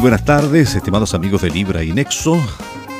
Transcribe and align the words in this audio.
Buenas 0.00 0.24
tardes, 0.24 0.76
estimados 0.76 1.12
amigos 1.12 1.42
de 1.42 1.50
Libra 1.50 1.82
y 1.82 1.92
Nexo. 1.92 2.40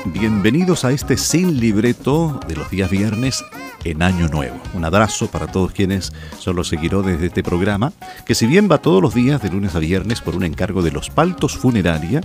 Bienvenidos 0.05 0.83
a 0.83 0.91
este 0.91 1.15
sin 1.15 1.57
libreto 1.57 2.39
de 2.45 2.57
los 2.57 2.69
días 2.69 2.89
viernes 2.89 3.43
en 3.85 4.03
Año 4.03 4.27
Nuevo. 4.27 4.59
Un 4.73 4.83
abrazo 4.83 5.27
para 5.27 5.47
todos 5.47 5.71
quienes 5.71 6.11
son 6.39 6.57
los 6.57 6.67
seguidores 6.67 7.21
de 7.21 7.27
este 7.27 7.41
programa, 7.41 7.93
que 8.25 8.35
si 8.35 8.47
bien 8.47 8.69
va 8.69 8.79
todos 8.79 9.01
los 9.01 9.13
días 9.13 9.41
de 9.41 9.49
lunes 9.49 9.75
a 9.75 9.79
viernes 9.79 10.19
por 10.19 10.35
un 10.35 10.43
encargo 10.43 10.81
de 10.81 10.91
los 10.91 11.09
Paltos 11.09 11.57
Funeraria, 11.57 12.21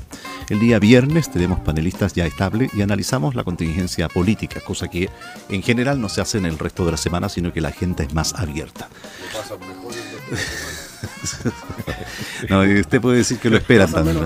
el 0.51 0.59
día 0.59 0.81
viernes 0.81 1.31
tenemos 1.31 1.61
panelistas 1.61 2.13
ya 2.13 2.27
estables 2.27 2.75
y 2.75 2.83
analizamos 2.83 3.37
la 3.37 3.45
contingencia 3.45 4.09
política, 4.09 4.61
cosa 4.61 4.89
que 4.89 5.09
en 5.51 5.63
general 5.63 6.01
no 6.01 6.09
se 6.09 6.21
hace 6.21 6.39
en 6.39 6.47
el 6.47 6.59
resto 6.59 6.85
de 6.85 6.91
la 6.91 6.99
semana, 6.99 7.29
sino 7.29 7.53
que 7.53 7.61
la 7.61 7.71
gente 7.71 8.03
es 8.03 8.13
más 8.13 8.35
abierta. 8.35 8.89
no, 12.49 12.61
usted 12.61 13.01
puede 13.01 13.19
decir 13.19 13.39
que 13.39 13.51
lo 13.51 13.57
esperan 13.57 13.91
también. 13.91 14.19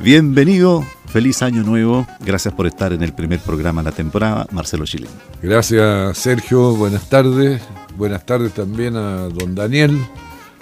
Bienvenido, 0.00 0.84
feliz 1.06 1.42
año 1.42 1.62
nuevo. 1.62 2.06
Gracias 2.20 2.54
por 2.54 2.66
estar 2.66 2.92
en 2.92 3.02
el 3.02 3.12
primer 3.12 3.40
programa 3.40 3.82
de 3.82 3.90
la 3.90 3.96
temporada, 3.96 4.46
Marcelo 4.50 4.84
Chile. 4.84 5.08
Gracias, 5.42 6.18
Sergio. 6.18 6.74
Buenas 6.76 7.08
tardes. 7.08 7.60
Buenas 7.96 8.24
tardes 8.24 8.52
también 8.52 8.96
a 8.96 9.28
don 9.28 9.54
Daniel, 9.54 9.98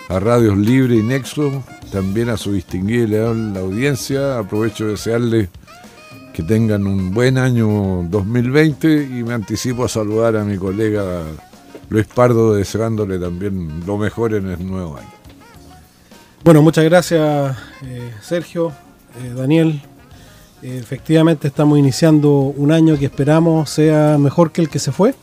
a 0.08 0.18
Radios 0.18 0.56
Libre 0.56 0.96
y 0.96 1.02
Nexo, 1.02 1.62
también 1.92 2.28
a 2.28 2.36
su 2.36 2.52
distinguida 2.52 3.32
la 3.32 3.60
audiencia. 3.60 4.38
Aprovecho 4.38 4.84
de 4.84 4.90
desearle 4.92 5.48
que 6.32 6.42
tengan 6.42 6.86
un 6.86 7.12
buen 7.12 7.38
año 7.38 8.04
2020 8.08 9.04
y 9.04 9.22
me 9.22 9.34
anticipo 9.34 9.84
a 9.84 9.88
saludar 9.88 10.36
a 10.36 10.44
mi 10.44 10.56
colega 10.56 11.22
Luis 11.90 12.06
Pardo 12.06 12.54
deseándole 12.54 13.18
también 13.18 13.84
lo 13.84 13.98
mejor 13.98 14.34
en 14.34 14.48
el 14.48 14.66
nuevo 14.66 14.96
año. 14.96 15.08
Bueno, 16.44 16.62
muchas 16.62 16.84
gracias 16.84 17.56
eh, 17.84 18.12
Sergio, 18.22 18.72
eh, 19.22 19.34
Daniel. 19.34 19.82
Eh, 20.62 20.78
efectivamente 20.78 21.48
estamos 21.48 21.78
iniciando 21.78 22.30
un 22.30 22.70
año 22.70 22.96
que 22.96 23.06
esperamos 23.06 23.70
sea 23.70 24.16
mejor 24.18 24.52
que 24.52 24.62
el 24.62 24.68
que 24.68 24.78
se 24.78 24.92
fue. 24.92 25.14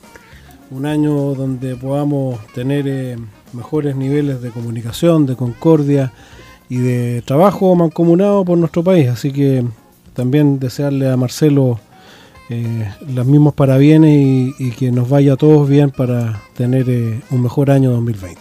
Un 0.69 0.85
año 0.85 1.33
donde 1.33 1.77
podamos 1.77 2.45
tener 2.53 3.17
mejores 3.53 3.95
niveles 3.95 4.41
de 4.41 4.51
comunicación, 4.51 5.25
de 5.25 5.37
concordia 5.37 6.11
y 6.67 6.79
de 6.79 7.23
trabajo 7.25 7.73
mancomunado 7.75 8.43
por 8.43 8.57
nuestro 8.57 8.83
país. 8.83 9.07
Así 9.07 9.31
que 9.31 9.63
también 10.13 10.59
desearle 10.59 11.09
a 11.09 11.15
Marcelo 11.15 11.79
eh, 12.49 12.89
los 13.13 13.25
mismos 13.25 13.53
parabienes 13.53 14.55
y, 14.57 14.71
que 14.71 14.91
nos 14.91 15.09
vaya 15.09 15.33
a 15.33 15.35
todos 15.35 15.67
bien 15.67 15.91
para 15.91 16.41
tener 16.55 16.89
eh, 16.89 17.19
un 17.29 17.43
mejor 17.43 17.71
año 17.71 17.91
2020. 17.91 18.39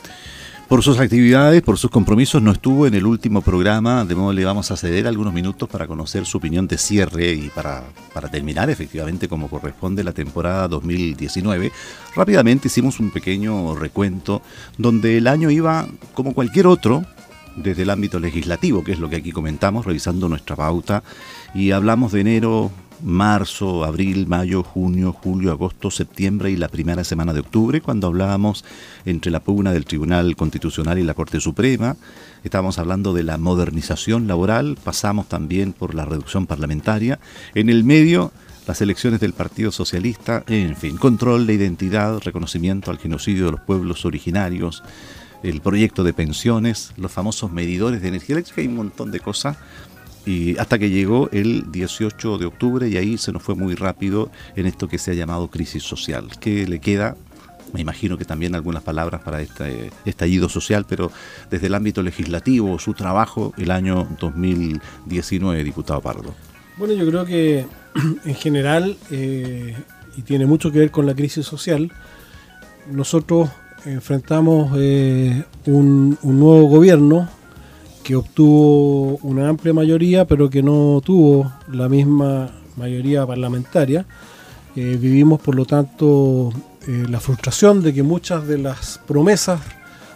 Por 0.69 0.83
sus 0.83 0.99
actividades, 0.99 1.63
por 1.63 1.79
sus 1.79 1.93
compromisos, 1.93 2.43
no 2.43 2.51
estuvo 2.51 2.89
en 2.89 2.95
el 2.95 3.07
último 3.07 3.41
programa, 3.41 4.05
de 4.05 4.17
modo 4.17 4.33
le 4.33 4.45
vamos 4.45 4.73
a 4.73 4.77
ceder 4.77 5.07
algunos 5.07 5.33
minutos 5.33 5.69
para 5.69 5.87
conocer 5.87 6.27
su 6.27 6.39
opinión 6.39 6.67
de 6.67 6.77
cierre 6.77 7.33
y 7.35 7.51
para, 7.51 7.85
para 8.13 8.29
terminar 8.29 8.69
efectivamente 8.69 9.29
como 9.29 9.49
corresponde 9.49 10.03
la 10.03 10.13
temporada 10.13 10.67
2019. 10.67 11.71
Rápidamente 12.17 12.67
hicimos 12.67 12.99
un 12.99 13.13
pequeño 13.13 13.77
recuento 13.77 14.43
donde 14.77 15.19
el 15.19 15.29
año 15.29 15.51
iba 15.51 15.87
como 16.15 16.35
cualquier 16.35 16.67
otro, 16.67 17.05
desde 17.57 17.83
el 17.83 17.91
ámbito 17.91 18.19
legislativo, 18.21 18.85
que 18.85 18.93
es 18.93 18.99
lo 18.99 19.09
que 19.09 19.17
aquí 19.17 19.33
comentamos, 19.33 19.87
revisando 19.87 20.29
nuestra 20.29 20.57
pauta, 20.57 21.03
y 21.55 21.71
hablamos 21.71 22.13
de 22.13 22.21
enero, 22.21 22.71
marzo, 23.03 23.85
abril, 23.85 24.27
mayo, 24.27 24.63
junio, 24.63 25.13
julio, 25.13 25.51
agosto, 25.53 25.91
septiembre 25.91 26.51
y 26.51 26.57
la 26.57 26.69
primera 26.69 27.05
semana 27.05 27.33
de 27.33 27.41
octubre, 27.41 27.81
cuando 27.81 28.07
hablábamos 28.07 28.65
entre 29.05 29.31
la 29.31 29.41
pugna 29.41 29.73
del 29.73 29.85
Tribunal 29.85 30.37
Constitucional 30.37 30.99
y 30.99 31.03
la 31.03 31.15
Corte 31.15 31.41
Suprema. 31.41 31.97
Estábamos 32.45 32.79
hablando 32.79 33.13
de 33.13 33.23
la 33.23 33.39
modernización 33.39 34.27
laboral, 34.27 34.79
pasamos 34.83 35.29
también 35.29 35.73
por 35.73 35.95
la 35.95 36.05
reducción 36.05 36.47
parlamentaria. 36.47 37.19
En 37.55 37.69
el 37.69 37.85
medio, 37.85 38.33
las 38.67 38.81
elecciones 38.81 39.21
del 39.21 39.33
Partido 39.33 39.71
Socialista, 39.73 40.45
en 40.49 40.77
fin, 40.77 40.97
control 40.97 41.47
de 41.47 41.55
identidad, 41.55 42.21
reconocimiento 42.21 42.91
al 42.91 42.99
genocidio 42.99 43.47
de 43.47 43.53
los 43.53 43.61
pueblos 43.61 44.05
originarios, 44.05 44.83
el 45.43 45.61
proyecto 45.61 46.03
de 46.03 46.13
pensiones, 46.13 46.93
los 46.97 47.13
famosos 47.13 47.53
medidores 47.53 48.03
de 48.03 48.09
energía 48.09 48.35
eléctrica 48.35 48.63
y 48.63 48.67
un 48.67 48.77
montón 48.77 49.11
de 49.11 49.21
cosas 49.21 49.57
y 50.27 50.59
hasta 50.59 50.79
que 50.79 50.91
llegó 50.91 51.31
el 51.31 51.71
18 51.71 52.39
de 52.39 52.47
octubre 52.47 52.89
y 52.89 52.97
ahí 52.97 53.17
se 53.17 53.33
nos 53.33 53.43
fue 53.43 53.55
muy 53.55 53.77
rápido 53.77 54.31
en 54.57 54.67
esto 54.67 54.89
que 54.89 54.99
se 54.99 55.13
ha 55.13 55.15
llamado 55.15 55.49
crisis 55.49 55.85
social. 55.85 56.29
¿Qué 56.41 56.67
le 56.67 56.81
queda? 56.81 57.17
Me 57.73 57.81
imagino 57.81 58.19
que 58.19 58.25
también 58.25 58.55
algunas 58.55 58.83
palabras 58.83 59.23
para 59.23 59.41
este 59.41 59.91
estallido 60.05 60.49
social, 60.49 60.85
pero 60.89 61.13
desde 61.49 61.69
el 61.69 61.75
ámbito 61.75 62.03
legislativo, 62.03 62.79
su 62.79 62.93
trabajo, 62.93 63.55
el 63.57 63.71
año 63.71 64.09
2019, 64.19 65.63
diputado 65.63 66.01
Pardo. 66.01 66.35
Bueno, 66.77 66.95
yo 66.95 67.07
creo 67.09 67.25
que 67.25 67.67
en 68.25 68.35
general, 68.35 68.97
eh, 69.11 69.77
y 70.17 70.23
tiene 70.23 70.47
mucho 70.47 70.73
que 70.73 70.81
ver 70.81 70.91
con 70.91 71.07
la 71.07 71.15
crisis 71.15 71.47
social, 71.47 71.93
nosotros 72.91 73.49
enfrentamos 73.85 74.73
eh, 74.77 75.45
un, 75.67 76.19
un 76.23 76.41
nuevo 76.41 76.69
gobierno 76.69 77.29
que 78.07 78.15
obtuvo 78.15 79.19
una 79.23 79.49
amplia 79.49 79.75
mayoría, 79.75 80.27
pero 80.27 80.49
que 80.49 80.63
no 80.63 81.03
tuvo 81.05 81.53
la 81.73 81.89
misma 81.89 82.49
mayoría 82.77 83.27
parlamentaria. 83.27 84.07
Eh, 84.77 84.97
vivimos, 85.01 85.41
por 85.41 85.57
lo 85.57 85.65
tanto, 85.65 86.53
eh, 86.87 87.05
la 87.09 87.19
frustración 87.19 87.83
de 87.83 87.93
que 87.93 88.05
muchas 88.05 88.47
de 88.47 88.59
las 88.59 89.01
promesas 89.09 89.61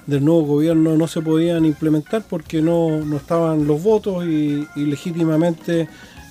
del 0.07 0.25
nuevo 0.25 0.43
gobierno 0.43 0.97
no 0.97 1.09
se 1.09 1.21
podían 1.21 1.65
implementar 1.65 2.23
porque 2.31 2.63
no, 2.63 3.05
no 3.05 3.17
estaban 3.17 3.67
los 3.67 3.83
votos 3.83 4.25
y, 4.25 4.65
legítimamente 4.77 5.89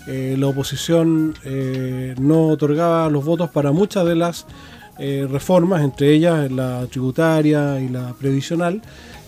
eh, 0.07 0.37
la 0.39 0.47
oposición 0.47 1.33
no 2.21 2.47
otorgaba 2.47 3.09
los 3.09 3.25
votos 3.25 3.49
para 3.49 3.73
muchas 3.73 4.05
de 4.05 4.15
las 4.15 4.45
reformas, 4.97 5.81
entre 5.81 6.13
ellas 6.13 6.51
la 6.51 6.85
tributaria 6.87 7.79
y 7.79 7.89
la 7.89 8.13
previsional, 8.13 8.81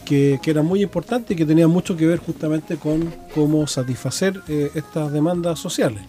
que, 0.05 0.39
era 0.45 0.61
muy 0.61 0.81
importante 0.81 1.33
y 1.33 1.37
que 1.37 1.45
tenía 1.45 1.67
mucho 1.67 1.95
que 1.95 2.05
ver 2.05 2.19
justamente 2.19 2.77
con 2.77 3.13
cómo 3.33 3.67
satisfacer 3.67 4.41
eh, 4.47 4.71
estas 4.75 5.11
demandas 5.11 5.59
sociales. 5.59 6.03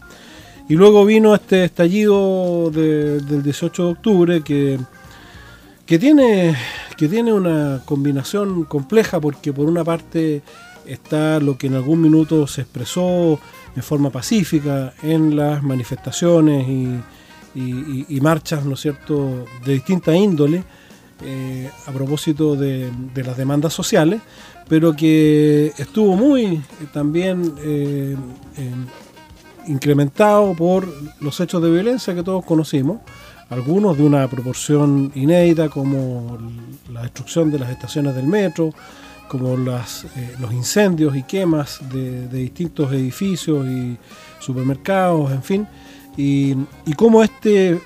Y 0.68 0.74
luego 0.74 1.04
vino 1.04 1.34
este 1.34 1.64
estallido 1.64 2.70
del 2.70 3.42
18 3.42 3.84
de 3.84 3.90
octubre 3.90 4.42
que, 4.42 4.78
que, 5.84 5.98
tiene, 5.98 6.56
que 6.96 7.08
tiene 7.08 7.32
una 7.32 7.82
combinación 7.84 8.64
compleja 8.64 9.20
porque 9.20 9.52
por 9.52 9.66
una 9.66 9.84
parte 9.84 10.42
está 10.86 11.40
lo 11.40 11.58
que 11.58 11.66
en 11.66 11.74
algún 11.74 12.00
minuto 12.00 12.46
se 12.46 12.62
expresó 12.62 13.38
en 13.74 13.82
forma 13.82 14.10
pacífica 14.10 14.94
en 15.02 15.36
las 15.36 15.62
manifestaciones 15.62 16.66
y, 16.68 17.00
y 17.54 18.20
marchas, 18.20 18.64
¿no 18.64 18.74
es 18.74 18.80
cierto?, 18.80 19.44
de 19.64 19.74
distinta 19.74 20.14
índole, 20.14 20.64
eh, 21.24 21.70
a 21.86 21.92
propósito 21.92 22.56
de, 22.56 22.90
las 23.14 23.36
demandas 23.36 23.72
sociales, 23.72 24.20
pero 24.68 24.94
que 24.94 25.72
estuvo 25.78 26.16
muy 26.16 26.44
eh, 26.44 26.60
también 26.92 27.54
eh, 27.62 28.16
incrementado 29.66 30.54
por 30.54 30.88
los 31.20 31.40
hechos 31.40 31.62
de 31.62 31.70
violencia 31.70 32.14
que 32.14 32.22
todos 32.22 32.44
conocimos, 32.44 33.00
algunos 33.50 33.96
de 33.98 34.04
una 34.04 34.26
proporción 34.28 35.12
inédita 35.14 35.68
como 35.68 36.38
la 36.90 37.02
destrucción 37.02 37.50
de 37.50 37.58
las 37.58 37.70
estaciones 37.70 38.14
del 38.14 38.26
metro, 38.26 38.72
como 39.28 39.56
los 39.56 40.04
incendios 40.52 41.16
y 41.16 41.22
quemas 41.22 41.80
de, 41.90 42.28
distintos 42.28 42.92
edificios 42.92 43.66
y 43.66 43.96
supermercados, 44.40 45.32
en 45.32 45.42
fin, 45.42 45.66
y, 46.16 46.54
cómo 46.96 47.22
este 47.22 47.80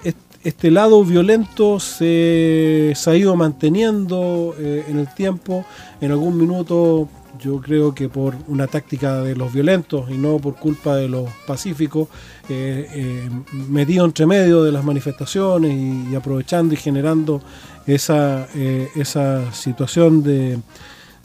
este 0.47 0.71
lado 0.71 1.05
violento 1.05 1.81
se, 1.81 2.95
ha 3.05 3.17
ido 3.17 3.35
manteniendo 3.35 4.55
eh, 4.57 4.85
en 4.87 5.01
el 5.01 5.13
tiempo. 5.13 5.67
En 6.01 6.13
algún 6.13 6.39
minuto, 6.39 7.09
yo 7.41 7.61
creo 7.61 7.93
que 7.93 8.09
por 8.09 8.37
una 8.47 8.69
táctica 8.69 9.23
de 9.23 9.35
los 9.35 9.53
violentos 9.53 10.09
y 10.09 10.17
no 10.17 10.39
por 10.39 10.55
culpa 10.55 10.95
de 10.95 11.09
los 11.09 11.29
pacíficos, 11.49 12.07
eh, 12.49 12.87
eh, 12.95 13.31
metido 13.69 14.05
entre 14.05 14.25
medio 14.25 14.63
de 14.63 14.71
las 14.71 14.85
manifestaciones 14.85 15.75
y, 15.75 16.15
aprovechando 16.15 16.75
y 16.75 16.77
generando 16.77 17.43
esa, 17.85 18.47
esa 18.95 19.53
situación 19.53 20.23
de, 20.23 20.61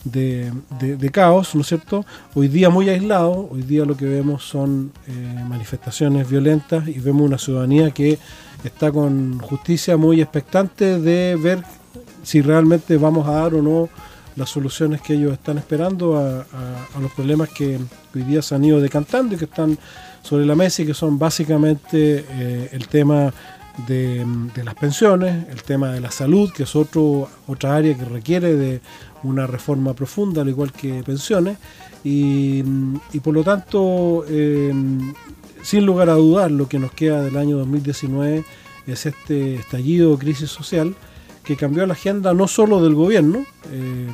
de, 0.04 0.52
caos, 1.12 1.56
¿no 1.56 1.62
es 1.62 1.68
cierto? 1.68 2.06
Hoy 2.34 2.48
día 2.48 2.70
muy 2.70 2.90
aislado, 2.90 3.50
hoy 3.52 3.62
día 3.62 3.86
lo 3.86 3.96
que 3.96 4.06
vemos 4.06 4.44
son 4.44 4.92
manifestaciones 5.48 6.30
violentas 6.30 6.88
y 6.88 7.00
vemos 7.00 7.24
una 7.24 7.38
ciudadanía 7.38 7.92
que 7.92 8.18
está 8.64 8.92
con 8.92 9.40
justicia 9.40 9.98
muy 9.98 10.22
expectante 10.22 11.00
de 11.00 11.36
ver 11.36 11.64
si 12.24 12.42
realmente 12.42 12.98
vamos 12.98 13.28
a 13.28 13.32
dar 13.32 13.54
o 13.56 13.62
no 13.62 13.90
las 14.36 14.50
soluciones 14.50 15.02
que 15.02 15.14
ellos 15.14 15.34
están 15.34 15.58
esperando 15.58 16.18
a, 16.18 16.46
los 17.00 17.12
problemas 17.14 17.50
que 17.50 17.80
hoy 18.16 18.22
día 18.24 18.42
se 18.42 18.56
han 18.56 18.64
ido 18.64 18.80
decantando 18.80 19.36
y 19.36 19.38
que 19.38 19.46
están 19.46 19.78
sobre 20.22 20.46
la 20.46 20.56
mesa 20.56 20.82
y 20.82 20.86
que 20.86 20.94
son 20.94 21.18
básicamente 21.18 22.26
eh, 22.30 22.70
el 22.72 22.88
tema 22.88 23.34
de, 23.88 24.26
las 24.64 24.76
pensiones, 24.76 25.48
el 25.50 25.64
tema 25.64 25.92
de 25.92 26.02
la 26.02 26.12
salud, 26.12 26.52
que 26.52 26.64
es 26.64 26.76
otro, 26.76 27.30
otra 27.48 27.76
área 27.76 27.98
que 27.98 28.06
requiere 28.06 28.56
de 28.56 28.82
una 29.24 29.48
reforma 29.48 29.94
profunda, 29.94 30.42
al 30.42 30.50
igual 30.50 30.72
que 30.72 31.04
pensiones, 31.04 31.58
y, 32.04 32.64
por 33.24 33.34
lo 33.34 33.44
tanto, 33.44 34.26
eh, 34.28 34.74
sin 35.62 35.86
lugar 35.86 36.10
a 36.10 36.14
dudar, 36.14 36.52
lo 36.52 36.68
que 36.68 36.80
nos 36.80 36.92
queda 36.92 37.22
del 37.22 37.38
año 37.38 37.58
2019 37.58 38.44
es 38.88 39.06
este 39.06 39.56
estallido 39.56 40.18
crisis 40.18 40.50
social 40.50 40.96
que 41.44 41.56
cambió 41.56 41.86
la 41.86 41.94
agenda 41.94 42.34
no 42.34 42.48
solo 42.48 42.82
del 42.82 42.96
gobierno, 42.96 43.46
eh, 43.72 44.08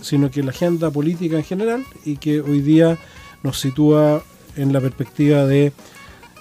sino 0.00 0.30
que 0.30 0.42
la 0.42 0.50
agenda 0.50 0.90
política 0.90 1.36
en 1.36 1.44
general 1.44 1.84
y 2.04 2.16
que 2.16 2.40
hoy 2.40 2.60
día 2.60 2.98
nos 3.42 3.58
sitúa 3.58 4.22
en 4.56 4.72
la 4.72 4.80
perspectiva 4.80 5.44
de 5.46 5.72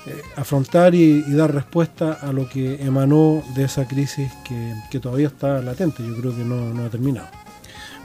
eh, 0.08 0.22
afrontar 0.36 0.96
y, 0.96 1.22
dar 1.34 1.54
respuesta 1.54 2.14
a 2.14 2.32
lo 2.32 2.48
que 2.50 2.84
emanó 2.84 3.44
de 3.56 3.66
esa 3.66 3.88
crisis 3.88 4.32
que, 4.44 5.00
todavía 5.00 5.28
está 5.28 5.62
latente, 5.62 6.04
yo 6.06 6.16
creo 6.16 6.36
que 6.36 6.44
no 6.44 6.86
ha 6.86 6.90
terminado. 6.90 7.28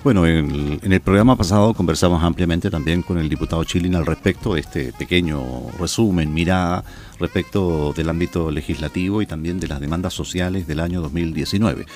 Bueno, 0.04 0.26
en, 0.26 0.80
el 0.82 1.00
programa 1.00 1.36
pasado 1.36 1.74
conversamos 1.74 2.24
ampliamente 2.24 2.70
también 2.70 3.02
con 3.02 3.18
el 3.18 3.28
diputado 3.28 3.62
Chilin 3.62 3.94
al 3.94 4.04
respecto 4.04 4.54
de 4.54 4.60
este 4.60 4.92
pequeño 4.92 5.40
resumen, 5.78 6.34
mirada 6.34 6.82
respecto 7.22 7.94
del 7.96 8.10
ámbito 8.10 8.50
legislativo 8.50 9.22
y 9.22 9.26
también 9.26 9.58
de 9.58 9.68
las 9.68 9.80
demandas 9.80 10.12
sociales 10.12 10.66
del 10.66 10.80
año 10.80 11.00
2019. 11.00 11.86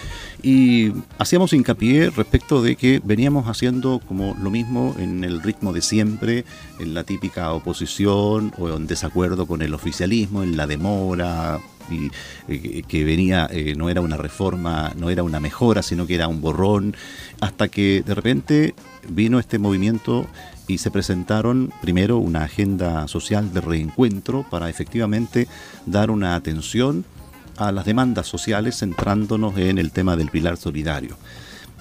Y 0.43 0.93
hacíamos 1.19 1.53
hincapié 1.53 2.11
respecto 2.11 2.63
de 2.63 2.77
que 2.77 3.03
veníamos 3.05 3.49
haciendo 3.49 4.01
como 4.07 4.35
lo 4.41 4.51
mismo 4.51 4.95
en 4.99 5.25
el 5.25 5.43
ritmo 5.43 5.73
de 5.73 5.83
siempre, 5.83 6.45
en 6.79 6.95
la 6.95 7.05
típica 7.05 7.53
oposición 7.53 8.53
o 8.59 8.69
en 8.71 8.87
desacuerdo 8.87 9.47
con 9.47 9.61
el 9.61 9.75
oficialismo, 9.75 10.43
en 10.43 10.57
la 10.57 10.67
demora, 10.67 11.61
y 11.91 12.11
eh, 12.49 12.83
que 12.87 13.05
venía, 13.05 13.49
eh, 13.51 13.75
no 13.77 13.89
era 13.91 14.01
una 14.01 14.17
reforma, 14.17 14.93
no 14.97 15.11
era 15.11 15.23
una 15.23 15.41
mejora, 15.41 15.83
sino 15.83 16.07
que 16.07 16.15
era 16.15 16.29
un 16.29 16.41
borrón, 16.41 16.97
hasta 17.41 17.69
que 17.69 18.03
de 18.05 18.15
repente 18.15 18.75
vino 19.09 19.39
este 19.39 19.59
movimiento 19.59 20.27
y 20.69 20.79
se 20.79 20.91
presentaron 20.91 21.73
primero 21.81 22.19
una 22.19 22.45
agenda 22.45 23.07
social 23.09 23.53
de 23.53 23.61
reencuentro 23.61 24.45
para 24.51 24.69
efectivamente 24.69 25.49
dar 25.87 26.11
una 26.11 26.35
atención 26.35 27.05
a 27.57 27.73
las 27.73 27.85
demandas 27.85 28.27
sociales 28.27 28.79
centrándonos 28.79 29.57
en 29.57 29.79
el 29.79 29.91
tema 29.93 30.17
del 30.17 30.31
pilar 30.31 30.57
solidario. 30.57 31.17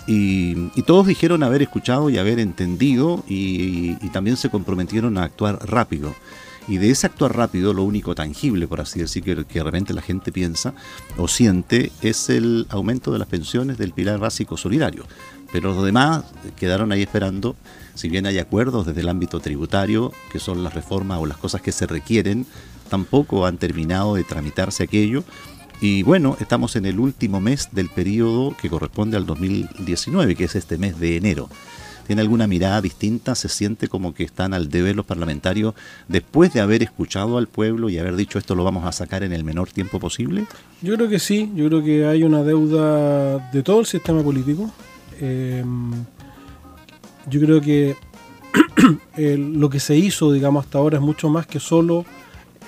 Y, 0.07 0.69
todos 0.83 1.07
dijeron 1.07 1.41
haber 1.41 1.63
escuchado 1.63 2.09
y 2.09 2.19
haber 2.19 2.39
entendido 2.39 3.23
y 3.27 3.95
también 4.09 4.37
se 4.37 4.49
comprometieron 4.49 5.17
a 5.17 5.23
actuar 5.23 5.59
rápido. 5.67 6.13
Y 6.67 6.77
de 6.77 6.89
ese 6.89 7.05
actuar 7.07 7.35
rápido, 7.35 7.73
lo 7.73 7.83
único 7.83 8.15
tangible, 8.15 8.67
por 8.67 8.81
así 8.81 8.99
decir, 8.99 9.23
que, 9.23 9.45
que 9.45 9.61
realmente 9.61 9.93
la 9.93 10.01
gente 10.01 10.31
piensa 10.31 10.73
o 11.17 11.27
siente, 11.27 11.91
es 12.01 12.29
el 12.29 12.65
aumento 12.69 13.11
de 13.11 13.19
las 13.19 13.27
pensiones 13.27 13.77
del 13.77 13.93
pilar 13.93 14.19
básico 14.19 14.57
solidario. 14.57 15.05
Pero 15.51 15.73
los 15.73 15.85
demás 15.85 16.25
quedaron 16.55 16.91
ahí 16.91 17.03
esperando, 17.03 17.55
si 17.95 18.09
bien 18.09 18.25
hay 18.25 18.37
acuerdos 18.39 18.85
desde 18.85 19.01
el 19.01 19.09
ámbito 19.09 19.39
tributario, 19.39 20.11
que 20.31 20.39
son 20.39 20.63
las 20.63 20.73
reformas 20.73 21.19
o 21.19 21.25
las 21.25 21.37
cosas 21.37 21.61
que 21.61 21.71
se 21.71 21.87
requieren, 21.87 22.45
tampoco 22.89 23.45
han 23.45 23.57
terminado 23.57 24.15
de 24.15 24.23
tramitarse 24.23 24.83
aquello. 24.83 25.23
Y 25.81 26.03
bueno, 26.03 26.37
estamos 26.39 26.75
en 26.75 26.85
el 26.85 26.99
último 26.99 27.41
mes 27.41 27.69
del 27.71 27.89
periodo 27.89 28.55
que 28.61 28.69
corresponde 28.69 29.17
al 29.17 29.25
2019, 29.25 30.35
que 30.35 30.45
es 30.45 30.55
este 30.55 30.77
mes 30.77 30.99
de 30.99 31.17
enero 31.17 31.49
tiene 32.05 32.21
alguna 32.21 32.47
mirada 32.47 32.81
distinta, 32.81 33.35
se 33.35 33.49
siente 33.49 33.87
como 33.87 34.13
que 34.13 34.23
están 34.23 34.53
al 34.53 34.69
deber 34.69 34.95
los 34.95 35.05
parlamentarios 35.05 35.73
después 36.07 36.53
de 36.53 36.61
haber 36.61 36.83
escuchado 36.83 37.37
al 37.37 37.47
pueblo 37.47 37.89
y 37.89 37.97
haber 37.97 38.15
dicho 38.15 38.37
esto 38.37 38.55
lo 38.55 38.63
vamos 38.63 38.85
a 38.85 38.91
sacar 38.91 39.23
en 39.23 39.33
el 39.33 39.43
menor 39.43 39.71
tiempo 39.71 39.99
posible? 39.99 40.45
Yo 40.81 40.95
creo 40.95 41.09
que 41.09 41.19
sí, 41.19 41.51
yo 41.55 41.67
creo 41.67 41.83
que 41.83 42.05
hay 42.05 42.23
una 42.23 42.43
deuda 42.43 43.39
de 43.51 43.63
todo 43.63 43.79
el 43.79 43.85
sistema 43.85 44.21
político. 44.21 44.71
Em, 45.19 45.91
yo 47.29 47.39
creo 47.41 47.61
que 47.61 47.95
lo 49.37 49.69
que 49.69 49.79
se 49.79 49.95
hizo, 49.95 50.31
digamos, 50.31 50.65
hasta 50.65 50.77
ahora 50.77 50.97
es 50.97 51.03
mucho 51.03 51.29
más 51.29 51.47
que 51.47 51.59
solo 51.59 52.05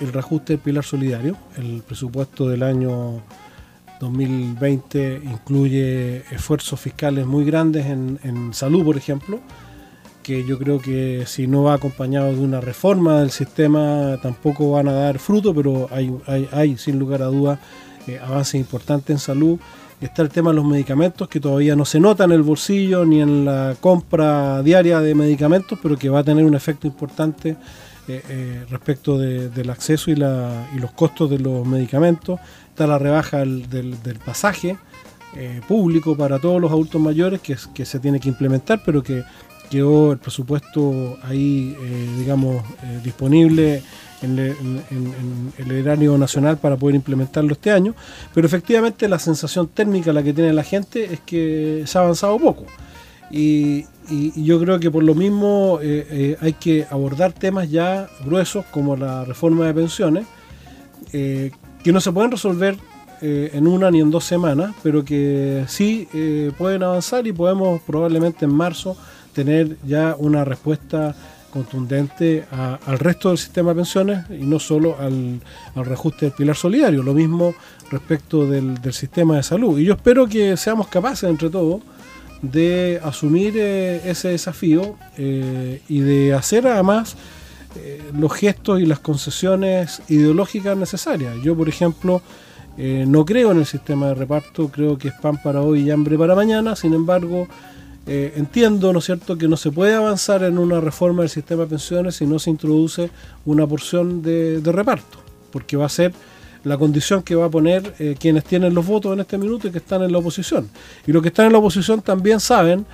el 0.00 0.12
reajuste 0.12 0.54
del 0.54 0.60
pilar 0.60 0.84
solidario, 0.84 1.36
el 1.56 1.82
presupuesto 1.86 2.48
del 2.48 2.62
año 2.62 3.22
2020 4.00 5.22
incluye 5.24 6.18
esfuerzos 6.30 6.80
fiscales 6.80 7.26
muy 7.26 7.44
grandes 7.44 7.86
en, 7.86 8.50
salud, 8.52 8.84
por 8.84 8.96
ejemplo, 8.96 9.40
que 10.22 10.44
yo 10.44 10.58
creo 10.58 10.80
que 10.80 11.24
si 11.26 11.46
no 11.46 11.64
va 11.64 11.74
acompañado 11.74 12.32
de 12.32 12.40
una 12.40 12.60
reforma 12.60 13.20
del 13.20 13.30
sistema 13.30 14.18
tampoco 14.22 14.72
van 14.72 14.88
a 14.88 14.92
dar 14.92 15.18
fruto, 15.18 15.54
pero 15.54 15.88
hay, 15.90 16.14
hay, 16.52 16.76
sin 16.76 16.98
lugar 16.98 17.22
a 17.22 17.26
dudas 17.26 17.58
eh, 18.06 18.18
avances 18.22 18.54
importantes 18.54 19.10
en 19.10 19.18
salud. 19.18 19.58
Está 20.00 20.22
el 20.22 20.28
tema 20.28 20.50
de 20.50 20.56
los 20.56 20.64
medicamentos, 20.64 21.28
que 21.28 21.40
todavía 21.40 21.74
no 21.74 21.84
se 21.84 21.98
nota 21.98 22.22
en 22.22 22.30
el 22.30 22.42
bolsillo 22.42 23.04
ni 23.04 23.20
en 23.20 23.44
la 23.44 23.74
compra 23.80 24.62
diaria 24.62 25.00
de 25.00 25.12
medicamentos, 25.14 25.76
pero 25.82 25.96
que 25.96 26.08
va 26.08 26.20
a 26.20 26.24
tener 26.24 26.44
un 26.44 26.54
efecto 26.54 26.86
importante 26.86 27.56
eh, 28.06 28.22
eh, 28.28 28.64
respecto 28.70 29.18
del 29.18 29.70
acceso 29.70 30.12
y, 30.12 30.14
la, 30.14 30.68
y 30.74 30.78
los 30.78 30.92
costos 30.92 31.28
de 31.28 31.40
los 31.40 31.66
medicamentos. 31.66 32.38
Está 32.68 32.86
la 32.86 32.96
rebaja 32.96 33.38
del, 33.38 33.96
pasaje 34.24 34.76
eh, 35.36 35.60
público 35.66 36.16
para 36.16 36.38
todos 36.38 36.60
los 36.60 36.70
adultos 36.70 37.00
mayores 37.00 37.40
que, 37.40 37.84
se 37.84 37.98
tiene 37.98 38.20
que 38.20 38.28
implementar, 38.28 38.80
pero 38.86 39.02
que 39.02 39.24
quedó 39.68 40.12
el 40.12 40.18
presupuesto 40.18 41.18
ahí, 41.24 41.76
digamos, 42.16 42.62
disponible 43.02 43.82
en, 44.22 45.52
el 45.58 45.70
erario 45.70 46.16
nacional 46.18 46.58
para 46.58 46.76
poder 46.76 46.96
implementarlo 46.96 47.52
este 47.52 47.70
año. 47.70 47.94
Pero 48.34 48.46
efectivamente 48.46 49.08
la 49.08 49.18
sensación 49.18 49.68
térmica 49.68 50.12
la 50.12 50.22
que 50.22 50.32
tiene 50.32 50.52
la 50.52 50.64
gente 50.64 51.12
es 51.12 51.20
que 51.20 51.84
se 51.86 51.98
ha 51.98 52.02
avanzado 52.02 52.38
poco. 52.38 52.66
Y, 53.30 53.86
yo 54.36 54.58
creo 54.58 54.80
que 54.80 54.90
por 54.90 55.04
lo 55.04 55.14
mismo 55.14 55.80
hay 55.82 56.52
que 56.54 56.86
abordar 56.88 57.34
temas 57.34 57.70
ya 57.70 58.08
gruesos 58.24 58.64
como 58.70 58.96
la 58.96 59.26
reforma 59.26 59.66
de 59.66 59.74
pensiones, 59.74 60.26
que 61.12 61.92
no 61.92 62.00
se 62.00 62.10
pueden 62.10 62.30
resolver 62.30 62.78
eh, 63.20 63.50
en 63.54 63.66
una 63.66 63.90
ni 63.90 64.00
en 64.00 64.12
dos 64.12 64.24
semanas, 64.24 64.76
pero 64.80 65.04
que 65.04 65.64
sí 65.66 66.06
eh, 66.14 66.52
pueden 66.56 66.84
avanzar 66.84 67.26
y 67.26 67.32
podemos 67.32 67.80
probablemente 67.82 68.44
en 68.44 68.54
marzo 68.54 68.96
tener 69.32 69.76
ya 69.84 70.14
una 70.16 70.44
respuesta 70.44 71.16
contundente 71.50 72.44
al 72.50 72.98
resto 72.98 73.28
del 73.28 73.38
sistema 73.38 73.70
de 73.70 73.76
pensiones 73.76 74.24
y 74.30 74.44
no 74.44 74.58
solo 74.58 74.96
al, 74.98 75.40
reajuste 75.74 76.26
del 76.26 76.34
pilar 76.34 76.56
solidario, 76.56 77.02
lo 77.02 77.14
mismo 77.14 77.54
respecto 77.90 78.46
del, 78.46 78.78
sistema 78.92 79.36
de 79.36 79.42
salud. 79.42 79.78
Y 79.78 79.84
yo 79.84 79.94
espero 79.94 80.26
que 80.26 80.56
seamos 80.56 80.88
capaces, 80.88 81.28
entre 81.28 81.50
todos, 81.50 81.82
de 82.42 83.00
asumir 83.02 83.54
eh, 83.56 84.00
ese 84.04 84.28
desafío 84.28 84.96
y 85.16 86.00
de 86.00 86.34
hacer 86.34 86.66
además 86.68 87.16
eh, 87.76 88.02
los 88.18 88.32
gestos 88.32 88.80
y 88.80 88.86
las 88.86 88.98
concesiones 88.98 90.02
ideológicas 90.08 90.76
necesarias. 90.76 91.34
Yo, 91.44 91.54
por 91.54 91.68
ejemplo, 91.68 92.22
eh, 92.78 93.04
no 93.06 93.24
creo 93.26 93.52
en 93.52 93.58
el 93.58 93.66
sistema 93.66 94.08
de 94.08 94.14
reparto, 94.14 94.68
creo 94.68 94.96
que 94.96 95.08
es 95.08 95.14
pan 95.14 95.40
para 95.42 95.60
hoy 95.60 95.82
y 95.82 95.90
hambre 95.90 96.16
para 96.16 96.34
mañana, 96.34 96.74
sin 96.76 96.94
embargo, 96.94 97.46
eh, 98.08 98.32
entiendo, 98.36 98.92
¿no 98.92 98.98
es 98.98 99.04
cierto?, 99.04 99.36
que 99.36 99.46
no 99.46 99.56
se 99.56 99.70
puede 99.70 99.94
avanzar 99.94 100.42
en 100.42 100.58
una 100.58 100.80
reforma 100.80 101.22
del 101.22 101.30
sistema 101.30 101.62
de 101.62 101.68
pensiones 101.68 102.16
si 102.16 102.26
no 102.26 102.38
se 102.38 102.50
introduce 102.50 103.10
una 103.44 103.66
porción 103.66 104.22
de, 104.22 104.60
reparto, 104.64 105.18
porque 105.52 105.76
va 105.76 105.86
a 105.86 105.90
ser 105.90 106.12
la 106.64 106.76
condición 106.76 107.22
que 107.22 107.34
va 107.34 107.46
a 107.46 107.50
poner 107.50 107.94
quienes 108.18 108.44
tienen 108.44 108.74
los 108.74 108.84
votos 108.84 109.12
en 109.12 109.20
este 109.20 109.38
minuto 109.38 109.68
y 109.68 109.70
que 109.70 109.78
están 109.78 110.02
en 110.02 110.10
la 110.10 110.18
oposición. 110.18 110.68
Y 111.06 111.12
los 111.12 111.22
que 111.22 111.28
están 111.28 111.46
en 111.46 111.52
la 111.52 111.58
oposición 111.58 112.02
también 112.02 112.40
saben 112.40 112.84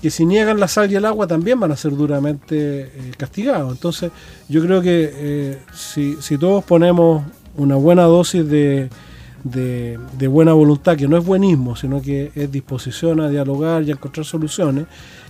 que 0.00 0.10
si 0.10 0.24
niegan 0.24 0.58
la 0.58 0.68
sal 0.68 0.90
y 0.90 0.96
el 0.96 1.04
agua 1.04 1.26
también 1.26 1.60
van 1.60 1.72
a 1.72 1.76
ser 1.76 1.94
duramente 1.94 2.82
eh, 2.82 2.90
castigados. 3.16 3.72
Entonces 3.72 4.10
yo 4.48 4.62
creo 4.62 4.80
que 4.80 5.10
eh, 5.12 5.58
si, 5.74 6.16
todos 6.38 6.64
ponemos 6.64 7.24
una 7.56 7.76
buena 7.76 8.04
dosis 8.04 8.48
de, 8.48 8.88
de, 9.44 9.98
buena 10.28 10.52
voluntad, 10.52 10.96
que 10.96 11.08
no 11.08 11.16
es 11.16 11.24
buenismo, 11.24 11.76
sino 11.76 12.00
que 12.00 12.32
es 12.34 12.50
disposición 12.50 13.20
a 13.20 13.28
dialogar 13.28 13.82
y 13.82 13.90
a 13.90 13.94
encontrar 13.94 14.26
soluciones, 14.26 14.86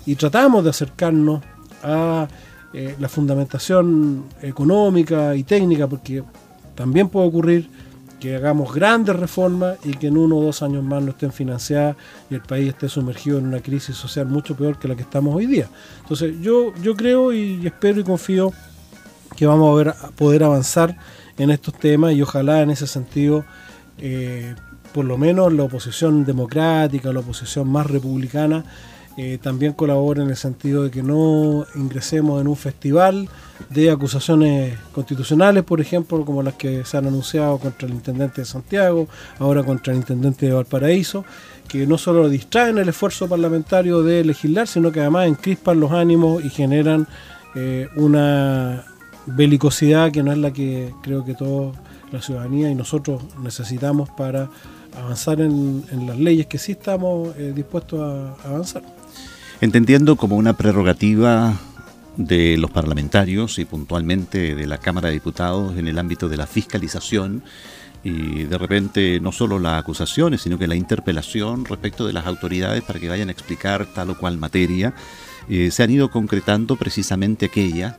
y 0.06 0.14
tratamos 0.14 0.64
de 0.64 0.70
acercarnos 0.70 1.42
a 1.82 2.28
eh, 2.72 2.94
la 2.98 3.08
fundamentación 3.08 4.24
económica 4.42 5.34
y 5.34 5.44
técnica, 5.44 5.86
porque 5.86 6.22
también 6.74 7.08
puede 7.08 7.28
ocurrir 7.28 7.68
que 8.20 8.36
hagamos 8.36 8.72
grandes 8.72 9.16
reformas 9.16 9.78
y 9.82 9.92
que 9.92 10.08
en 10.08 10.18
uno 10.18 10.36
o 10.36 10.42
dos 10.42 10.62
años 10.62 10.84
más 10.84 11.02
no 11.02 11.10
estén 11.10 11.32
financiadas 11.32 11.96
y 12.28 12.34
el 12.34 12.42
país 12.42 12.68
esté 12.68 12.88
sumergido 12.88 13.38
en 13.38 13.46
una 13.46 13.60
crisis 13.60 13.96
social 13.96 14.26
mucho 14.26 14.54
peor 14.54 14.78
que 14.78 14.86
la 14.86 14.94
que 14.94 15.02
estamos 15.02 15.34
hoy 15.34 15.46
día. 15.46 15.68
Entonces 16.02 16.34
yo, 16.40 16.74
yo 16.82 16.94
creo 16.94 17.32
y 17.32 17.66
espero 17.66 17.98
y 18.00 18.04
confío 18.04 18.52
que 19.36 19.46
vamos 19.46 19.72
a, 19.72 19.82
ver, 19.82 19.94
poder 20.16 20.44
avanzar 20.44 20.96
en 21.38 21.50
estos 21.50 21.74
temas 21.74 22.12
y 22.12 22.20
ojalá 22.20 22.60
en 22.60 22.70
ese 22.70 22.86
sentido 22.86 23.44
eh, 24.00 24.54
por 24.92 25.04
lo 25.04 25.16
menos 25.18 25.52
la 25.52 25.64
oposición 25.64 26.24
democrática, 26.24 27.12
la 27.12 27.20
oposición 27.20 27.68
más 27.68 27.86
republicana, 27.86 28.64
eh, 29.16 29.38
también 29.42 29.72
colabora 29.72 30.22
en 30.22 30.30
el 30.30 30.36
sentido 30.36 30.84
de 30.84 30.90
que 30.90 31.02
no 31.02 31.66
ingresemos 31.74 32.40
en 32.40 32.48
un 32.48 32.56
festival 32.56 33.28
de 33.68 33.90
acusaciones 33.90 34.78
constitucionales, 34.92 35.64
por 35.64 35.80
ejemplo, 35.80 36.24
como 36.24 36.42
las 36.42 36.54
que 36.54 36.84
se 36.84 36.96
han 36.96 37.06
anunciado 37.06 37.58
contra 37.58 37.86
el 37.86 37.94
intendente 37.94 38.40
de 38.40 38.44
Santiago, 38.46 39.08
ahora 39.38 39.62
contra 39.62 39.92
el 39.92 39.98
intendente 39.98 40.46
de 40.46 40.52
Valparaíso, 40.52 41.24
que 41.68 41.86
no 41.86 41.98
solo 41.98 42.28
distraen 42.28 42.78
el 42.78 42.88
esfuerzo 42.88 43.28
parlamentario 43.28 44.02
de 44.02 44.24
legislar, 44.24 44.66
sino 44.66 44.90
que 44.90 45.00
además 45.00 45.26
encrispan 45.26 45.80
los 45.80 45.92
ánimos 45.92 46.44
y 46.44 46.48
generan 46.48 47.06
eh, 47.54 47.88
una 47.96 48.84
belicosidad 49.26 50.12
que 50.12 50.22
no 50.22 50.32
es 50.32 50.38
la 50.38 50.52
que 50.52 50.94
creo 51.02 51.24
que 51.24 51.34
toda 51.34 51.72
la 52.12 52.20
ciudadanía 52.20 52.70
y 52.70 52.74
nosotros 52.74 53.22
necesitamos 53.42 54.10
para 54.10 54.50
avanzar 54.96 55.40
en, 55.40 55.84
las 56.06 56.18
leyes 56.18 56.46
que 56.46 56.58
sí 56.58 56.72
estamos 56.72 57.36
eh, 57.36 57.52
dispuestos 57.54 58.00
a, 58.00 58.48
avanzar. 58.48 58.82
Entendiendo 59.60 60.16
como 60.16 60.36
una 60.36 60.54
prerrogativa 60.54 61.54
de 62.16 62.56
los 62.58 62.70
parlamentarios 62.70 63.58
y 63.58 63.64
puntualmente 63.64 64.54
de 64.54 64.66
la 64.66 64.78
Cámara 64.78 65.08
de 65.08 65.14
Diputados 65.14 65.76
en 65.76 65.86
el 65.86 65.98
ámbito 65.98 66.28
de 66.28 66.36
la 66.36 66.46
fiscalización 66.46 67.42
y 68.02 68.44
de 68.44 68.58
repente 68.58 69.20
no 69.20 69.30
solo 69.32 69.58
las 69.58 69.78
acusaciones, 69.78 70.40
sino 70.40 70.58
que 70.58 70.66
la 70.66 70.74
interpelación 70.74 71.64
respecto 71.64 72.06
de 72.06 72.12
las 72.12 72.26
autoridades 72.26 72.82
para 72.82 72.98
que 72.98 73.08
vayan 73.08 73.28
a 73.28 73.32
explicar 73.32 73.86
tal 73.94 74.10
o 74.10 74.18
cual 74.18 74.38
materia, 74.38 74.94
eh, 75.48 75.70
se 75.70 75.82
han 75.82 75.90
ido 75.90 76.10
concretando 76.10 76.76
precisamente 76.76 77.46
aquellas 77.46 77.96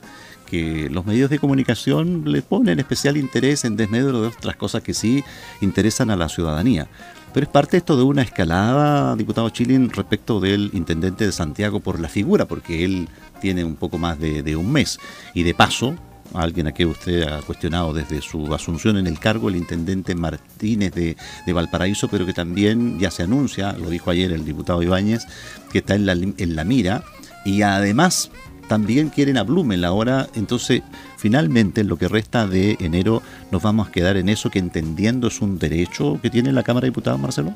que 0.52 0.90
los 0.90 1.06
medios 1.06 1.30
de 1.30 1.38
comunicación 1.38 2.30
le 2.30 2.42
ponen 2.42 2.78
especial 2.78 3.16
interés 3.16 3.64
en 3.64 3.74
desmedro 3.74 4.20
de 4.20 4.28
otras 4.28 4.54
cosas 4.54 4.82
que 4.82 4.92
sí 4.92 5.24
interesan 5.62 6.10
a 6.10 6.16
la 6.16 6.28
ciudadanía. 6.28 6.88
Pero 7.32 7.44
es 7.44 7.50
parte 7.50 7.78
esto 7.78 7.96
de 7.96 8.02
una 8.02 8.20
escalada, 8.20 9.16
diputado 9.16 9.48
Chilin, 9.48 9.88
respecto 9.88 10.40
del 10.40 10.68
intendente 10.74 11.24
de 11.24 11.32
Santiago 11.32 11.80
por 11.80 11.98
la 11.98 12.10
figura, 12.10 12.44
porque 12.44 12.84
él 12.84 13.08
tiene 13.40 13.64
un 13.64 13.76
poco 13.76 13.96
más 13.96 14.18
de, 14.20 14.54
un 14.54 14.70
mes. 14.70 14.98
Y 15.32 15.42
de 15.42 15.54
paso, 15.54 15.94
alguien 16.34 16.66
a 16.66 16.72
quien 16.72 16.90
usted 16.90 17.22
ha 17.22 17.40
cuestionado 17.40 17.94
desde 17.94 18.20
su 18.20 18.52
asunción 18.52 18.98
en 18.98 19.06
el 19.06 19.18
cargo, 19.18 19.48
el 19.48 19.56
intendente 19.56 20.14
Martínez 20.14 20.92
de, 20.92 21.16
de, 21.46 21.52
Valparaíso, 21.54 22.08
pero 22.08 22.26
que 22.26 22.34
también 22.34 22.98
ya 22.98 23.10
se 23.10 23.22
anuncia, 23.22 23.72
lo 23.72 23.88
dijo 23.88 24.10
ayer 24.10 24.30
el 24.32 24.44
diputado 24.44 24.82
Ibáñez, 24.82 25.26
que 25.72 25.78
está 25.78 25.94
en 25.94 26.04
la, 26.04 26.12
en 26.12 26.56
la 26.56 26.64
mira. 26.64 27.04
Y 27.46 27.62
además 27.62 28.30
también 28.72 29.10
quieren 29.10 29.36
a 29.36 29.44
ahora, 29.86 30.30
entonces 30.34 30.80
finalmente 31.18 31.82
en 31.82 31.88
lo 31.88 31.98
que 31.98 32.08
resta 32.08 32.46
de 32.46 32.78
enero 32.80 33.20
nos 33.50 33.62
vamos 33.62 33.86
a 33.86 33.92
quedar 33.92 34.16
en 34.16 34.30
eso 34.30 34.48
que 34.48 34.60
entendiendo 34.60 35.28
es 35.28 35.42
un 35.42 35.58
derecho 35.58 36.18
que 36.22 36.30
tiene 36.30 36.52
la 36.52 36.62
Cámara 36.62 36.86
de 36.86 36.88
Diputados, 36.88 37.20
Marcelo. 37.20 37.52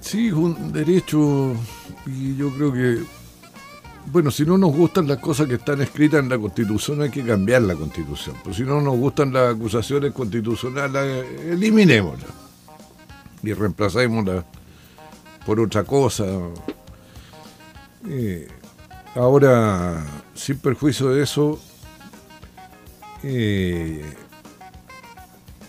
Sí, 0.00 0.32
un 0.32 0.72
derecho 0.72 1.54
y 2.04 2.34
yo 2.34 2.52
creo 2.52 2.72
que, 2.72 2.98
bueno, 4.06 4.32
si 4.32 4.44
no 4.44 4.58
nos 4.58 4.74
gustan 4.74 5.06
las 5.06 5.18
cosas 5.18 5.46
que 5.46 5.54
están 5.54 5.80
escritas 5.82 6.20
en 6.20 6.30
la 6.30 6.38
Constitución 6.38 7.02
hay 7.02 7.10
que 7.10 7.22
cambiar 7.22 7.62
la 7.62 7.76
Constitución, 7.76 8.34
pues 8.42 8.56
si 8.56 8.64
no 8.64 8.80
nos 8.80 8.96
gustan 8.96 9.32
las 9.32 9.54
acusaciones 9.54 10.10
constitucionales, 10.10 11.24
eliminémoslas 11.46 12.32
y 13.44 13.52
reemplacémoslas 13.52 14.44
por 15.46 15.60
otra 15.60 15.84
cosa. 15.84 16.24
Eh, 18.08 18.48
Ahora, 19.14 20.04
sin 20.34 20.58
perjuicio 20.58 21.10
de 21.10 21.22
eso, 21.22 21.60
eh, 23.22 24.02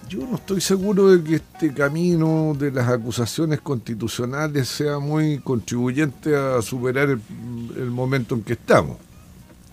yo 0.07 0.25
no 0.25 0.35
estoy 0.35 0.61
seguro 0.61 1.09
de 1.09 1.23
que 1.23 1.35
este 1.35 1.73
camino 1.73 2.55
de 2.57 2.71
las 2.71 2.89
acusaciones 2.89 3.61
constitucionales 3.61 4.67
sea 4.67 4.99
muy 4.99 5.39
contribuyente 5.39 6.35
a 6.35 6.61
superar 6.61 7.09
el, 7.09 7.91
momento 7.91 8.35
en 8.35 8.43
que 8.43 8.53
estamos, 8.53 8.97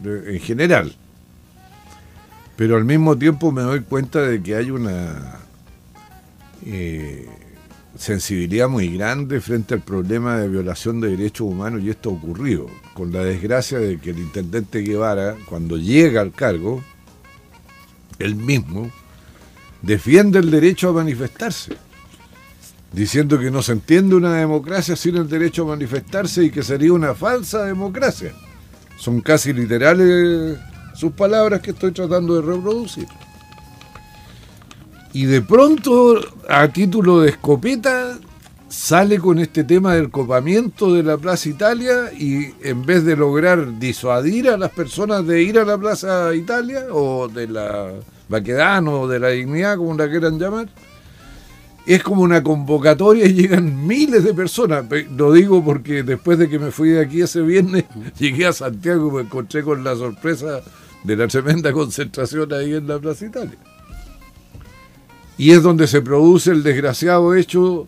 en 0.05 0.41
general. 0.41 0.95
Pero 2.57 2.77
al 2.77 2.85
mismo 2.85 3.17
tiempo 3.17 3.53
me 3.53 3.63
doy 3.63 3.81
cuenta 3.81 4.21
de 4.21 4.43
que 4.43 4.57
hay 4.57 4.71
una... 4.71 5.41
Eh, 6.65 7.46
sensibilidad 7.99 8.69
muy 8.69 8.97
grande 8.97 9.41
frente 9.41 9.75
al 9.75 9.81
problema 9.81 10.39
de 10.39 10.49
violación 10.49 11.01
de 11.01 11.11
derechos 11.11 11.47
humanos 11.47 11.83
y 11.83 11.91
esto 11.91 12.11
ha 12.11 12.13
ocurrido, 12.13 12.67
con 12.95 13.13
la 13.13 13.23
desgracia 13.23 13.79
de 13.79 13.99
que 13.99 14.11
el 14.11 14.19
intendente 14.19 14.81
Guevara, 14.81 15.37
cuando 15.49 15.77
llega 15.77 16.21
al 16.21 16.33
cargo, 16.33 16.83
él 18.19 18.35
mismo 18.35 18.91
defiende 19.83 20.39
el 20.39 20.51
derecho 20.51 20.91
a 20.91 20.93
manifestarse, 20.93 21.77
diciendo 22.93 23.39
que 23.39 23.51
no 23.51 23.63
se 23.63 23.73
entiende 23.73 24.15
una 24.15 24.35
democracia 24.35 24.97
sin 24.97 25.17
el 25.17 25.29
derecho 25.29 25.65
a 25.65 25.77
manifestarse 25.77 26.45
y 26.45 26.51
que 26.51 26.63
sería 26.63 26.93
una 26.93 27.15
falsa 27.15 27.65
democracia. 27.65 28.33
Son 28.97 29.21
casi 29.21 29.53
literales 29.53 30.59
sus 30.95 31.13
palabras 31.13 31.61
que 31.61 31.73
estoy 31.73 31.93
tratando 31.93 32.41
de 32.41 32.43
reproducir. 32.43 33.07
Y 35.17 35.25
de 35.25 35.41
pronto, 35.41 36.21
a 36.47 36.69
título 36.69 37.21
de 37.21 37.31
escopeta, 37.31 38.19
sale 38.69 39.19
con 39.19 39.39
este 39.39 39.65
tema 39.65 39.95
del 39.95 40.11
copamiento 40.11 40.93
de 40.93 41.03
la 41.03 41.17
Plaza 41.17 41.49
Italia 41.49 42.13
y 42.13 42.53
en 42.63 42.85
vez 42.85 43.03
de 43.03 43.17
lograr 43.17 43.79
disuadir 43.79 44.51
a 44.51 44.59
las 44.59 44.73
personas 44.73 45.27
de 45.27 45.43
ir 45.43 45.59
a 45.59 45.65
la 45.65 45.79
Plaza 45.79 46.35
Italia 46.35 46.89
o 46.91 47.29
de 47.29 47.49
la 47.49 47.93
Baquedano 48.29 49.01
o 49.01 49.09
de 49.09 49.19
la 49.19 49.29
Dignidad, 49.31 49.79
como 49.79 49.97
la 49.97 50.11
quieran 50.11 50.39
llamar, 50.39 50.69
es 51.87 52.03
como 52.03 52.21
una 52.21 52.43
convocatoria 52.43 53.25
y 53.25 53.33
llegan 53.33 53.87
miles 53.87 54.23
de 54.23 54.35
personas. 54.35 54.85
Lo 55.17 55.33
digo 55.33 55.65
porque 55.65 56.03
después 56.03 56.39
de 56.39 56.51
que 56.51 56.59
me 56.59 56.71
fui 56.71 56.91
de 56.91 57.01
aquí 57.01 57.23
ese 57.23 57.41
viernes, 57.41 57.87
llegué 58.19 58.45
a 58.45 58.53
Santiago 58.53 59.09
y 59.09 59.15
me 59.15 59.23
encontré 59.23 59.63
con 59.63 59.83
la 59.83 59.97
sorpresa 59.97 60.61
de 61.05 61.17
la 61.17 61.27
tremenda 61.27 61.73
concentración 61.73 62.53
ahí 62.53 62.75
en 62.75 62.87
la 62.87 62.99
Plaza 62.99 63.25
Italia 63.25 63.57
y 65.39 65.53
es 65.53 65.63
donde 65.63 65.87
se 65.87 66.01
produce 66.03 66.51
el 66.51 66.63
desgraciado 66.63 67.35
hecho 67.35 67.87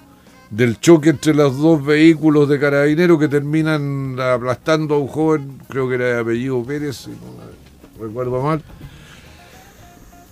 del 0.51 0.81
choque 0.81 1.11
entre 1.11 1.35
los 1.35 1.59
dos 1.59 1.85
vehículos 1.85 2.49
de 2.49 2.59
carabineros 2.59 3.19
que 3.19 3.29
terminan 3.29 4.19
aplastando 4.19 4.95
a 4.95 4.99
un 4.99 5.09
joven, 5.09 5.59
creo 5.69 5.89
que 5.89 5.95
era 5.97 6.05
de 6.07 6.21
apellido 6.21 6.63
Pérez, 6.63 6.97
si 6.97 7.11
no 7.11 8.07
recuerdo 8.07 8.43
mal, 8.43 8.63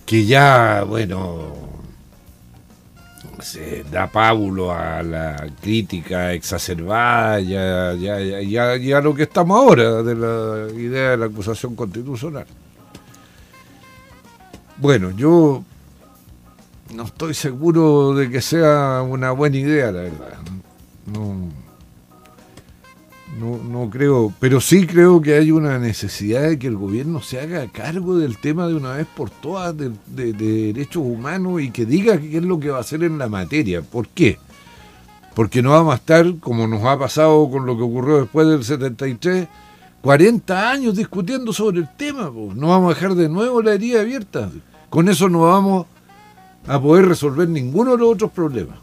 que 0.05 0.25
ya, 0.25 0.83
bueno, 0.87 1.53
se 3.39 3.83
da 3.91 4.07
pábulo 4.07 4.71
a 4.71 5.03
la 5.03 5.47
crítica 5.61 6.33
exacerbada, 6.33 7.39
ya, 7.39 7.93
ya, 7.93 8.19
ya, 8.19 8.77
ya 8.77 9.01
lo 9.01 9.13
que 9.13 9.23
estamos 9.23 9.57
ahora 9.57 10.01
de 10.01 10.15
la 10.15 10.73
idea 10.73 11.11
de 11.11 11.17
la 11.17 11.25
acusación 11.25 11.75
constitucional. 11.75 12.45
Bueno, 14.77 15.11
yo 15.11 15.63
no 16.93 17.03
estoy 17.03 17.33
seguro 17.33 18.13
de 18.13 18.29
que 18.29 18.41
sea 18.41 19.01
una 19.07 19.31
buena 19.31 19.57
idea, 19.57 19.91
la 19.91 20.01
verdad. 20.01 20.37
No, 21.05 21.47
no, 23.39 23.89
creo, 23.89 24.33
pero 24.39 24.59
sí 24.59 24.87
creo 24.87 25.21
que 25.21 25.35
hay 25.35 25.51
una 25.51 25.77
necesidad 25.77 26.41
de 26.43 26.57
que 26.57 26.67
el 26.67 26.75
gobierno 26.75 27.21
se 27.21 27.39
haga 27.39 27.67
cargo 27.67 28.17
del 28.17 28.37
tema 28.37 28.67
de 28.67 28.73
una 28.73 28.93
vez 28.93 29.05
por 29.15 29.29
todas 29.29 29.75
de, 29.77 29.93
derechos 30.33 31.03
humanos 31.05 31.61
y 31.61 31.69
que 31.69 31.85
diga 31.85 32.17
qué 32.19 32.37
es 32.37 32.43
lo 32.43 32.59
que 32.59 32.71
va 32.71 32.77
a 32.77 32.81
hacer 32.81 33.03
en 33.03 33.19
la 33.19 33.27
materia. 33.27 33.83
¿Por 33.83 34.07
qué? 34.07 34.39
Porque 35.35 35.61
no 35.61 35.71
vamos 35.71 35.93
a 35.93 35.97
estar, 35.97 36.25
como 36.39 36.67
nos 36.67 36.83
ha 36.83 36.97
pasado 36.97 37.47
con 37.51 37.67
lo 37.67 37.77
que 37.77 37.83
ocurrió 37.83 38.21
después 38.21 38.47
del 38.47 38.63
73, 38.63 39.47
40 40.01 40.71
años 40.71 40.95
discutiendo 40.95 41.53
sobre 41.53 41.79
el 41.79 41.89
tema. 41.95 42.31
No 42.55 42.69
vamos 42.69 42.91
a 42.91 42.95
dejar 42.95 43.13
de 43.13 43.29
nuevo 43.29 43.61
la 43.61 43.73
herida 43.73 44.01
abierta. 44.01 44.49
Con 44.89 45.09
eso 45.09 45.29
no 45.29 45.41
vamos 45.41 45.85
a 46.67 46.81
poder 46.81 47.07
resolver 47.07 47.47
ninguno 47.47 47.91
de 47.91 47.97
los 47.97 48.13
otros 48.13 48.31
problemas. 48.31 48.77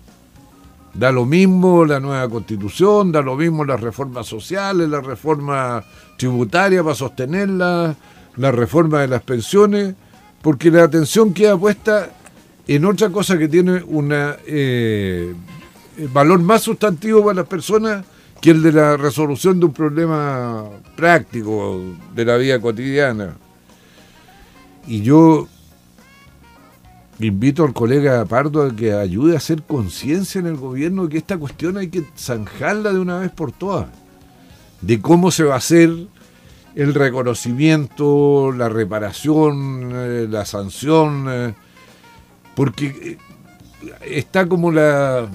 Da 0.95 1.11
lo 1.11 1.27
mismo 1.27 1.85
la 1.85 1.99
nueva 1.99 2.29
constitución, 2.29 3.11
da 3.11 3.21
lo 3.21 3.37
mismo 3.37 3.65
las 3.65 3.81
reformas 3.81 4.27
sociales, 4.27 4.89
la 4.89 5.01
reforma 5.01 5.85
tributaria 6.17 6.83
para 6.83 6.95
sostenerla, 6.95 7.97
la 8.37 8.53
reforma 8.53 9.01
de 9.01 9.09
las 9.09 9.23
pensiones, 9.23 9.95
porque 10.41 10.71
la 10.71 10.85
atención 10.85 11.35
queda 11.35 11.59
puesta 11.59 12.11
en 12.67 12.85
otra 12.85 13.11
cosa 13.11 13.37
que 13.37 13.49
tiene 13.49 13.83
un 13.83 14.11
eh, 14.13 15.35
valor 16.13 16.41
más 16.41 16.63
sustantivo 16.63 17.23
para 17.25 17.35
las 17.41 17.47
personas 17.47 18.05
que 18.41 18.51
el 18.51 18.63
de 18.63 18.73
la 18.73 18.97
resolución 18.97 19.59
de 19.59 19.67
un 19.67 19.73
problema 19.73 20.65
práctico 20.97 21.83
de 22.15 22.25
la 22.25 22.37
vida 22.37 22.61
cotidiana. 22.61 23.37
Y 24.87 25.01
yo 25.03 25.49
invito 27.21 27.65
al 27.65 27.73
colega 27.73 28.25
Pardo 28.25 28.63
a 28.63 28.75
que 28.75 28.93
ayude 28.93 29.35
a 29.35 29.39
hacer 29.39 29.63
conciencia 29.63 30.41
en 30.41 30.47
el 30.47 30.57
gobierno 30.57 31.05
de 31.05 31.11
que 31.11 31.19
esta 31.19 31.39
cuestión 31.39 31.77
hay 31.77 31.89
que 31.89 32.05
zanjarla 32.17 32.93
de 32.93 32.99
una 32.99 33.19
vez 33.19 33.31
por 33.31 33.53
todas, 33.53 33.87
de 34.81 35.01
cómo 35.01 35.31
se 35.31 35.45
va 35.45 35.55
a 35.55 35.59
hacer 35.59 35.91
el 36.75 36.93
reconocimiento, 36.93 38.53
la 38.53 38.69
reparación, 38.69 39.93
eh, 39.95 40.27
la 40.29 40.45
sanción, 40.45 41.27
eh, 41.29 41.55
porque 42.57 42.87
eh, 42.87 43.19
está 44.03 44.49
como 44.49 44.73
la 44.73 45.29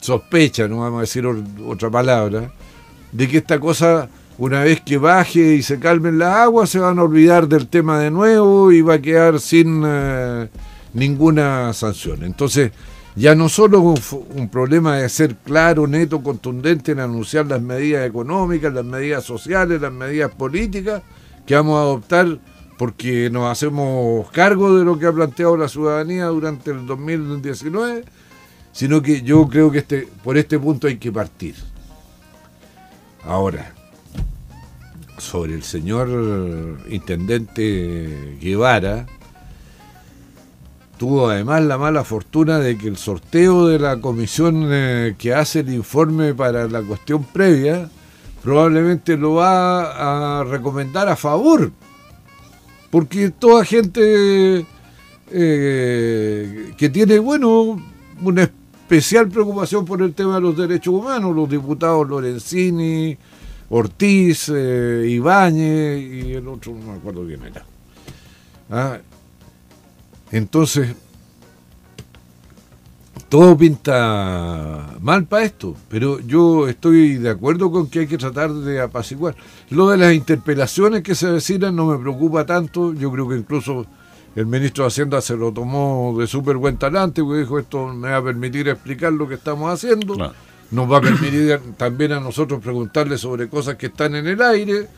sospecha, 0.00 0.66
no 0.66 0.80
vamos 0.80 0.98
a 0.98 1.00
decir 1.02 1.24
otra 1.64 1.90
palabra, 1.90 2.52
de 3.12 3.28
que 3.28 3.38
esta 3.38 3.60
cosa, 3.60 4.08
una 4.36 4.64
vez 4.64 4.80
que 4.80 4.98
baje 4.98 5.54
y 5.54 5.62
se 5.62 5.78
calmen 5.78 6.18
las 6.18 6.34
aguas, 6.34 6.70
se 6.70 6.80
van 6.80 6.98
a 6.98 7.04
olvidar 7.04 7.46
del 7.46 7.68
tema 7.68 8.00
de 8.00 8.10
nuevo 8.10 8.72
y 8.72 8.82
va 8.82 8.94
a 8.94 9.00
quedar 9.00 9.38
sin 9.38 9.84
ninguna 10.98 11.72
sanción. 11.72 12.24
Entonces, 12.24 12.72
ya 13.18 13.34
no 13.34 13.48
solo 13.48 13.80
un, 13.80 14.48
problema 14.48 14.96
de 14.96 15.08
ser 15.08 15.34
claro, 15.36 15.86
neto, 15.86 16.22
contundente 16.22 16.92
en 16.92 17.00
anunciar 17.00 17.46
las 17.46 17.60
medidas 17.60 18.06
económicas, 18.06 18.72
las 18.72 18.84
medidas 18.84 19.24
sociales, 19.24 19.80
las 19.80 19.92
medidas 19.92 20.30
políticas, 20.32 21.02
que 21.44 21.54
vamos 21.56 21.78
a 21.78 21.82
adoptar 21.82 22.38
porque 22.78 23.28
nos 23.28 23.50
hacemos 23.50 24.30
cargo 24.30 24.78
de 24.78 24.84
lo 24.84 24.98
que 24.98 25.06
ha 25.06 25.12
planteado 25.12 25.56
la 25.56 25.68
ciudadanía 25.68 26.26
durante 26.26 26.70
el 26.70 26.86
2019, 26.86 28.04
sino 28.70 29.02
que 29.02 29.22
yo 29.22 29.48
creo 29.48 29.72
que 29.72 29.78
este, 29.78 30.06
por 30.22 30.38
este 30.38 30.58
punto 30.58 30.86
hay 30.86 30.98
que 30.98 31.10
partir. 31.10 31.56
Ahora, 33.24 33.74
sobre 35.18 35.54
el 35.54 35.64
señor 35.64 36.78
intendente 36.88 38.38
Guevara, 38.40 39.06
tuvo 40.98 41.30
además 41.30 41.62
la 41.62 41.78
mala 41.78 42.04
fortuna 42.04 42.58
de 42.58 42.76
que 42.76 42.88
el 42.88 42.96
sorteo 42.96 43.66
de 43.68 43.78
la 43.78 44.00
comisión 44.00 44.68
eh, 44.70 45.14
que 45.16 45.32
hace 45.32 45.60
el 45.60 45.72
informe 45.72 46.34
para 46.34 46.66
la 46.66 46.82
cuestión 46.82 47.24
previa 47.24 47.88
probablemente 48.42 49.16
lo 49.16 49.34
va 49.34 50.40
a 50.40 50.44
recomendar 50.44 51.08
a 51.08 51.16
favor, 51.16 51.70
porque 52.90 53.30
toda 53.30 53.64
gente 53.64 54.66
eh, 55.30 56.72
que 56.76 56.88
tiene, 56.88 57.18
bueno, 57.18 57.80
una 58.22 58.42
especial 58.42 59.28
preocupación 59.28 59.84
por 59.84 60.02
el 60.02 60.14
tema 60.14 60.36
de 60.36 60.40
los 60.40 60.56
derechos 60.56 60.94
humanos, 60.94 61.34
los 61.34 61.48
diputados 61.48 62.08
Lorenzini, 62.08 63.16
Ortiz, 63.70 64.50
eh, 64.54 65.04
y 65.06 66.32
el 66.32 66.48
otro, 66.48 66.72
no 66.72 66.92
me 66.92 66.98
acuerdo 66.98 67.26
quién 67.26 67.42
era. 67.44 67.64
Ah, 68.70 68.98
entonces, 70.30 70.94
todo 73.28 73.56
pinta 73.56 74.96
mal 75.00 75.26
para 75.26 75.44
esto, 75.44 75.76
pero 75.88 76.18
yo 76.20 76.66
estoy 76.66 77.18
de 77.18 77.30
acuerdo 77.30 77.70
con 77.70 77.88
que 77.88 78.00
hay 78.00 78.06
que 78.06 78.18
tratar 78.18 78.52
de 78.52 78.80
apaciguar. 78.80 79.36
Lo 79.70 79.90
de 79.90 79.98
las 79.98 80.14
interpelaciones 80.14 81.02
que 81.02 81.14
se 81.14 81.26
avecinan 81.26 81.76
no 81.76 81.86
me 81.86 81.98
preocupa 81.98 82.46
tanto, 82.46 82.94
yo 82.94 83.12
creo 83.12 83.28
que 83.28 83.36
incluso 83.36 83.86
el 84.34 84.46
ministro 84.46 84.84
de 84.84 84.88
Hacienda 84.88 85.20
se 85.20 85.36
lo 85.36 85.52
tomó 85.52 86.16
de 86.18 86.26
súper 86.26 86.56
buen 86.56 86.78
talante, 86.78 87.22
porque 87.22 87.40
dijo 87.40 87.58
esto 87.58 87.88
me 87.88 88.10
va 88.10 88.16
a 88.16 88.24
permitir 88.24 88.68
explicar 88.68 89.12
lo 89.12 89.28
que 89.28 89.34
estamos 89.34 89.72
haciendo, 89.72 90.16
nos 90.70 90.90
va 90.90 90.98
a 90.98 91.00
permitir 91.00 91.60
también 91.76 92.12
a 92.12 92.20
nosotros 92.20 92.62
preguntarle 92.62 93.18
sobre 93.18 93.48
cosas 93.48 93.76
que 93.76 93.86
están 93.86 94.14
en 94.14 94.26
el 94.26 94.40
aire 94.40 94.88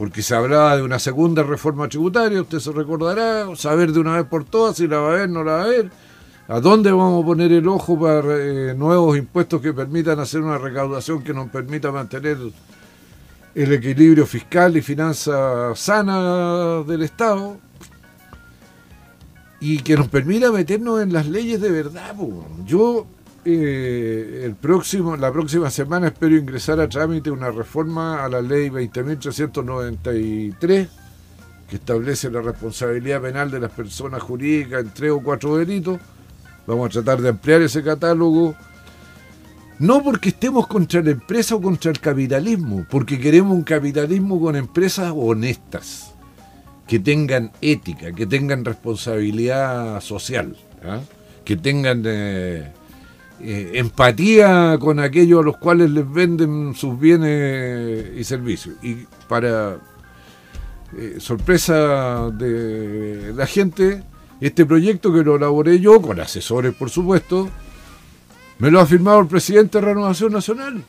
porque 0.00 0.22
se 0.22 0.34
hablaba 0.34 0.78
de 0.78 0.82
una 0.82 0.98
segunda 0.98 1.42
reforma 1.42 1.86
tributaria, 1.86 2.40
usted 2.40 2.58
se 2.58 2.72
recordará, 2.72 3.54
saber 3.54 3.92
de 3.92 4.00
una 4.00 4.16
vez 4.16 4.24
por 4.24 4.44
todas 4.44 4.78
si 4.78 4.88
la 4.88 4.98
va 4.98 5.12
a 5.12 5.16
ver, 5.16 5.28
no 5.28 5.44
la 5.44 5.52
va 5.52 5.64
a 5.64 5.66
ver, 5.66 5.90
a 6.48 6.58
dónde 6.58 6.90
vamos 6.90 7.22
a 7.22 7.26
poner 7.26 7.52
el 7.52 7.68
ojo 7.68 8.00
para 8.00 8.22
eh, 8.34 8.74
nuevos 8.74 9.18
impuestos 9.18 9.60
que 9.60 9.74
permitan 9.74 10.18
hacer 10.18 10.40
una 10.40 10.56
recaudación 10.56 11.22
que 11.22 11.34
nos 11.34 11.50
permita 11.50 11.92
mantener 11.92 12.38
el 13.54 13.72
equilibrio 13.74 14.24
fiscal 14.24 14.74
y 14.74 14.80
finanza 14.80 15.74
sana 15.74 16.82
del 16.82 17.02
Estado 17.02 17.58
y 19.60 19.80
que 19.80 19.96
nos 19.96 20.08
permita 20.08 20.50
meternos 20.50 21.02
en 21.02 21.12
las 21.12 21.26
leyes 21.26 21.60
de 21.60 21.70
verdad. 21.70 22.16
Yo 22.64 23.06
eh, 23.44 24.42
el 24.44 24.54
próximo, 24.54 25.16
la 25.16 25.32
próxima 25.32 25.70
semana 25.70 26.08
espero 26.08 26.36
ingresar 26.36 26.78
a 26.80 26.88
trámite 26.88 27.30
una 27.30 27.50
reforma 27.50 28.22
a 28.24 28.28
la 28.28 28.42
ley 28.42 28.68
20.393 28.68 30.88
que 31.68 31.76
establece 31.76 32.30
la 32.30 32.42
responsabilidad 32.42 33.22
penal 33.22 33.50
de 33.50 33.60
las 33.60 33.70
personas 33.70 34.22
jurídicas 34.22 34.82
en 34.82 34.90
tres 34.90 35.12
o 35.12 35.20
cuatro 35.20 35.56
delitos. 35.56 35.98
Vamos 36.66 36.88
a 36.88 36.90
tratar 36.90 37.22
de 37.22 37.30
ampliar 37.30 37.62
ese 37.62 37.82
catálogo. 37.82 38.54
No 39.78 40.02
porque 40.02 40.28
estemos 40.30 40.66
contra 40.66 41.00
la 41.00 41.12
empresa 41.12 41.54
o 41.54 41.62
contra 41.62 41.90
el 41.90 42.00
capitalismo, 42.00 42.84
porque 42.90 43.18
queremos 43.18 43.56
un 43.56 43.62
capitalismo 43.62 44.38
con 44.38 44.56
empresas 44.56 45.10
honestas, 45.16 46.12
que 46.86 46.98
tengan 46.98 47.50
ética, 47.62 48.12
que 48.12 48.26
tengan 48.26 48.62
responsabilidad 48.64 50.02
social, 50.02 50.54
¿ah? 50.84 51.00
que 51.44 51.56
tengan... 51.56 52.02
Eh, 52.04 52.72
eh, 53.42 53.72
empatía 53.74 54.76
con 54.78 54.98
aquellos 54.98 55.40
a 55.40 55.44
los 55.44 55.56
cuales 55.56 55.90
les 55.90 56.10
venden 56.10 56.74
sus 56.74 56.98
bienes 56.98 58.06
y 58.16 58.24
servicios. 58.24 58.76
Y 58.82 59.06
para 59.28 59.78
eh, 60.96 61.16
sorpresa 61.18 62.30
de 62.30 63.32
la 63.34 63.46
gente, 63.46 64.02
este 64.40 64.66
proyecto 64.66 65.12
que 65.12 65.22
lo 65.22 65.36
elaboré 65.36 65.80
yo, 65.80 66.02
con 66.02 66.20
asesores 66.20 66.74
por 66.74 66.90
supuesto, 66.90 67.48
me 68.58 68.70
lo 68.70 68.78
ha 68.78 68.86
firmado 68.86 69.20
el 69.20 69.26
presidente 69.26 69.78
de 69.80 69.86
Renovación 69.86 70.32
Nacional. 70.32 70.84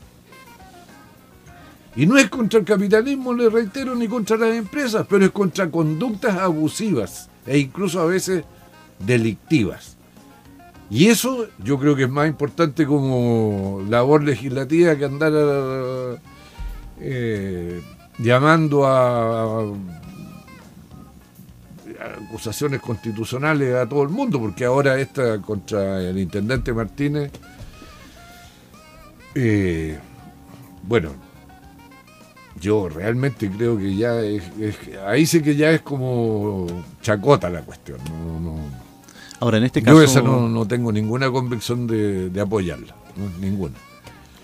Y 1.95 2.05
no 2.05 2.17
es 2.17 2.29
contra 2.29 2.59
el 2.59 2.65
capitalismo, 2.65 3.33
le 3.33 3.49
reitero, 3.49 3.95
ni 3.95 4.07
contra 4.07 4.37
las 4.37 4.55
empresas, 4.55 5.05
pero 5.09 5.25
es 5.25 5.31
contra 5.31 5.71
conductas 5.71 6.37
abusivas 6.37 7.29
e 7.45 7.57
incluso 7.59 8.01
a 8.01 8.05
veces 8.05 8.43
delictivas. 8.99 9.97
Y 10.91 11.07
eso 11.07 11.47
yo 11.63 11.79
creo 11.79 11.95
que 11.95 12.03
es 12.03 12.09
más 12.09 12.27
importante 12.27 12.85
como 12.85 13.81
labor 13.87 14.23
legislativa 14.23 14.93
que 14.97 15.05
andar 15.05 15.31
eh, 16.99 17.81
llamando 18.19 18.85
a, 18.85 19.73
acusaciones 22.27 22.81
constitucionales 22.81 23.73
a 23.73 23.87
todo 23.87 24.03
el 24.03 24.09
mundo, 24.09 24.37
porque 24.37 24.65
ahora 24.65 24.99
esta 24.99 25.41
contra 25.41 26.01
el 26.01 26.19
intendente 26.19 26.73
Martínez, 26.73 27.31
eh, 29.33 29.97
bueno, 30.83 31.11
yo 32.59 32.89
realmente 32.89 33.49
creo 33.49 33.77
que 33.77 33.95
ya 33.95 34.19
es, 34.19 34.43
ahí 35.07 35.25
sí 35.25 35.41
que 35.41 35.55
ya 35.55 35.71
es 35.71 35.79
como 35.83 36.67
chacota 37.01 37.49
la 37.49 37.61
cuestión, 37.61 37.99
no, 38.09 38.41
no 38.41 38.80
Ahora, 39.41 39.57
en 39.57 39.63
este 39.63 39.81
caso. 39.81 39.97
Yo 39.97 40.03
esa 40.03 40.21
no, 40.21 40.67
tengo 40.67 40.91
ninguna 40.91 41.31
convicción 41.31 41.87
de, 41.87 42.31
apoyarla, 42.39 42.95
ninguna. 43.41 43.73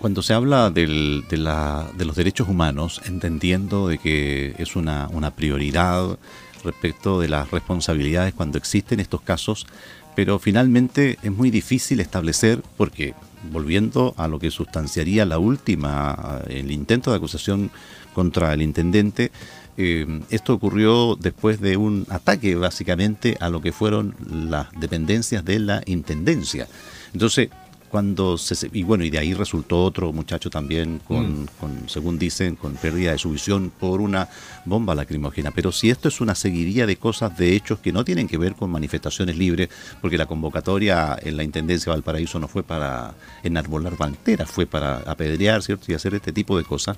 Cuando 0.00 0.22
se 0.22 0.34
habla 0.34 0.70
de, 0.70 0.86
los 0.88 2.16
derechos 2.16 2.48
humanos, 2.48 3.00
entendiendo 3.06 3.86
de 3.86 3.98
que 3.98 4.54
es 4.58 4.74
una, 4.74 5.08
prioridad 5.36 6.18
respecto 6.64 7.20
de 7.20 7.28
las 7.28 7.50
responsabilidades 7.52 8.34
cuando 8.34 8.58
existen 8.58 8.98
estos 8.98 9.20
casos, 9.20 9.68
pero 10.16 10.40
finalmente 10.40 11.16
es 11.22 11.30
muy 11.30 11.52
difícil 11.52 12.00
establecer, 12.00 12.60
porque 12.76 13.14
volviendo 13.50 14.14
a 14.16 14.28
lo 14.28 14.38
que 14.38 14.50
sustanciaría 14.50 15.24
la 15.24 15.38
última, 15.38 16.42
el 16.48 16.70
intento 16.70 17.10
de 17.10 17.16
acusación 17.16 17.70
contra 18.14 18.52
el 18.52 18.62
intendente, 18.62 19.30
eh, 19.76 20.22
esto 20.30 20.54
ocurrió 20.54 21.14
después 21.14 21.60
de 21.60 21.76
un 21.76 22.04
ataque 22.10 22.56
básicamente 22.56 23.36
a 23.40 23.48
lo 23.48 23.60
que 23.60 23.70
fueron 23.70 24.16
las 24.28 24.68
dependencias 24.72 25.44
de 25.44 25.60
la 25.60 25.82
Intendencia. 25.86 26.66
Entonces, 27.12 27.48
cuando 27.88 28.38
se, 28.38 28.68
y 28.72 28.82
bueno 28.82 29.04
y 29.04 29.10
de 29.10 29.18
ahí 29.18 29.34
resultó 29.34 29.84
otro 29.84 30.12
muchacho 30.12 30.50
también 30.50 31.00
con, 31.06 31.42
mm. 31.42 31.46
con, 31.58 31.88
según 31.88 32.18
dicen 32.18 32.56
con 32.56 32.74
pérdida 32.74 33.12
de 33.12 33.18
su 33.18 33.30
visión 33.30 33.72
por 33.78 34.00
una 34.00 34.28
bomba 34.64 34.94
lacrimógena. 34.94 35.50
Pero 35.50 35.72
si 35.72 35.90
esto 35.90 36.08
es 36.08 36.20
una 36.20 36.34
seguiría 36.34 36.86
de 36.86 36.96
cosas 36.96 37.36
de 37.36 37.54
hechos 37.54 37.78
que 37.78 37.92
no 37.92 38.04
tienen 38.04 38.28
que 38.28 38.38
ver 38.38 38.54
con 38.54 38.70
manifestaciones 38.70 39.36
libres 39.36 39.68
porque 40.00 40.18
la 40.18 40.26
convocatoria 40.26 41.18
en 41.20 41.36
la 41.36 41.42
intendencia 41.42 41.90
de 41.90 41.96
Valparaíso 41.96 42.38
no 42.38 42.48
fue 42.48 42.62
para 42.62 43.14
enarbolar 43.42 43.96
banderas 43.96 44.50
fue 44.50 44.66
para 44.66 44.98
apedrear 44.98 45.62
cierto 45.62 45.86
y 45.88 45.94
hacer 45.94 46.14
este 46.14 46.32
tipo 46.32 46.56
de 46.56 46.64
cosas. 46.64 46.96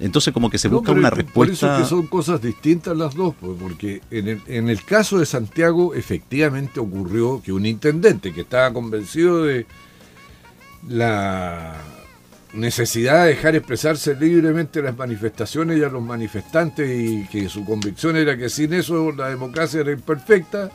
Entonces 0.00 0.32
como 0.32 0.48
que 0.48 0.58
se 0.58 0.68
busca 0.68 0.92
una 0.92 1.10
respuesta... 1.10 1.34
Por 1.34 1.48
eso 1.48 1.82
que 1.82 1.88
son 1.88 2.06
cosas 2.06 2.40
distintas 2.40 2.96
las 2.96 3.14
dos, 3.14 3.34
porque 3.60 4.00
en 4.10 4.28
el, 4.28 4.42
en 4.46 4.68
el 4.68 4.84
caso 4.84 5.18
de 5.18 5.26
Santiago 5.26 5.94
efectivamente 5.94 6.78
ocurrió 6.78 7.42
que 7.42 7.52
un 7.52 7.66
intendente 7.66 8.32
que 8.32 8.42
estaba 8.42 8.72
convencido 8.72 9.42
de 9.42 9.66
la 10.88 11.74
necesidad 12.54 13.24
de 13.24 13.30
dejar 13.30 13.56
expresarse 13.56 14.14
libremente 14.14 14.82
las 14.82 14.96
manifestaciones 14.96 15.78
y 15.78 15.84
a 15.84 15.88
los 15.88 16.02
manifestantes 16.02 16.88
y 16.90 17.26
que 17.26 17.48
su 17.48 17.64
convicción 17.64 18.16
era 18.16 18.36
que 18.36 18.48
sin 18.48 18.72
eso 18.72 19.12
la 19.12 19.28
democracia 19.28 19.80
era 19.80 19.92
imperfecta, 19.92 20.70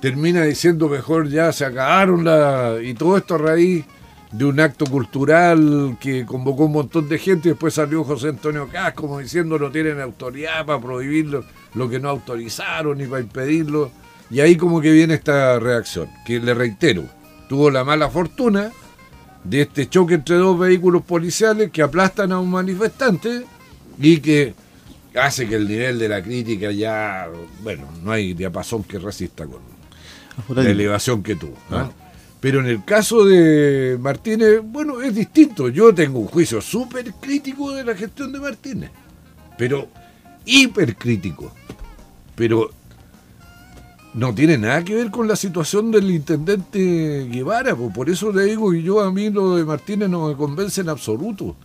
termina 0.00 0.42
diciendo 0.42 0.88
mejor 0.88 1.28
ya 1.28 1.52
se 1.52 1.64
acabaron 1.64 2.24
la... 2.24 2.78
y 2.82 2.94
todo 2.94 3.16
esto 3.16 3.36
a 3.36 3.38
raíz 3.38 3.84
de 4.32 4.44
un 4.44 4.58
acto 4.58 4.86
cultural 4.86 5.96
que 6.00 6.26
convocó 6.26 6.64
un 6.64 6.72
montón 6.72 7.08
de 7.08 7.18
gente 7.18 7.48
y 7.48 7.52
después 7.52 7.74
salió 7.74 8.02
José 8.02 8.30
Antonio 8.30 8.68
Cas 8.68 8.94
diciendo 9.20 9.58
no 9.58 9.70
tienen 9.70 10.00
autoridad 10.00 10.66
para 10.66 10.80
prohibirlo 10.80 11.44
lo 11.74 11.88
que 11.88 12.00
no 12.00 12.08
autorizaron 12.08 12.98
ni 12.98 13.06
para 13.06 13.22
impedirlo. 13.22 13.92
Y 14.30 14.40
ahí 14.40 14.56
como 14.56 14.80
que 14.80 14.90
viene 14.90 15.14
esta 15.14 15.60
reacción, 15.60 16.08
que 16.26 16.40
le 16.40 16.54
reitero, 16.54 17.04
tuvo 17.48 17.70
la 17.70 17.84
mala 17.84 18.08
fortuna 18.08 18.72
de 19.44 19.62
este 19.62 19.88
choque 19.88 20.14
entre 20.14 20.36
dos 20.36 20.58
vehículos 20.58 21.02
policiales 21.02 21.70
que 21.70 21.82
aplastan 21.82 22.32
a 22.32 22.40
un 22.40 22.50
manifestante 22.50 23.44
y 23.98 24.18
que 24.18 24.54
hace 25.14 25.46
que 25.46 25.56
el 25.56 25.68
nivel 25.68 25.98
de 25.98 26.08
la 26.08 26.22
crítica 26.22 26.72
ya, 26.72 27.28
bueno, 27.62 27.88
no 28.02 28.10
hay 28.10 28.34
diapasón 28.34 28.82
que 28.84 28.98
resista 28.98 29.46
con 29.46 29.60
la 30.56 30.68
elevación 30.68 31.22
que 31.22 31.36
tuvo. 31.36 31.56
Ah. 31.70 31.90
Pero 32.40 32.60
en 32.60 32.66
el 32.66 32.84
caso 32.84 33.24
de 33.24 33.96
Martínez, 33.98 34.60
bueno, 34.62 35.00
es 35.00 35.14
distinto. 35.14 35.68
Yo 35.68 35.94
tengo 35.94 36.18
un 36.18 36.26
juicio 36.26 36.60
súper 36.60 37.12
crítico 37.14 37.72
de 37.72 37.84
la 37.84 37.94
gestión 37.94 38.32
de 38.32 38.40
Martínez. 38.40 38.90
Pero 39.56 39.88
hipercrítico. 40.44 41.52
Pero 42.34 42.70
no 44.14 44.34
tiene 44.34 44.56
nada 44.58 44.84
que 44.84 44.94
ver 44.94 45.10
con 45.10 45.28
la 45.28 45.36
situación 45.36 45.90
del 45.90 46.10
intendente 46.10 47.28
Guevara. 47.30 47.74
Por 47.74 48.08
eso 48.08 48.32
le 48.32 48.44
digo 48.44 48.70
que 48.70 48.82
yo 48.82 49.00
a 49.00 49.12
mí 49.12 49.30
lo 49.30 49.56
de 49.56 49.64
Martínez 49.64 50.08
no 50.08 50.28
me 50.28 50.34
convence 50.34 50.80
en 50.80 50.88
absoluto. 50.88 51.56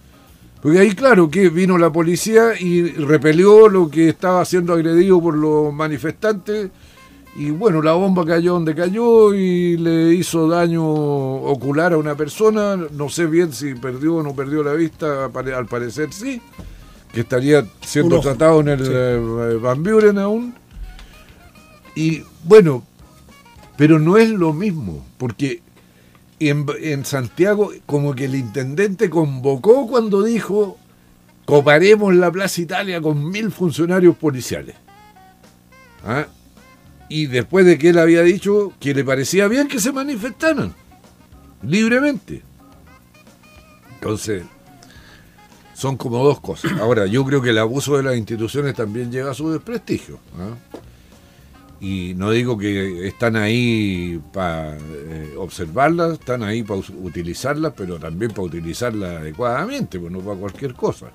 Porque 0.61 0.79
ahí 0.79 0.91
claro 0.91 1.29
que 1.29 1.49
vino 1.49 1.77
la 1.77 1.91
policía 1.91 2.59
y 2.59 2.89
repelió 2.89 3.69
lo 3.69 3.89
que 3.89 4.09
estaba 4.09 4.43
siendo 4.43 4.73
agredido 4.73 5.21
por 5.21 5.35
los 5.35 5.73
manifestantes 5.73 6.69
y 7.35 7.51
bueno, 7.51 7.81
la 7.81 7.93
bomba 7.93 8.25
cayó 8.25 8.53
donde 8.53 8.75
cayó 8.75 9.33
y 9.33 9.77
le 9.77 10.13
hizo 10.13 10.47
daño 10.47 10.83
ocular 10.83 11.93
a 11.93 11.97
una 11.97 12.15
persona. 12.15 12.75
No 12.75 13.07
sé 13.09 13.27
bien 13.27 13.53
si 13.53 13.75
perdió 13.75 14.15
o 14.15 14.23
no 14.23 14.35
perdió 14.35 14.63
la 14.63 14.73
vista, 14.73 15.25
al 15.25 15.65
parecer 15.67 16.11
sí, 16.11 16.41
que 17.13 17.21
estaría 17.21 17.65
siendo 17.81 18.19
tratado 18.19 18.59
en 18.61 18.67
el 18.67 18.81
eh, 18.83 19.59
Van 19.61 19.81
Buren 19.83 20.17
aún. 20.17 20.53
Y 21.99 22.23
bueno, 22.45 22.85
pero 23.75 23.99
no 23.99 24.17
es 24.17 24.29
lo 24.29 24.53
mismo, 24.53 25.05
porque 25.17 25.61
en, 26.39 26.65
en 26.81 27.03
Santiago 27.03 27.71
como 27.85 28.15
que 28.15 28.23
el 28.23 28.35
intendente 28.35 29.09
convocó 29.09 29.85
cuando 29.85 30.23
dijo, 30.23 30.77
coparemos 31.43 32.15
la 32.15 32.31
Plaza 32.31 32.61
Italia 32.61 33.01
con 33.01 33.29
mil 33.29 33.51
funcionarios 33.51 34.15
policiales. 34.15 34.75
¿Ah? 36.05 36.27
y 37.09 37.25
después 37.25 37.65
de 37.65 37.77
que 37.77 37.89
él 37.89 37.97
había 37.97 38.21
dicho 38.21 38.71
que 38.79 38.93
le 38.93 39.03
parecía 39.03 39.49
bien 39.49 39.67
que 39.67 39.81
se 39.81 39.91
manifestaran 39.91 40.73
libremente. 41.63 42.43
Entonces, 43.95 44.43
son 45.73 45.97
como 45.97 46.23
dos 46.23 46.39
cosas. 46.39 46.71
Ahora, 46.79 47.07
yo 47.07 47.25
creo 47.25 47.41
que 47.41 47.49
el 47.49 47.57
abuso 47.57 47.97
de 47.97 48.03
las 48.03 48.15
instituciones 48.15 48.75
también 48.75 49.11
llega 49.11 49.31
a 49.31 49.33
su 49.33 49.51
desprestigio. 49.51 50.19
Y 51.81 52.13
no 52.15 52.31
digo 52.31 52.57
que 52.57 53.07
están 53.07 53.35
ahí 53.35 54.21
para 54.33 54.77
eh, 54.77 55.33
observarlas, 55.37 56.13
están 56.13 56.43
ahí 56.43 56.63
para 56.63 56.81
utilizarlas, 57.01 57.73
pero 57.75 57.97
también 57.97 58.31
para 58.31 58.43
utilizarlas 58.43 59.21
adecuadamente, 59.21 59.97
pues 59.99 60.11
no 60.11 60.19
para 60.19 60.37
cualquier 60.37 60.73
cosa. 60.73 61.07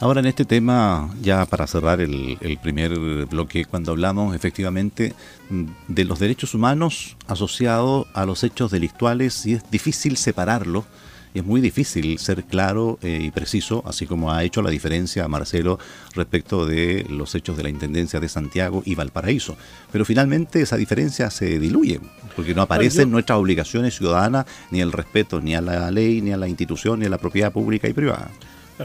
Ahora 0.00 0.20
en 0.20 0.26
este 0.26 0.44
tema, 0.44 1.12
ya 1.22 1.44
para 1.46 1.66
cerrar 1.66 2.00
el, 2.00 2.58
primer 2.62 3.26
bloque, 3.26 3.64
cuando 3.64 3.90
hablamos 3.90 4.36
efectivamente 4.36 5.12
mm, 5.50 5.64
de 5.88 6.04
los 6.04 6.20
derechos 6.20 6.54
humanos 6.54 7.16
asociados 7.26 8.06
a 8.14 8.24
los 8.24 8.44
hechos 8.44 8.70
delictuales, 8.70 9.44
y 9.44 9.54
es 9.54 9.70
difícil 9.70 10.16
separarlo, 10.16 10.84
y 10.84 11.07
es 11.38 11.44
muy 11.44 11.60
difícil 11.60 12.18
ser 12.18 12.44
claro 12.44 12.98
eh, 13.02 13.20
y 13.22 13.30
preciso, 13.30 13.82
así 13.86 14.06
como 14.06 14.32
ha 14.32 14.44
hecho 14.44 14.62
la 14.62 14.70
diferencia 14.70 15.26
Marcelo 15.28 15.78
respecto 16.14 16.66
de 16.66 17.06
los 17.08 17.34
hechos 17.34 17.56
de 17.56 17.62
la 17.62 17.68
Intendencia 17.68 18.20
de 18.20 18.28
Santiago 18.28 18.82
y 18.84 18.94
Valparaíso. 18.94 19.56
Pero 19.92 20.04
finalmente 20.04 20.60
esa 20.60 20.76
diferencia 20.76 21.30
se 21.30 21.58
diluye, 21.58 22.00
porque 22.36 22.54
no 22.54 22.62
aparecen 22.62 23.10
nuestras 23.10 23.38
obligaciones 23.38 23.96
ciudadanas, 23.96 24.46
ni 24.70 24.80
el 24.80 24.92
respeto 24.92 25.40
ni 25.40 25.54
a 25.54 25.60
la 25.60 25.90
ley, 25.90 26.20
ni 26.20 26.32
a 26.32 26.36
la 26.36 26.48
institución, 26.48 27.00
ni 27.00 27.06
a 27.06 27.10
la 27.10 27.18
propiedad 27.18 27.52
pública 27.52 27.88
y 27.88 27.92
privada. 27.92 28.30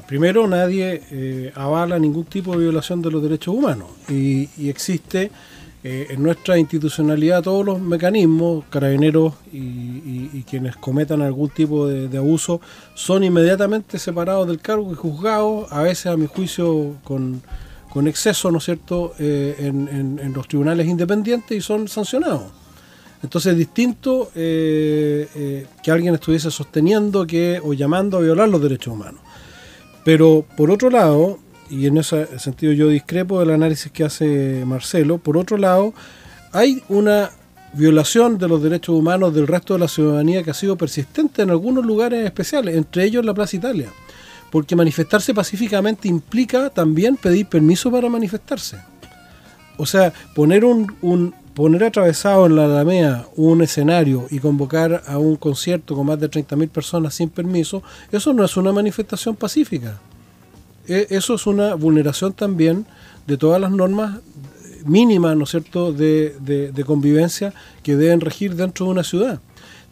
Primero, 0.07 0.47
nadie 0.47 1.03
eh, 1.11 1.51
avala 1.53 1.99
ningún 1.99 2.25
tipo 2.25 2.53
de 2.53 2.63
violación 2.63 3.01
de 3.01 3.11
los 3.11 3.21
derechos 3.21 3.53
humanos 3.53 3.89
y, 4.09 4.49
existe 4.67 5.29
eh, 5.85 6.07
en 6.11 6.23
nuestra 6.23 6.57
institucionalidad 6.57 7.43
todos 7.43 7.65
los 7.65 7.81
mecanismos, 7.81 8.63
carabineros 8.69 9.33
y, 9.51 10.41
quienes 10.43 10.77
cometan 10.77 11.21
algún 11.21 11.49
tipo 11.49 11.87
de, 11.87 12.17
abuso 12.17 12.61
son 12.93 13.23
inmediatamente 13.23 13.97
separados 13.97 14.47
del 14.47 14.59
cargo 14.59 14.91
y 14.91 14.95
juzgados, 14.95 15.71
a 15.71 15.81
veces 15.81 16.05
a 16.07 16.15
mi 16.15 16.27
juicio 16.27 16.95
con, 17.03 17.41
exceso, 18.07 18.51
¿no 18.51 18.59
es 18.59 18.65
cierto?, 18.65 19.13
eh, 19.19 19.55
en, 19.59 20.33
los 20.33 20.47
tribunales 20.47 20.87
independientes 20.87 21.57
y 21.57 21.61
son 21.61 21.87
sancionados. 21.87 22.43
Entonces 23.21 23.53
es 23.53 23.57
distinto 23.57 24.29
que 24.33 25.67
alguien 25.87 26.13
estuviese 26.13 26.51
sosteniendo 26.51 27.25
que 27.25 27.59
o 27.63 27.73
llamando 27.73 28.17
a 28.17 28.21
violar 28.21 28.47
los 28.49 28.61
derechos 28.61 28.93
humanos. 28.93 29.21
Pero 30.03 30.45
por 30.57 30.69
otro 30.69 30.89
lado, 30.89 31.39
y 31.73 31.87
en 31.87 31.97
ese 31.97 32.39
sentido 32.39 32.71
yo 32.71 32.87
discrepo 32.87 33.39
del 33.39 33.49
análisis 33.49 33.91
que 33.91 34.03
hace 34.03 34.63
Marcelo, 34.65 35.17
por 35.17 35.37
otro 35.37 35.57
lado, 35.57 35.93
hay 36.51 36.83
una 36.87 37.31
violación 37.73 38.37
de 38.37 38.47
los 38.47 38.61
derechos 38.61 38.95
humanos 38.95 39.33
del 39.33 39.47
resto 39.47 39.73
de 39.73 39.79
la 39.79 39.87
ciudadanía 39.87 40.43
que 40.43 40.51
ha 40.51 40.53
sido 40.53 40.77
persistente 40.77 41.41
en 41.41 41.49
algunos 41.49 41.83
lugares 41.83 42.23
especiales, 42.23 42.75
entre 42.75 43.05
ellos 43.05 43.25
la 43.25 43.33
Plaza 43.33 43.55
Italia. 43.55 43.89
Porque 44.51 44.75
manifestarse 44.75 45.33
pacíficamente 45.33 46.07
implica 46.07 46.69
también 46.69 47.17
pedir 47.17 47.47
permiso 47.47 47.89
para 47.89 48.07
manifestarse. 48.07 48.77
O 49.77 49.87
sea, 49.87 50.13
poner 50.35 50.63
un, 50.63 50.95
un 51.01 51.33
poner 51.55 51.85
atravesado 51.85 52.45
en 52.45 52.55
la 52.55 52.65
Alameda 52.65 53.27
un 53.35 53.63
escenario 53.63 54.27
y 54.29 54.37
convocar 54.37 55.01
a 55.07 55.17
un 55.17 55.37
concierto 55.37 55.95
con 55.95 56.05
más 56.05 56.19
de 56.19 56.29
30.000 56.29 56.69
personas 56.69 57.15
sin 57.15 57.29
permiso, 57.29 57.81
eso 58.11 58.31
no 58.31 58.45
es 58.45 58.55
una 58.57 58.71
manifestación 58.71 59.35
pacífica. 59.35 59.99
E, 60.87 61.07
eso 61.09 61.35
es 61.35 61.47
una 61.47 61.75
vulneración 61.75 62.33
también 62.33 62.85
de 63.27 63.37
todas 63.37 63.59
las 63.59 63.71
normas 63.71 64.19
mínimas, 64.85 65.37
¿no 65.37 65.45
es 65.45 65.51
cierto?, 65.51 65.93
de, 65.93 66.35
de 66.39 66.83
convivencia 66.83 67.53
que 67.83 67.95
deben 67.95 68.19
regir 68.19 68.55
dentro 68.55 68.85
de 68.85 68.91
una 68.91 69.03
ciudad 69.03 69.39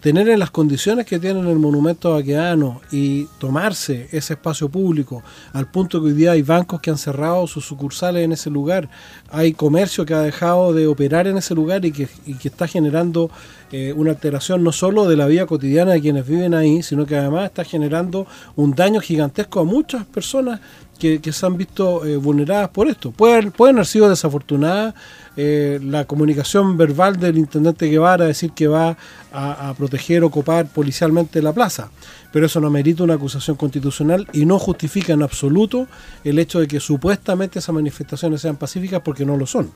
tener 0.02 0.28
en 0.30 0.40
las 0.40 0.50
condiciones 0.50 1.06
que 1.06 1.20
tienen 1.20 1.48
el 1.48 1.60
monumento 1.60 2.12
vaqueano 2.14 2.82
y 2.92 3.26
tomarse 3.38 4.10
ese 4.12 4.34
espacio 4.34 4.68
público 4.68 5.24
al 5.54 5.70
punto 5.70 6.02
que 6.02 6.08
hoy 6.08 6.14
día 6.14 6.32
hay 6.32 6.42
bancos 6.42 6.82
que 6.82 6.90
han 6.90 6.98
cerrado 6.98 7.46
sus 7.46 7.66
sucursales 7.66 8.26
en 8.26 8.32
ese 8.32 8.50
lugar, 8.50 8.90
hay 9.30 9.54
comercio 9.54 10.04
que 10.04 10.16
ha 10.16 10.22
dejado 10.22 10.74
de 10.74 10.88
operar 10.88 11.28
en 11.28 11.38
ese 11.38 11.54
lugar 11.54 11.86
y 11.86 11.92
que, 11.92 12.08
que 12.08 12.48
está 12.48 12.68
generando 12.68 13.30
eh, 13.72 13.94
una 13.94 14.12
alteración 14.12 14.64
no 14.64 14.72
solo 14.72 15.08
de 15.08 15.16
la 15.16 15.28
vida 15.28 15.46
cotidiana 15.46 15.94
de 15.94 16.02
quienes 16.02 16.28
viven 16.28 16.54
ahí, 16.54 16.84
sino 16.84 17.06
que 17.06 17.16
además 17.16 17.46
está 17.46 17.64
generando 17.64 18.28
un 18.56 18.76
daño 18.76 19.00
gigantesco 19.00 19.62
a 19.62 19.64
muchas 19.64 20.06
personas 20.06 20.60
que, 21.02 21.32
se 21.32 21.46
han 21.46 21.58
visto 21.58 22.06
eh, 22.06 22.18
vulneradas 22.18 22.70
por 22.70 22.88
esto. 22.88 23.12
Pueden, 23.12 23.52
haber 23.58 23.86
sido 23.88 24.08
desafortunadas 24.08 24.94
eh, 25.36 25.80
la 25.82 26.06
comunicación 26.06 26.78
verbal 26.78 27.20
del 27.20 27.40
intendente 27.40 27.88
Guevara, 27.88 28.26
decir 28.26 28.52
que 28.52 28.68
va 28.68 28.96
a, 29.34 29.74
proteger 29.78 30.24
o 30.24 30.30
copar 30.30 30.68
policialmente 30.68 31.42
la 31.42 31.54
plaza, 31.54 31.90
pero 32.32 32.46
eso 32.46 32.60
no 32.60 32.70
merita 32.70 33.04
una 33.04 33.16
acusación 33.16 33.56
constitucional 33.56 34.28
y 34.34 34.46
no 34.46 34.60
justifica 34.60 35.14
en 35.14 35.24
absoluto 35.24 35.88
el 36.24 36.38
hecho 36.38 36.60
de 36.60 36.68
que 36.68 36.80
supuestamente 36.80 37.60
esas 37.60 37.74
manifestaciones 37.74 38.42
sean 38.42 38.58
pacíficas 38.58 39.02
porque 39.02 39.26
no 39.26 39.38
lo 39.38 39.48
son. 39.48 39.72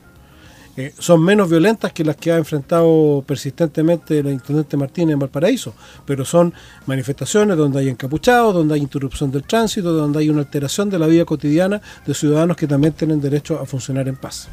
Eh, 0.77 0.93
son 0.99 1.23
menos 1.23 1.49
violentas 1.49 1.93
que 1.93 2.03
las 2.03 2.17
que 2.17 2.33
ha 2.33 2.37
enfrentado 2.37 3.23
persistentemente 3.25 4.19
el 4.19 4.27
intendente 4.27 4.75
Martínez 4.75 5.13
en 5.13 5.19
Valparaíso, 5.19 5.73
pero 6.05 6.25
son 6.25 6.53
manifestaciones 6.85 7.55
donde 7.55 7.79
hay 7.79 7.89
encapuchados, 7.89 8.53
donde 8.53 8.75
hay 8.75 8.81
interrupción 8.81 9.31
del 9.31 9.43
tránsito, 9.43 9.93
donde 9.93 10.19
hay 10.19 10.29
una 10.29 10.41
alteración 10.41 10.89
de 10.89 10.99
la 10.99 11.07
vida 11.07 11.23
cotidiana 11.23 11.81
de 12.05 12.13
ciudadanos 12.13 12.57
que 12.57 12.67
también 12.67 12.93
tienen 12.93 13.21
derecho 13.21 13.59
a 13.59 13.65
funcionar 13.65 14.07
en 14.09 14.17
paz. 14.17 14.49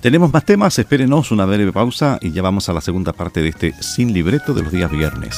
Tenemos 0.00 0.32
más 0.32 0.44
temas, 0.44 0.76
espérenos 0.78 1.30
una 1.30 1.44
breve 1.44 1.70
pausa 1.70 2.18
y 2.20 2.32
ya 2.32 2.42
vamos 2.42 2.68
a 2.68 2.72
la 2.72 2.80
segunda 2.80 3.12
parte 3.12 3.40
de 3.40 3.50
este 3.50 3.72
Sin 3.80 4.12
Libreto 4.12 4.52
de 4.52 4.62
los 4.62 4.72
días 4.72 4.90
viernes. 4.90 5.36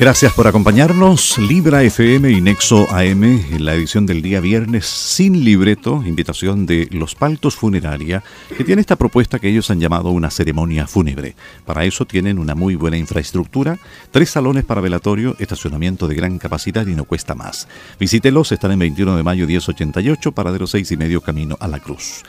Gracias 0.00 0.32
por 0.32 0.46
acompañarnos. 0.46 1.36
Libra 1.36 1.82
FM 1.82 2.30
y 2.30 2.40
Nexo 2.40 2.86
AM 2.90 3.22
en 3.22 3.66
la 3.66 3.74
edición 3.74 4.06
del 4.06 4.22
día 4.22 4.40
viernes 4.40 4.86
sin 4.86 5.44
libreto, 5.44 6.02
invitación 6.06 6.64
de 6.64 6.88
Los 6.90 7.14
Paltos 7.14 7.54
Funeraria, 7.54 8.24
que 8.56 8.64
tiene 8.64 8.80
esta 8.80 8.96
propuesta 8.96 9.38
que 9.38 9.50
ellos 9.50 9.70
han 9.70 9.78
llamado 9.78 10.08
una 10.08 10.30
ceremonia 10.30 10.86
fúnebre. 10.86 11.34
Para 11.66 11.84
eso 11.84 12.06
tienen 12.06 12.38
una 12.38 12.54
muy 12.54 12.76
buena 12.76 12.96
infraestructura, 12.96 13.78
tres 14.10 14.30
salones 14.30 14.64
para 14.64 14.80
velatorio, 14.80 15.36
estacionamiento 15.38 16.08
de 16.08 16.14
gran 16.14 16.38
capacidad 16.38 16.86
y 16.86 16.94
no 16.94 17.04
cuesta 17.04 17.34
más. 17.34 17.68
Visítelos, 17.98 18.52
están 18.52 18.72
en 18.72 18.78
21 18.78 19.18
de 19.18 19.22
mayo 19.22 19.46
1088, 19.46 20.32
paradero 20.32 20.66
6 20.66 20.92
y 20.92 20.96
medio 20.96 21.20
camino 21.20 21.58
a 21.60 21.68
la 21.68 21.78
Cruz. 21.78 22.22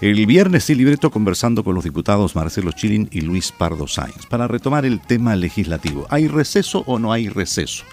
El 0.00 0.26
viernes 0.26 0.64
sí 0.64 0.74
libreto 0.74 1.10
conversando 1.10 1.62
con 1.62 1.74
los 1.74 1.84
diputados 1.84 2.34
Marcelo 2.34 2.72
Chilin 2.72 3.08
y 3.12 3.20
Luis 3.20 3.52
Pardo 3.52 3.86
Sáenz 3.86 4.26
para 4.26 4.48
retomar 4.48 4.84
el 4.84 5.00
tema 5.00 5.36
legislativo. 5.36 6.06
¿Hay 6.10 6.26
receso 6.26 6.82
o 6.86 6.98
no 6.98 7.12
hay 7.12 7.28
receso? 7.28 7.84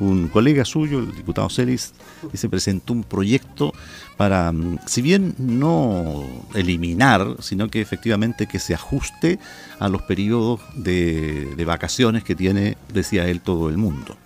Un 0.00 0.28
colega 0.28 0.64
suyo, 0.64 0.98
el 0.98 1.14
diputado 1.14 1.50
Celis, 1.50 1.92
se 2.32 2.48
presentó 2.48 2.94
un 2.94 3.04
proyecto 3.04 3.72
para, 4.16 4.50
mm, 4.50 4.78
si 4.86 5.02
bien 5.02 5.34
no 5.38 6.24
eliminar, 6.54 7.36
sino 7.40 7.68
que 7.68 7.82
efectivamente 7.82 8.46
que 8.46 8.58
se 8.58 8.74
ajuste 8.74 9.38
a 9.78 9.88
los 9.88 10.02
periodos 10.02 10.60
de 10.74 11.64
vacaciones 11.66 12.24
que 12.24 12.34
tiene, 12.34 12.78
decía 12.92 13.28
él, 13.28 13.42
todo 13.42 13.68
el 13.68 13.76
mundo. 13.76 14.16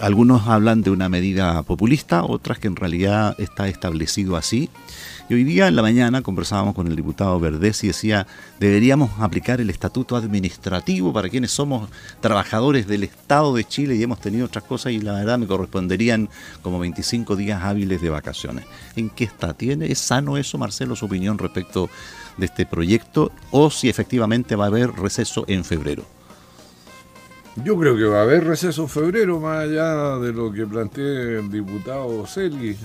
Algunos 0.00 0.46
hablan 0.46 0.82
de 0.82 0.90
una 0.90 1.08
medida 1.08 1.62
populista, 1.62 2.24
otras 2.24 2.58
que 2.58 2.68
en 2.68 2.76
realidad 2.76 3.34
está 3.38 3.68
establecido 3.68 4.36
así. 4.36 4.70
Y 5.28 5.34
hoy 5.34 5.44
día 5.44 5.66
en 5.66 5.74
la 5.74 5.82
mañana 5.82 6.22
conversábamos 6.22 6.74
con 6.74 6.86
el 6.86 6.94
diputado 6.94 7.40
Verdés 7.40 7.82
y 7.82 7.88
decía, 7.88 8.26
deberíamos 8.60 9.10
aplicar 9.18 9.60
el 9.60 9.70
estatuto 9.70 10.14
administrativo 10.16 11.12
para 11.12 11.28
quienes 11.28 11.50
somos 11.50 11.90
trabajadores 12.20 12.86
del 12.86 13.02
Estado 13.02 13.54
de 13.54 13.64
Chile 13.64 13.96
y 13.96 14.02
hemos 14.02 14.20
tenido 14.20 14.46
otras 14.46 14.64
cosas 14.64 14.92
y 14.92 15.00
la 15.00 15.14
verdad 15.14 15.38
me 15.38 15.46
corresponderían 15.46 16.28
como 16.62 16.78
25 16.78 17.34
días 17.34 17.62
hábiles 17.64 18.00
de 18.00 18.10
vacaciones. 18.10 18.66
¿En 18.94 19.10
qué 19.10 19.24
está? 19.24 19.54
¿Tiene? 19.54 19.90
¿Es 19.90 19.98
sano 19.98 20.36
eso, 20.36 20.58
Marcelo, 20.58 20.94
su 20.94 21.06
opinión 21.06 21.38
respecto 21.38 21.90
de 22.36 22.46
este 22.46 22.64
proyecto 22.64 23.32
o 23.50 23.70
si 23.70 23.88
efectivamente 23.88 24.54
va 24.54 24.64
a 24.64 24.68
haber 24.68 24.92
receso 24.92 25.44
en 25.48 25.64
febrero? 25.64 26.15
Yo 27.64 27.78
creo 27.78 27.96
que 27.96 28.04
va 28.04 28.18
a 28.18 28.22
haber 28.22 28.44
receso 28.44 28.82
en 28.82 28.88
febrero, 28.88 29.40
más 29.40 29.64
allá 29.64 30.18
de 30.18 30.32
lo 30.32 30.52
que 30.52 30.66
plantea 30.66 31.38
el 31.40 31.50
diputado 31.50 32.26
Celi. 32.26 32.76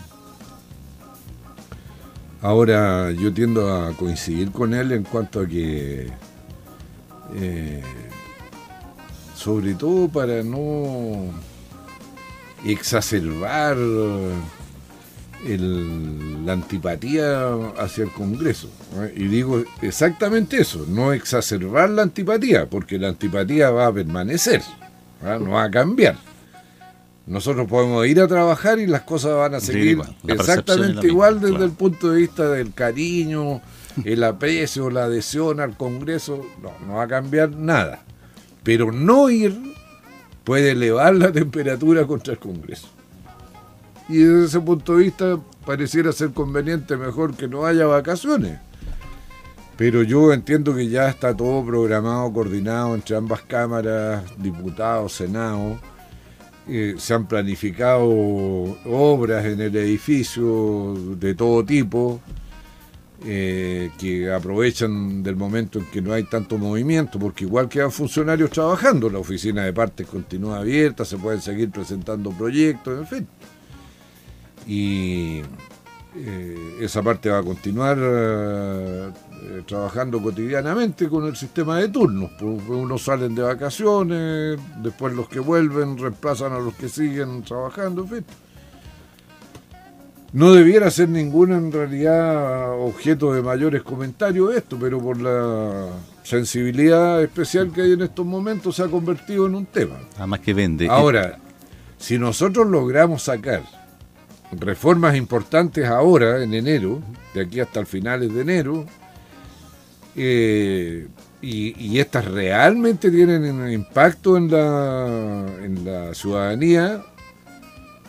Ahora 2.41 3.11
yo 3.11 3.33
tiendo 3.33 3.69
a 3.69 3.91
coincidir 3.93 4.51
con 4.51 4.73
él 4.73 4.93
en 4.93 5.03
cuanto 5.03 5.41
a 5.41 5.47
que, 5.47 6.09
eh, 7.35 7.83
sobre 9.35 9.75
todo 9.75 10.07
para 10.07 10.41
no 10.41 11.25
exacerbar 12.65 13.77
la 15.47 16.53
antipatía 16.53 17.53
hacia 17.77 18.03
el 18.03 18.11
Congreso. 18.11 18.69
Y 19.15 19.25
digo 19.27 19.63
exactamente 19.81 20.61
eso, 20.61 20.85
no 20.87 21.13
exacerbar 21.13 21.89
la 21.89 22.03
antipatía, 22.03 22.69
porque 22.69 22.97
la 22.97 23.09
antipatía 23.09 23.71
va 23.71 23.87
a 23.87 23.93
permanecer, 23.93 24.61
no 25.21 25.51
va 25.51 25.63
a 25.63 25.71
cambiar. 25.71 26.15
Nosotros 27.27 27.67
podemos 27.67 28.05
ir 28.07 28.19
a 28.19 28.27
trabajar 28.27 28.79
y 28.79 28.87
las 28.87 29.01
cosas 29.01 29.35
van 29.35 29.55
a 29.55 29.59
seguir 29.59 29.99
exactamente 30.27 31.07
igual 31.07 31.39
desde 31.39 31.63
el 31.63 31.71
punto 31.71 32.11
de 32.11 32.21
vista 32.21 32.49
del 32.49 32.73
cariño, 32.73 33.61
el 34.03 34.23
aprecio, 34.23 34.89
la 34.89 35.05
adhesión 35.05 35.59
al 35.59 35.77
Congreso. 35.77 36.45
No, 36.61 36.71
no 36.85 36.95
va 36.95 37.03
a 37.03 37.07
cambiar 37.07 37.51
nada. 37.51 38.03
Pero 38.63 38.91
no 38.91 39.29
ir 39.29 39.57
puede 40.43 40.71
elevar 40.71 41.15
la 41.15 41.31
temperatura 41.31 42.05
contra 42.05 42.33
el 42.33 42.39
Congreso. 42.39 42.87
Y 44.09 44.17
desde 44.17 44.45
ese 44.45 44.59
punto 44.59 44.97
de 44.97 45.03
vista 45.03 45.39
pareciera 45.65 46.11
ser 46.11 46.31
conveniente 46.31 46.97
mejor 46.97 47.35
que 47.35 47.47
no 47.47 47.65
haya 47.65 47.85
vacaciones. 47.85 48.59
Pero 49.77 50.03
yo 50.03 50.31
entiendo 50.33 50.75
que 50.75 50.89
ya 50.89 51.09
está 51.09 51.35
todo 51.35 51.65
programado, 51.65 52.31
coordinado 52.31 52.93
entre 52.93 53.15
ambas 53.15 53.41
cámaras, 53.41 54.23
diputados, 54.37 55.13
senado. 55.13 55.79
Eh, 56.67 56.95
se 56.97 57.13
han 57.13 57.27
planificado 57.27 58.07
obras 58.85 59.45
en 59.45 59.59
el 59.59 59.75
edificio 59.75 60.93
de 61.17 61.33
todo 61.33 61.65
tipo, 61.65 62.21
eh, 63.25 63.89
que 63.97 64.31
aprovechan 64.31 65.23
del 65.23 65.35
momento 65.35 65.79
en 65.79 65.85
que 65.85 66.01
no 66.01 66.13
hay 66.13 66.23
tanto 66.25 66.57
movimiento, 66.59 67.17
porque 67.17 67.45
igual 67.45 67.67
quedan 67.67 67.91
funcionarios 67.91 68.51
trabajando, 68.51 69.09
la 69.09 69.19
oficina 69.19 69.63
de 69.63 69.73
partes 69.73 70.05
continúa 70.05 70.59
abierta, 70.59 71.05
se 71.05 71.17
pueden 71.17 71.41
seguir 71.41 71.71
presentando 71.71 72.29
proyectos, 72.31 72.99
en 72.99 73.07
fin 73.07 73.27
y 74.67 75.41
eh, 76.15 76.77
esa 76.81 77.01
parte 77.01 77.29
va 77.29 77.39
a 77.39 77.43
continuar 77.43 77.97
eh, 78.01 79.11
trabajando 79.65 80.21
cotidianamente 80.21 81.07
con 81.07 81.25
el 81.25 81.35
sistema 81.35 81.77
de 81.79 81.87
turnos. 81.87 82.31
Pues, 82.37 82.67
unos 82.67 83.03
salen 83.03 83.33
de 83.33 83.43
vacaciones, 83.43 84.59
después 84.83 85.13
los 85.13 85.29
que 85.29 85.39
vuelven 85.39 85.97
reemplazan 85.97 86.51
a 86.53 86.59
los 86.59 86.73
que 86.75 86.89
siguen 86.89 87.43
trabajando, 87.43 88.03
en 88.03 88.07
fin. 88.09 88.25
No 90.33 90.53
debiera 90.53 90.89
ser 90.91 91.09
ningún 91.09 91.51
en 91.51 91.71
realidad 91.71 92.71
objeto 92.79 93.33
de 93.33 93.41
mayores 93.41 93.83
comentarios 93.83 94.55
esto, 94.55 94.77
pero 94.79 94.99
por 94.99 95.19
la 95.19 95.87
sensibilidad 96.23 97.21
especial 97.21 97.71
que 97.71 97.81
hay 97.81 97.91
en 97.93 98.01
estos 98.03 98.25
momentos 98.25 98.77
se 98.77 98.83
ha 98.83 98.87
convertido 98.87 99.45
en 99.47 99.55
un 99.55 99.65
tema. 99.65 99.95
Además 100.17 100.39
que 100.39 100.53
vende. 100.53 100.87
Ahora, 100.87 101.37
si 101.97 102.17
nosotros 102.17 102.65
logramos 102.67 103.23
sacar 103.23 103.80
reformas 104.59 105.15
importantes 105.15 105.85
ahora, 105.85 106.43
en 106.43 106.53
enero, 106.53 106.99
de 107.33 107.41
aquí 107.41 107.59
hasta 107.59 107.79
el 107.79 107.85
finales 107.85 108.33
de 108.33 108.41
enero, 108.41 108.85
eh, 110.15 111.07
y, 111.41 111.99
estas 111.99 112.25
realmente 112.25 113.09
tienen 113.09 113.71
impacto 113.71 114.37
en 114.37 114.51
la, 114.51 115.45
en 115.63 115.85
la 115.85 116.13
ciudadanía, 116.13 117.01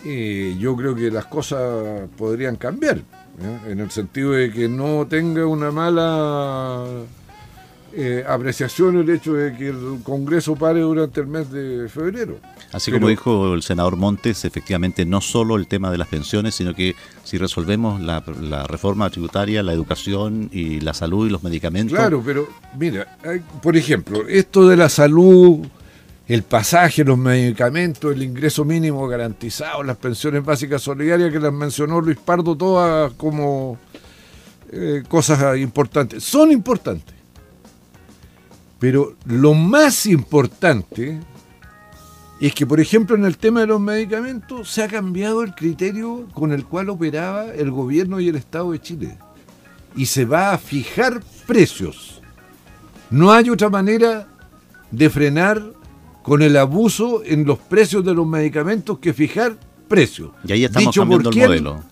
eh, 0.04 0.56
yo 0.58 0.76
creo 0.76 0.94
que 0.94 1.10
las 1.10 1.26
cosas 1.26 2.08
podrían 2.18 2.56
cambiar, 2.56 3.02
en 3.66 3.80
el 3.80 3.90
sentido 3.90 4.32
de 4.32 4.52
que 4.52 4.68
no 4.68 5.06
tenga 5.06 5.46
una 5.46 5.70
mala 5.70 6.84
eh, 7.94 8.24
apreciación 8.26 8.96
el 8.96 9.10
hecho 9.10 9.34
de 9.34 9.54
que 9.54 9.68
el 9.68 10.00
Congreso 10.02 10.56
pare 10.56 10.80
durante 10.80 11.20
el 11.20 11.26
mes 11.26 11.50
de 11.50 11.88
febrero. 11.90 12.38
Así 12.72 12.90
como 12.90 13.08
dijo 13.08 13.52
el 13.52 13.62
senador 13.62 13.96
Montes, 13.96 14.46
efectivamente 14.46 15.04
no 15.04 15.20
solo 15.20 15.56
el 15.56 15.66
tema 15.66 15.90
de 15.90 15.98
las 15.98 16.08
pensiones, 16.08 16.54
sino 16.54 16.74
que 16.74 16.96
si 17.22 17.36
resolvemos 17.36 18.00
la, 18.00 18.20
reforma 18.66 19.10
tributaria, 19.10 19.62
la 19.62 19.74
educación 19.74 20.48
y 20.52 20.80
la 20.80 20.94
salud 20.94 21.26
y 21.26 21.30
los 21.30 21.42
medicamentos. 21.42 21.98
Claro, 21.98 22.22
pero 22.24 22.48
mira, 22.78 23.18
por 23.62 23.76
ejemplo, 23.76 24.26
esto 24.26 24.66
de 24.66 24.76
la 24.78 24.88
salud, 24.88 25.58
el 26.28 26.42
pasaje, 26.44 27.04
los 27.04 27.18
medicamentos, 27.18 28.14
el 28.14 28.22
ingreso 28.22 28.64
mínimo 28.64 29.06
garantizado, 29.06 29.82
las 29.82 29.98
pensiones 29.98 30.42
básicas 30.42 30.80
solidarias 30.80 31.30
que 31.30 31.40
las 31.40 31.52
mencionó 31.52 32.00
Luis 32.00 32.16
Pardo, 32.16 32.56
todas 32.56 33.12
como 33.18 33.78
eh, 34.70 35.02
cosas 35.06 35.58
importantes. 35.58 36.24
Son 36.24 36.50
importantes. 36.50 37.21
Pero 38.82 39.14
lo 39.26 39.54
más 39.54 40.06
importante 40.06 41.20
es 42.40 42.52
que, 42.52 42.66
por 42.66 42.80
ejemplo, 42.80 43.14
en 43.14 43.24
el 43.24 43.36
tema 43.38 43.60
de 43.60 43.68
los 43.68 43.80
medicamentos 43.80 44.68
se 44.68 44.82
ha 44.82 44.88
cambiado 44.88 45.44
el 45.44 45.54
criterio 45.54 46.26
con 46.34 46.50
el 46.50 46.64
cual 46.64 46.90
operaba 46.90 47.54
el 47.54 47.70
gobierno 47.70 48.18
y 48.18 48.28
el 48.28 48.34
Estado 48.34 48.72
de 48.72 48.80
Chile. 48.80 49.18
Y 49.94 50.06
se 50.06 50.24
va 50.24 50.52
a 50.52 50.58
fijar 50.58 51.22
precios. 51.46 52.20
No 53.08 53.30
hay 53.30 53.50
otra 53.50 53.70
manera 53.70 54.26
de 54.90 55.08
frenar 55.10 55.62
con 56.24 56.42
el 56.42 56.56
abuso 56.56 57.22
en 57.24 57.44
los 57.44 57.60
precios 57.60 58.04
de 58.04 58.14
los 58.14 58.26
medicamentos 58.26 58.98
que 58.98 59.12
fijar 59.12 59.56
precios. 59.86 60.32
Y 60.44 60.54
ahí 60.54 60.64
estamos 60.64 60.92
cambiando 60.92 61.30
el 61.30 61.36
modelo. 61.36 61.84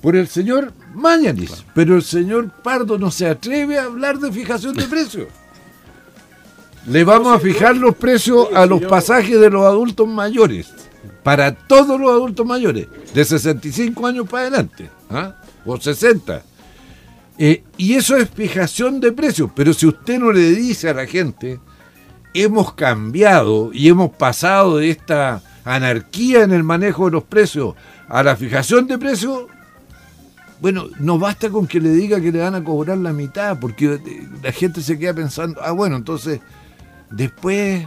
Por 0.00 0.14
el 0.14 0.28
señor 0.28 0.72
Mañanis. 0.94 1.64
Pero 1.74 1.96
el 1.96 2.04
señor 2.04 2.52
Pardo 2.62 3.00
no 3.00 3.10
se 3.10 3.26
atreve 3.26 3.80
a 3.80 3.86
hablar 3.86 4.20
de 4.20 4.30
fijación 4.30 4.76
de 4.76 4.84
precios. 4.88 5.26
Le 6.86 7.04
vamos 7.04 7.34
a 7.34 7.38
fijar 7.38 7.76
los 7.76 7.94
precios 7.94 8.48
a 8.54 8.66
los 8.66 8.82
pasajes 8.82 9.38
de 9.38 9.50
los 9.50 9.64
adultos 9.64 10.08
mayores. 10.08 10.72
Para 11.22 11.54
todos 11.54 12.00
los 12.00 12.10
adultos 12.10 12.44
mayores. 12.44 12.88
De 13.14 13.24
65 13.24 14.06
años 14.06 14.28
para 14.28 14.42
adelante. 14.48 14.90
¿ah? 15.10 15.36
O 15.64 15.80
60. 15.80 16.42
Eh, 17.38 17.62
y 17.76 17.94
eso 17.94 18.16
es 18.16 18.28
fijación 18.28 19.00
de 19.00 19.12
precios. 19.12 19.50
Pero 19.54 19.72
si 19.72 19.86
usted 19.86 20.18
no 20.18 20.32
le 20.32 20.50
dice 20.50 20.88
a 20.88 20.94
la 20.94 21.06
gente, 21.06 21.60
hemos 22.34 22.74
cambiado 22.74 23.70
y 23.72 23.88
hemos 23.88 24.10
pasado 24.10 24.78
de 24.78 24.90
esta 24.90 25.42
anarquía 25.64 26.42
en 26.42 26.52
el 26.52 26.64
manejo 26.64 27.06
de 27.06 27.12
los 27.12 27.24
precios 27.24 27.74
a 28.08 28.22
la 28.22 28.34
fijación 28.34 28.86
de 28.88 28.98
precios, 28.98 29.44
bueno, 30.60 30.86
no 30.98 31.18
basta 31.18 31.50
con 31.50 31.66
que 31.66 31.80
le 31.80 31.90
diga 31.90 32.20
que 32.20 32.32
le 32.32 32.40
van 32.40 32.54
a 32.54 32.64
cobrar 32.64 32.98
la 32.98 33.12
mitad, 33.12 33.58
porque 33.58 33.98
la 34.42 34.52
gente 34.52 34.80
se 34.80 34.98
queda 34.98 35.14
pensando, 35.14 35.60
ah, 35.62 35.72
bueno, 35.72 35.96
entonces 35.96 36.40
después 37.12 37.86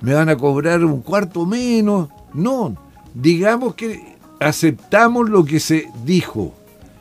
me 0.00 0.14
van 0.14 0.28
a 0.28 0.36
cobrar 0.36 0.84
un 0.84 1.00
cuarto 1.00 1.46
menos. 1.46 2.08
No, 2.32 2.76
digamos 3.14 3.74
que 3.74 4.16
aceptamos 4.40 5.30
lo 5.30 5.44
que 5.44 5.60
se 5.60 5.88
dijo, 6.04 6.54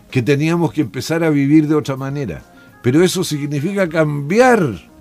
que 0.09 0.21
teníamos 0.21 0.71
que 0.71 0.81
empezar 0.81 1.23
a 1.23 1.29
vivir 1.29 1.67
de 1.67 1.75
otra 1.75 1.95
manera. 1.95 2.41
Pero 2.81 3.03
eso 3.03 3.23
significa 3.23 3.87
cambiar 3.87 4.93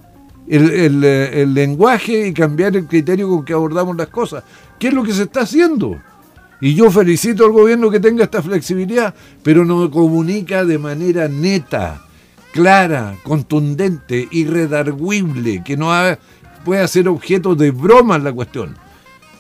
el, 0.49 1.55
lenguaje 1.55 2.29
y 2.29 2.33
cambiar 2.33 2.77
el 2.77 2.87
criterio 2.87 3.29
con 3.29 3.45
que 3.45 3.53
abordamos 3.53 3.97
las 3.97 4.09
cosas. 4.09 4.45
¿Qué 4.79 4.89
es 4.89 4.95
lo 4.95 5.03
que 5.03 5.13
se 5.13 5.25
está 5.25 5.43
haciendo? 5.43 6.01
Y 6.61 6.75
yo 6.75 6.91
felicito 6.91 7.45
al 7.45 7.53
gobierno 7.53 7.91
que 7.91 8.01
tenga 8.01 8.25
esta 8.25 8.43
flexibilidad, 8.43 9.15
pero 9.43 9.65
no 9.65 9.91
comunica 9.91 10.65
de 10.65 10.79
manera 10.79 11.27
neta, 11.27 12.03
clara, 12.53 13.17
contundente, 13.25 14.29
irredarguible, 14.31 15.65
que 15.65 15.77
no, 15.77 15.93
ha, 15.93 16.19
puede 16.65 16.87
ser 16.89 17.09
objeto 17.09 17.55
de 17.55 17.71
broma 17.71 18.19
la 18.19 18.33
cuestión. 18.33 18.77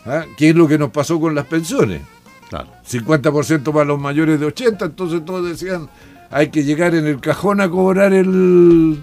¿ah? 0.06 0.24
¿Qué 0.36 0.50
es 0.50 0.56
lo 0.56 0.68
que 0.68 0.78
nos 0.78 0.90
pasó 0.90 1.20
con 1.20 1.34
las 1.34 1.46
pensiones? 1.46 2.02
Claro. 2.48 2.68
50% 2.86 3.72
para 3.72 3.84
los 3.84 4.00
mayores 4.00 4.38
de 4.38 4.46
80, 4.46 4.84
entonces 4.84 5.24
todos 5.24 5.48
decían, 5.48 5.88
hay 6.30 6.50
que 6.50 6.64
llegar 6.64 6.94
en 6.94 7.06
el 7.06 7.20
cajón 7.20 7.60
a 7.60 7.70
cobrar 7.70 8.12
el, 8.12 9.02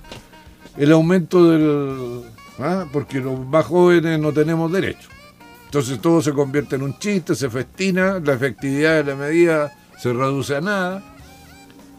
el 0.78 0.92
aumento 0.92 1.50
del... 1.50 2.24
¿ah? 2.60 2.86
porque 2.92 3.20
los 3.20 3.40
más 3.48 3.66
jóvenes 3.66 4.20
no 4.20 4.32
tenemos 4.32 4.72
derecho. 4.72 5.10
Entonces 5.66 6.00
todo 6.00 6.22
se 6.22 6.34
convierte 6.34 6.76
en 6.76 6.84
un 6.84 6.98
chiste, 6.98 7.36
se 7.36 7.50
festina, 7.50 8.20
la 8.20 8.34
efectividad 8.34 8.96
de 8.96 9.04
la 9.04 9.16
medida 9.16 9.72
se 10.00 10.12
reduce 10.12 10.56
a 10.56 10.62
nada. 10.62 11.04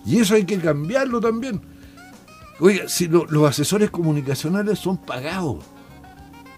Y 0.05 0.19
eso 0.19 0.35
hay 0.35 0.45
que 0.45 0.59
cambiarlo 0.59 1.21
también. 1.21 1.61
Oiga, 2.59 2.89
si 2.89 3.07
los 3.09 3.49
asesores 3.49 3.91
comunicacionales 3.91 4.79
son 4.79 4.99
pagados, 4.99 5.65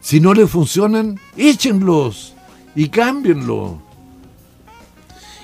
si 0.02 0.20
no 0.20 0.34
le 0.34 0.46
funcionan, 0.46 1.18
échenlos 1.36 2.34
y 2.74 2.88
cámbienlo. 2.88 3.80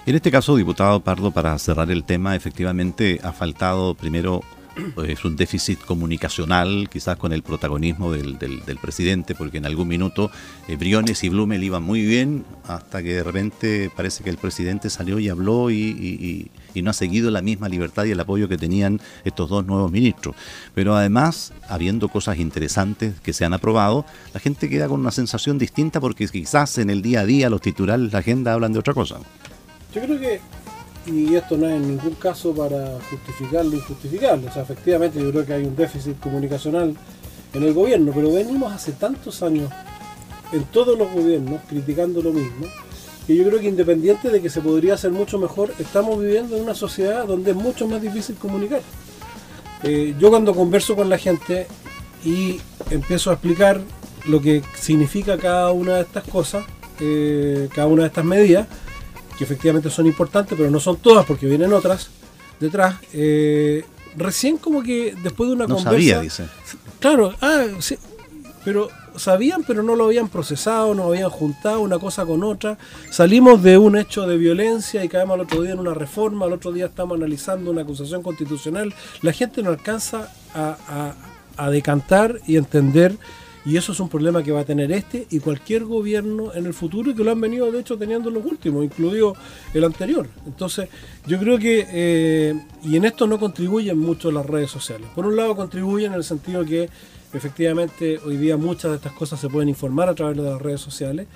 En 0.05 0.15
este 0.15 0.31
caso, 0.31 0.57
diputado 0.57 1.01
Pardo, 1.01 1.31
para 1.31 1.59
cerrar 1.59 1.91
el 1.91 2.05
tema, 2.05 2.35
efectivamente 2.35 3.21
ha 3.23 3.33
faltado 3.33 3.95
primero 3.95 4.43
es 5.07 5.25
un 5.25 5.37
déficit 5.37 5.81
comunicacional, 5.81 6.89
quizás 6.91 7.17
con 7.17 7.33
el 7.33 7.43
protagonismo 7.43 8.13
del, 8.13 8.39
del, 8.39 8.79
presidente, 8.81 9.35
porque 9.35 9.59
en 9.59 9.67
algún 9.67 9.89
minuto 9.89 10.31
eh, 10.69 10.77
Briones 10.77 11.23
y 11.25 11.29
Blumel 11.29 11.63
iban 11.63 11.83
muy 11.83 12.05
bien, 12.05 12.45
hasta 12.67 13.03
que 13.03 13.15
de 13.15 13.25
repente 13.25 13.91
parece 13.95 14.23
que 14.23 14.31
el 14.31 14.37
presidente 14.37 14.91
salió 14.91 15.19
y 15.19 15.29
habló 15.29 15.71
y, 15.71 16.51
no 16.77 16.91
ha 16.91 16.95
seguido 16.95 17.33
la 17.33 17.43
misma 17.43 17.69
libertad 17.69 18.05
y 18.05 18.13
el 18.13 18.21
apoyo 18.21 18.49
que 18.49 18.57
tenían 18.57 19.01
estos 19.25 19.51
dos 19.51 19.67
nuevos 19.67 19.91
ministros. 19.91 20.37
Pero 20.77 20.95
además, 20.95 21.53
habiendo 21.69 22.09
cosas 22.09 22.39
interesantes 22.39 23.19
que 23.21 23.33
se 23.33 23.45
han 23.45 23.53
aprobado, 23.53 24.07
la 24.33 24.39
gente 24.39 24.69
queda 24.69 24.87
con 24.87 25.01
una 25.01 25.11
sensación 25.11 25.59
distinta 25.59 26.01
porque 26.01 26.29
quizás 26.29 26.79
en 26.79 26.91
el 26.91 27.03
día 27.03 27.23
a 27.23 27.25
día 27.25 27.51
los 27.51 27.63
titulares, 27.63 28.13
la 28.13 28.21
agenda 28.21 28.53
hablan 28.53 28.73
de 28.73 28.79
otra 28.79 28.95
cosa. 28.95 29.19
Yo 29.93 30.03
creo 30.03 30.21
que 30.21 30.41
y 31.11 31.35
esto 31.35 31.57
no 31.57 31.67
es 31.67 31.77
en 31.77 31.89
ningún 31.89 32.15
caso 32.15 32.53
para 32.53 32.99
justificar 33.11 33.65
lo 33.65 33.77
injustificable. 33.77 34.49
O 34.49 34.53
sea, 34.53 34.63
efectivamente 34.63 35.21
yo 35.21 35.31
creo 35.31 35.47
que 35.47 35.55
hay 35.55 35.65
un 35.65 35.75
déficit 35.75 36.19
comunicacional 36.21 36.95
en 37.53 37.63
el 37.63 37.73
gobierno, 37.73 38.13
pero 38.15 38.33
venimos 38.33 38.73
hace 38.73 38.93
tantos 38.93 39.43
años 39.43 39.71
en 40.53 40.65
todos 40.65 40.99
los 40.99 41.11
gobiernos 41.13 41.61
criticando 41.69 42.23
lo 42.23 42.33
mismo, 42.33 42.67
que 43.27 43.37
yo 43.37 43.47
creo 43.47 43.61
que 43.61 43.69
independiente 43.69 44.31
de 44.31 44.41
que 44.41 44.51
se 44.51 44.61
podría 44.61 44.95
hacer 44.95 45.11
mucho 45.11 45.39
mejor, 45.39 45.73
estamos 45.79 46.21
viviendo 46.21 46.57
en 46.57 46.63
una 46.63 46.75
sociedad 46.75 47.27
donde 47.27 47.51
es 47.51 47.57
mucho 47.57 47.87
más 47.87 48.01
difícil 48.01 48.37
comunicar. 48.37 48.81
Eh, 49.83 50.15
yo 50.19 50.31
cuando 50.31 50.55
converso 50.55 50.97
con 50.97 51.09
la 51.09 51.19
gente 51.19 51.67
y 52.25 52.61
empiezo 52.91 53.31
a 53.31 53.35
explicar 53.35 53.81
lo 54.27 54.41
que 54.41 54.63
significa 54.79 55.39
cada 55.39 55.71
una 55.73 55.97
de 55.97 56.03
estas 56.03 56.25
cosas, 56.25 56.65
eh, 57.01 57.69
cada 57.75 57.87
una 57.87 58.03
de 58.03 58.09
estas 58.09 58.25
medidas, 58.25 58.67
que 59.39 59.45
efectivamente 59.45 59.89
son 59.89 60.07
importantes, 60.07 60.59
pero 60.59 60.71
no 60.71 60.81
son 60.81 60.97
todas 60.97 61.25
porque 61.25 61.47
vienen 61.47 61.73
otras 61.73 62.11
detrás. 62.59 62.97
Eh, 63.13 63.85
recién 64.17 64.59
como 64.59 64.83
que 64.83 65.15
después 65.23 65.49
de 65.49 65.55
una 65.55 65.67
no 65.67 65.79
Sabía, 65.79 66.21
dice. 66.21 66.47
Claro, 66.99 67.33
ah, 67.41 67.67
sí, 67.79 67.97
pero 68.65 68.89
sabían, 69.17 69.63
pero 69.65 69.83
no 69.83 69.95
lo 69.95 70.07
habían 70.07 70.29
procesado, 70.29 70.95
no 70.95 71.05
habían 71.05 71.31
juntado 71.31 71.81
una 71.81 71.99
cosa 71.99 72.27
con 72.27 72.43
otra. 72.43 72.79
Salimos 73.11 73.63
de 73.63 73.79
un 73.79 73.97
hecho 73.97 74.27
de 74.27 74.37
violencia 74.37 75.05
y 75.05 75.09
caemos 75.09 75.35
al 75.35 75.43
otro 75.43 75.63
día 75.63 75.73
en 75.73 75.79
una 75.79 75.95
reforma, 75.95 76.47
al 76.47 76.53
otro 76.53 76.73
día 76.73 76.87
estamos 76.87 77.17
analizando 77.17 77.71
una 77.71 77.83
acusación 77.83 78.23
constitucional. 78.23 78.93
La 79.23 79.33
gente 79.33 79.63
no 79.63 79.71
alcanza 79.71 80.33
a, 80.53 81.15
a, 81.57 81.65
a 81.65 81.71
decantar 81.71 82.41
y 82.47 82.57
entender 82.57 83.17
y 83.69 83.77
eso 83.77 83.93
es 83.93 84.01
un 84.01 84.09
problema 84.09 84.43
que 84.43 84.51
va 84.51 84.61
a 84.61 84.65
tener 84.65 84.91
este 84.93 85.27
y 85.29 85.41
cualquier 85.41 85.85
gobierno 85.85 86.55
en 86.55 86.65
el 86.65 86.73
futuro 86.73 87.11
y 87.11 87.15
que 87.15 87.23
lo 87.23 87.33
han 87.33 87.41
venido 87.43 87.71
de 87.71 87.81
hecho 87.81 87.99
teniendo 87.99 88.31
los 88.31 88.43
últimos, 88.47 88.83
incluido 88.83 89.35
el 89.75 89.85
anterior. 89.85 90.27
Entonces, 90.47 90.89
yo 91.27 91.39
creo 91.39 91.59
que, 91.59 91.87
eh, 91.87 92.55
y 92.83 92.97
en 92.97 93.05
esto 93.05 93.27
no 93.27 93.39
contribuyen 93.39 93.99
mucho 93.99 94.33
las 94.33 94.47
redes 94.47 94.71
sociales. 94.71 95.07
Por 95.15 95.27
un 95.27 95.37
lado 95.37 95.55
contribuyen 95.55 96.13
en 96.13 96.17
el 96.17 96.25
sentido 96.25 96.65
que 96.65 96.89
efectivamente 97.35 98.19
hoy 98.25 98.39
día 98.39 98.57
muchas 98.57 98.91
de 98.93 98.97
estas 98.97 99.13
cosas 99.13 99.39
se 99.39 99.51
pueden 99.51 99.69
informar 99.69 100.09
a 100.09 100.15
través 100.15 100.39
de 100.39 100.45
las 100.45 100.63
redes 100.63 100.81
sociales, 100.81 101.27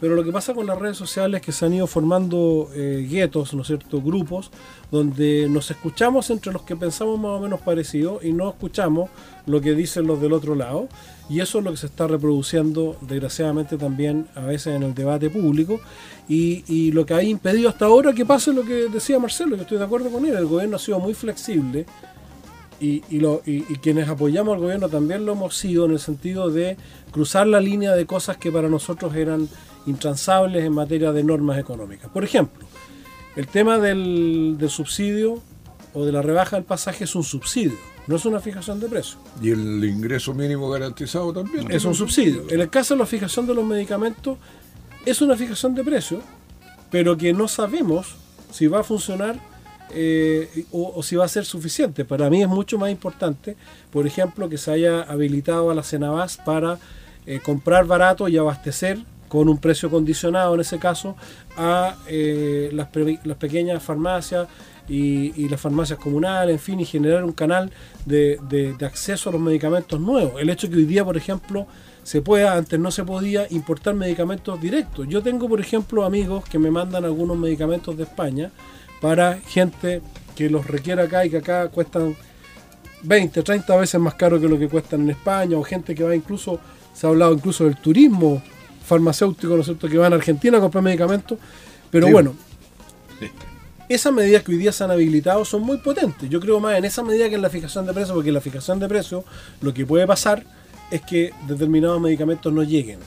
pero 0.00 0.16
lo 0.16 0.24
que 0.24 0.32
pasa 0.32 0.54
con 0.54 0.66
las 0.66 0.78
redes 0.78 0.96
sociales 0.96 1.40
es 1.40 1.46
que 1.46 1.52
se 1.52 1.66
han 1.66 1.74
ido 1.74 1.86
formando 1.86 2.70
eh, 2.74 3.06
guetos, 3.08 3.52
¿no 3.52 3.60
es 3.60 3.66
cierto?, 3.66 4.00
grupos, 4.00 4.50
donde 4.90 5.46
nos 5.50 5.70
escuchamos 5.70 6.30
entre 6.30 6.54
los 6.54 6.62
que 6.62 6.74
pensamos 6.74 7.20
más 7.20 7.32
o 7.32 7.40
menos 7.40 7.60
parecido 7.60 8.18
y 8.22 8.32
no 8.32 8.48
escuchamos 8.48 9.10
lo 9.44 9.60
que 9.60 9.74
dicen 9.74 10.06
los 10.06 10.22
del 10.22 10.32
otro 10.32 10.54
lado. 10.54 10.88
Y 11.28 11.40
eso 11.40 11.58
es 11.58 11.64
lo 11.64 11.70
que 11.70 11.76
se 11.76 11.86
está 11.86 12.06
reproduciendo, 12.06 12.96
desgraciadamente, 13.00 13.78
también 13.78 14.26
a 14.34 14.40
veces 14.40 14.74
en 14.74 14.82
el 14.82 14.94
debate 14.94 15.30
público. 15.30 15.80
Y, 16.28 16.92
lo 16.92 17.06
que 17.06 17.14
ha 17.14 17.22
impedido 17.22 17.68
hasta 17.68 17.86
ahora 17.86 18.12
que 18.12 18.24
pase 18.24 18.52
lo 18.52 18.64
que 18.64 18.88
decía 18.88 19.18
Marcelo, 19.18 19.56
que 19.56 19.62
estoy 19.62 19.78
de 19.78 19.84
acuerdo 19.84 20.10
con 20.10 20.24
él. 20.26 20.34
El 20.34 20.46
gobierno 20.46 20.76
ha 20.76 20.78
sido 20.78 20.98
muy 20.98 21.14
flexible 21.14 21.86
y, 22.80 23.02
y, 23.10 23.76
quienes 23.76 24.08
apoyamos 24.08 24.54
al 24.54 24.60
gobierno 24.60 24.88
también 24.88 25.24
lo 25.24 25.32
hemos 25.32 25.56
sido 25.56 25.84
en 25.84 25.92
el 25.92 26.00
sentido 26.00 26.50
de 26.50 26.76
cruzar 27.12 27.46
la 27.46 27.60
línea 27.60 27.92
de 27.92 28.06
cosas 28.06 28.36
que 28.36 28.50
para 28.50 28.68
nosotros 28.68 29.14
eran 29.14 29.48
intransables 29.86 30.64
en 30.64 30.72
materia 30.72 31.12
de 31.12 31.22
normas 31.22 31.58
económicas. 31.58 32.10
Por 32.10 32.24
ejemplo, 32.24 32.66
el 33.36 33.46
tema 33.46 33.78
del, 33.78 34.58
subsidio 34.68 35.40
o 35.94 36.04
de 36.04 36.12
la 36.12 36.22
rebaja 36.22 36.56
del 36.56 36.64
pasaje 36.64 37.04
es 37.04 37.14
un 37.14 37.22
subsidio, 37.22 37.78
no 38.06 38.16
es 38.16 38.24
una 38.24 38.40
fijación 38.40 38.80
de 38.80 38.88
precio. 38.88 39.18
¿Y 39.40 39.50
el 39.50 39.84
ingreso 39.84 40.34
mínimo 40.34 40.68
garantizado 40.68 41.32
también? 41.32 41.70
Es 41.70 41.84
un 41.84 41.94
subsidio. 41.94 42.44
En 42.50 42.60
el 42.60 42.70
caso 42.70 42.94
de 42.94 43.00
la 43.00 43.06
fijación 43.06 43.46
de 43.46 43.54
los 43.54 43.64
medicamentos, 43.64 44.38
es 45.06 45.20
una 45.20 45.36
fijación 45.36 45.74
de 45.74 45.84
precio, 45.84 46.20
pero 46.90 47.16
que 47.16 47.32
no 47.32 47.48
sabemos 47.48 48.16
si 48.50 48.66
va 48.66 48.80
a 48.80 48.82
funcionar 48.84 49.40
eh, 49.94 50.64
o, 50.72 51.02
si 51.02 51.16
va 51.16 51.24
a 51.24 51.28
ser 51.28 51.44
suficiente. 51.44 52.04
Para 52.04 52.30
mí 52.30 52.42
es 52.42 52.48
mucho 52.48 52.78
más 52.78 52.90
importante, 52.90 53.56
por 53.90 54.06
ejemplo, 54.06 54.48
que 54.48 54.58
se 54.58 54.70
haya 54.70 55.02
habilitado 55.02 55.70
a 55.70 55.74
la 55.74 55.82
Cenabas 55.82 56.38
para 56.38 56.78
eh, 57.26 57.40
comprar 57.40 57.86
barato 57.86 58.28
y 58.28 58.36
abastecer 58.36 58.98
con 59.28 59.48
un 59.48 59.58
precio 59.58 59.90
condicionado 59.90 60.54
en 60.54 60.60
ese 60.60 60.78
caso 60.78 61.16
a 61.56 61.96
eh, 62.06 62.70
las, 62.72 62.88
las, 63.24 63.36
pequeñas 63.38 63.82
farmacias 63.82 64.46
y, 64.88 65.48
las 65.48 65.60
farmacias 65.60 65.98
comunales, 65.98 66.54
en 66.54 66.60
fin, 66.60 66.80
y 66.80 66.84
generar 66.84 67.24
un 67.24 67.32
canal 67.32 67.70
de, 68.04 68.38
de, 68.48 68.84
acceso 68.84 69.30
a 69.30 69.32
los 69.32 69.40
medicamentos 69.40 70.00
nuevos. 70.00 70.40
El 70.40 70.50
hecho 70.50 70.68
que 70.68 70.76
hoy 70.76 70.84
día, 70.84 71.04
por 71.04 71.16
ejemplo, 71.16 71.66
se 72.02 72.20
pueda, 72.20 72.56
antes 72.56 72.78
no 72.78 72.90
se 72.90 73.04
podía 73.04 73.46
importar 73.50 73.94
medicamentos 73.94 74.60
directos. 74.60 75.06
Yo 75.08 75.22
tengo, 75.22 75.48
por 75.48 75.60
ejemplo, 75.60 76.04
amigos 76.04 76.44
que 76.44 76.58
me 76.58 76.70
mandan 76.70 77.04
algunos 77.04 77.36
medicamentos 77.38 77.96
de 77.96 78.02
España 78.04 78.50
para 79.00 79.38
gente 79.38 80.02
que 80.34 80.50
los 80.50 80.66
requiere 80.66 81.02
acá 81.02 81.24
y 81.24 81.30
que 81.30 81.38
acá 81.38 81.68
cuestan 81.68 82.16
20, 83.02 83.42
30 83.42 83.76
veces 83.76 84.00
más 84.00 84.14
caro 84.14 84.40
que 84.40 84.48
lo 84.48 84.58
que 84.58 84.68
cuestan 84.68 85.02
en 85.02 85.10
España, 85.10 85.56
o 85.56 85.62
gente 85.62 85.94
que 85.94 86.04
va 86.04 86.14
incluso, 86.14 86.58
se 86.92 87.06
ha 87.06 87.10
hablado 87.10 87.32
incluso 87.32 87.64
del 87.64 87.76
turismo 87.76 88.42
farmacéuticos, 88.84 89.54
¿no 89.54 89.60
es 89.60 89.66
cierto?, 89.66 89.88
que 89.88 89.98
van 89.98 90.12
a 90.12 90.16
Argentina 90.16 90.58
a 90.58 90.60
comprar 90.60 90.82
medicamentos. 90.82 91.38
Pero 91.90 92.08
bueno, 92.08 92.34
esas 93.94 94.12
medidas 94.12 94.42
que 94.42 94.52
hoy 94.52 94.58
día 94.58 94.72
se 94.72 94.84
han 94.84 94.90
habilitado 94.90 95.44
son 95.44 95.62
muy 95.62 95.78
potentes. 95.78 96.28
Yo 96.28 96.40
creo 96.40 96.60
más 96.60 96.76
en 96.76 96.84
esa 96.84 97.02
medida 97.02 97.28
que 97.28 97.34
en 97.34 97.42
la 97.42 97.50
fijación 97.50 97.86
de 97.86 97.92
precios, 97.92 98.14
porque 98.14 98.28
en 98.28 98.34
la 98.34 98.40
fijación 98.40 98.78
de 98.78 98.88
precios 98.88 99.24
lo 99.60 99.72
que 99.72 99.86
puede 99.86 100.06
pasar 100.06 100.44
es 100.90 101.00
que 101.02 101.32
determinados 101.46 102.00
medicamentos 102.00 102.52
no 102.52 102.62
lleguen. 102.62 102.98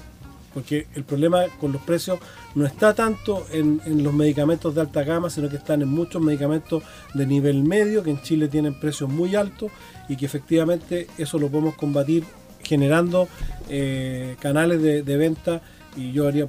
Porque 0.53 0.87
el 0.95 1.03
problema 1.03 1.43
con 1.59 1.73
los 1.73 1.81
precios 1.81 2.17
no 2.55 2.65
está 2.65 2.93
tanto 2.93 3.45
en, 3.51 3.81
los 4.03 4.13
medicamentos 4.13 4.73
de 4.73 4.81
alta 4.81 5.03
gama, 5.03 5.29
sino 5.29 5.49
que 5.49 5.57
están 5.57 5.81
en 5.81 5.89
muchos 5.89 6.21
medicamentos 6.21 6.81
de 7.13 7.27
nivel 7.27 7.63
medio, 7.63 8.01
que 8.03 8.11
en 8.11 8.21
Chile 8.21 8.47
tienen 8.47 8.79
precios 8.79 9.09
muy 9.09 9.35
altos 9.35 9.71
y 10.07 10.15
que 10.15 10.25
efectivamente 10.25 11.07
eso 11.17 11.37
lo 11.37 11.49
podemos 11.49 11.75
combatir 11.75 12.23
generando 12.63 13.27
eh, 13.69 14.37
canales 14.39 14.81
de, 14.81 15.17
venta 15.17 15.61
y 15.95 16.11
yo 16.11 16.27
haría 16.27 16.47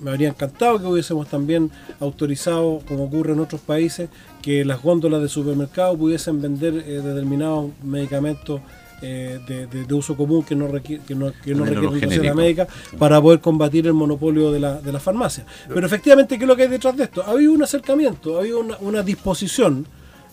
me 0.00 0.10
habría 0.10 0.28
encantado 0.28 0.78
que 0.78 0.86
hubiésemos 0.86 1.28
también 1.28 1.70
autorizado, 2.00 2.80
como 2.86 3.04
ocurre 3.04 3.32
en 3.32 3.40
otros 3.40 3.60
países, 3.60 4.08
que 4.42 4.64
las 4.64 4.82
góndolas 4.82 5.22
de 5.22 5.28
supermercado 5.28 5.96
pudiesen 5.96 6.40
vender 6.40 6.74
eh, 6.74 7.00
determinados 7.02 7.70
medicamentos 7.82 8.60
eh, 9.00 9.38
de, 9.46 9.94
uso 9.94 10.16
común 10.16 10.42
que 10.42 10.56
no 10.56 10.66
requiere 10.66 11.02
que 11.06 11.14
no, 11.14 11.32
que 11.44 11.54
no 11.54 11.64
requiere 11.64 12.34
médica 12.34 12.66
para 12.98 13.22
poder 13.22 13.38
combatir 13.38 13.86
el 13.86 13.92
monopolio 13.92 14.50
de 14.50 14.58
la, 14.58 14.80
de 14.80 14.92
la 14.92 14.98
farmacia. 14.98 15.44
Pero 15.72 15.86
efectivamente, 15.86 16.36
¿qué 16.36 16.44
es 16.44 16.48
lo 16.48 16.56
que 16.56 16.62
hay 16.62 16.68
detrás 16.68 16.96
de 16.96 17.04
esto? 17.04 17.22
Ha 17.22 17.30
habido 17.30 17.52
un 17.52 17.62
acercamiento, 17.62 18.36
ha 18.36 18.40
habido 18.40 18.58
una, 18.58 18.76
una 18.80 19.02
disposición 19.04 19.86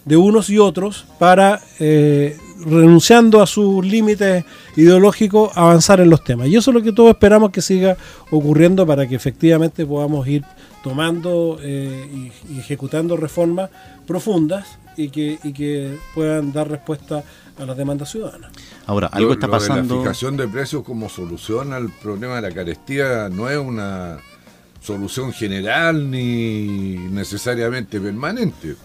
de 0.06 0.18
unos 0.18 0.50
y 0.50 0.60
otros 0.60 1.06
para, 1.20 1.62
eh, 1.80 2.38
renunciando 2.66 3.42
a 3.42 3.48
sus 3.48 3.86
límites 3.86 4.46
ideológicos, 4.76 5.52
avanzar 5.56 6.00
en 6.00 6.10
los 6.10 6.24
temas. 6.24 6.48
Y 6.48 6.56
eso 6.56 6.72
es 6.72 6.76
lo 6.76 6.84
que 6.84 6.92
todos 6.92 7.10
esperamos 7.10 7.52
que 7.52 7.62
siga 7.62 7.98
ocurriendo 8.32 8.86
para 8.86 9.08
que 9.08 9.16
efectivamente 9.16 9.86
podamos 9.86 10.28
ir 10.28 10.44
tomando 10.84 11.58
eh, 11.62 12.32
y, 12.50 12.60
ejecutando 12.60 13.18
reformas 13.18 13.72
profundas 14.06 14.78
y 14.96 15.10
que, 15.10 15.40
y 15.44 15.52
que 15.52 15.98
puedan 16.14 16.54
dar 16.54 16.70
respuesta 16.70 17.24
a 17.58 17.66
las 17.66 17.76
demandas 17.76 18.12
ciudadanas. 18.12 18.52
Ahora, 18.86 19.08
algo 19.08 19.34
está 19.34 19.48
pasando. 19.48 19.96
la 19.96 20.02
fijación 20.02 20.38
de 20.38 20.48
precios 20.48 20.84
como 20.84 21.10
solución 21.10 21.74
al 21.74 21.90
problema 21.90 22.36
de 22.36 22.42
la 22.44 22.52
carestía 22.52 23.30
no 23.30 23.50
es 23.50 23.58
una 23.58 24.18
solución 24.82 25.34
general 25.34 26.12
ni 26.12 26.98
necesariamente 27.10 28.00
permanente. 28.00 28.76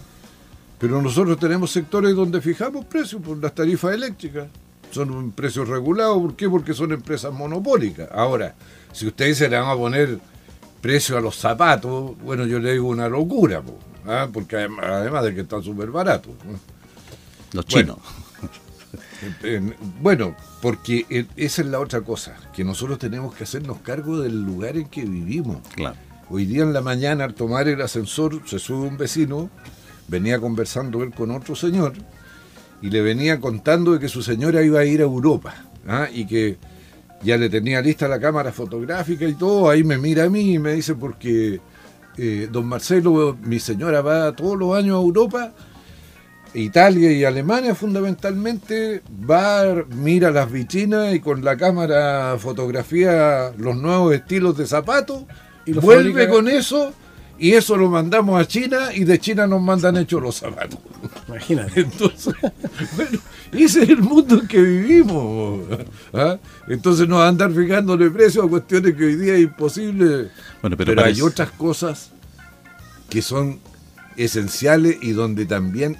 Pero 0.81 0.99
nosotros 0.99 1.37
tenemos 1.37 1.69
sectores 1.69 2.15
donde 2.15 2.41
fijamos 2.41 2.85
precios 2.85 3.21
por 3.21 3.37
las 3.37 3.53
tarifas 3.53 3.93
eléctricas. 3.93 4.47
Son 4.89 5.31
precios 5.31 5.69
regulados. 5.69 6.17
¿Por 6.17 6.35
qué? 6.35 6.49
Porque 6.49 6.73
son 6.73 6.91
empresas 6.91 7.31
monopólicas. 7.31 8.09
Ahora, 8.11 8.55
si 8.91 9.05
ustedes 9.05 9.37
se 9.37 9.47
le 9.47 9.59
van 9.59 9.69
a 9.69 9.75
poner 9.75 10.17
precio 10.81 11.19
a 11.19 11.21
los 11.21 11.35
zapatos, 11.35 12.17
bueno, 12.23 12.47
yo 12.47 12.57
le 12.57 12.73
digo 12.73 12.87
una 12.87 13.07
locura, 13.07 13.61
¿ah? 14.07 14.27
porque 14.33 14.55
además, 14.55 15.23
de 15.23 15.35
que 15.35 15.41
están 15.41 15.61
súper 15.61 15.91
baratos. 15.91 16.33
Los 17.53 17.65
chinos. 17.67 17.97
Bueno, 20.01 20.35
porque 20.63 21.05
esa 21.35 21.61
es 21.61 21.67
la 21.67 21.79
otra 21.79 22.01
cosa, 22.01 22.35
que 22.55 22.63
nosotros 22.63 22.97
tenemos 22.97 23.35
que 23.35 23.43
hacernos 23.43 23.77
cargo 23.81 24.19
del 24.19 24.41
lugar 24.41 24.77
en 24.77 24.89
que 24.89 25.03
vivimos. 25.03 25.57
Claro. 25.75 25.95
Hoy 26.27 26.45
día 26.45 26.63
en 26.63 26.73
la 26.73 26.81
mañana, 26.81 27.25
al 27.25 27.35
tomar 27.35 27.67
el 27.67 27.79
ascensor, 27.83 28.41
se 28.47 28.57
sube 28.57 28.87
un 28.87 28.97
vecino, 28.97 29.51
venía 30.07 30.39
conversando 30.39 31.03
él 31.03 31.11
con 31.11 31.31
otro 31.31 31.55
señor, 31.55 31.93
y 32.81 32.89
le 32.89 33.01
venía 33.01 33.39
contando 33.39 33.93
de 33.93 33.99
que 33.99 34.07
su 34.07 34.21
señora 34.21 34.63
iba 34.63 34.79
a 34.79 34.85
ir 34.85 35.01
a 35.01 35.03
Europa, 35.03 35.53
¿ah? 35.87 36.07
y 36.11 36.25
que 36.25 36.57
ya 37.23 37.37
le 37.37 37.49
tenía 37.49 37.81
lista 37.81 38.07
la 38.07 38.19
cámara 38.19 38.51
fotográfica 38.51 39.25
y 39.25 39.35
todo, 39.35 39.69
ahí 39.69 39.83
me 39.83 39.97
mira 39.97 40.23
a 40.23 40.29
mí 40.29 40.53
y 40.53 40.59
me 40.59 40.73
dice 40.73 40.95
porque 40.95 41.59
eh, 42.17 42.49
don 42.51 42.65
Marcelo, 42.65 43.37
mi 43.43 43.59
señora 43.59 44.01
va 44.01 44.35
todos 44.35 44.57
los 44.57 44.75
años 44.75 44.97
a 44.97 45.01
Europa, 45.01 45.53
Italia 46.53 47.11
y 47.11 47.23
Alemania 47.23 47.75
fundamentalmente, 47.75 49.01
va, 49.29 49.85
mira 49.95 50.31
las 50.31 50.51
vitrinas 50.51 51.13
y 51.13 51.19
con 51.19 51.45
la 51.45 51.55
cámara 51.55 52.35
fotografía 52.39 53.53
los 53.57 53.77
nuevos 53.77 54.13
estilos 54.13 54.57
de 54.57 54.65
zapatos, 54.65 55.23
y 55.65 55.73
vuelve 55.73 56.27
con 56.27 56.49
eso 56.49 56.93
y 57.41 57.53
eso 57.53 57.75
lo 57.75 57.89
mandamos 57.89 58.39
a 58.39 58.47
China 58.47 58.93
y 58.93 59.03
de 59.03 59.17
China 59.17 59.47
nos 59.47 59.59
mandan 59.59 59.97
hechos 59.97 60.21
los 60.21 60.35
zapatos. 60.35 60.77
Imagínate. 61.27 61.81
Entonces, 61.81 62.35
bueno, 62.95 63.17
ese 63.51 63.81
es 63.81 63.89
el 63.89 64.03
mundo 64.03 64.41
en 64.41 64.47
que 64.47 64.61
vivimos. 64.61 65.61
¿ah? 66.13 66.37
Entonces 66.67 67.07
no 67.07 67.19
andar 67.19 67.51
fijándole 67.51 68.11
precio 68.11 68.43
a 68.43 68.47
cuestiones 68.47 68.93
que 68.93 69.05
hoy 69.05 69.15
día 69.15 69.33
es 69.33 69.41
imposible. 69.41 70.29
Bueno, 70.61 70.77
pero, 70.77 71.03
hay 71.03 71.19
otras 71.23 71.49
cosas 71.49 72.11
que 73.09 73.23
son 73.23 73.59
esenciales 74.17 74.97
y 75.01 75.13
donde 75.13 75.47
también, 75.47 75.97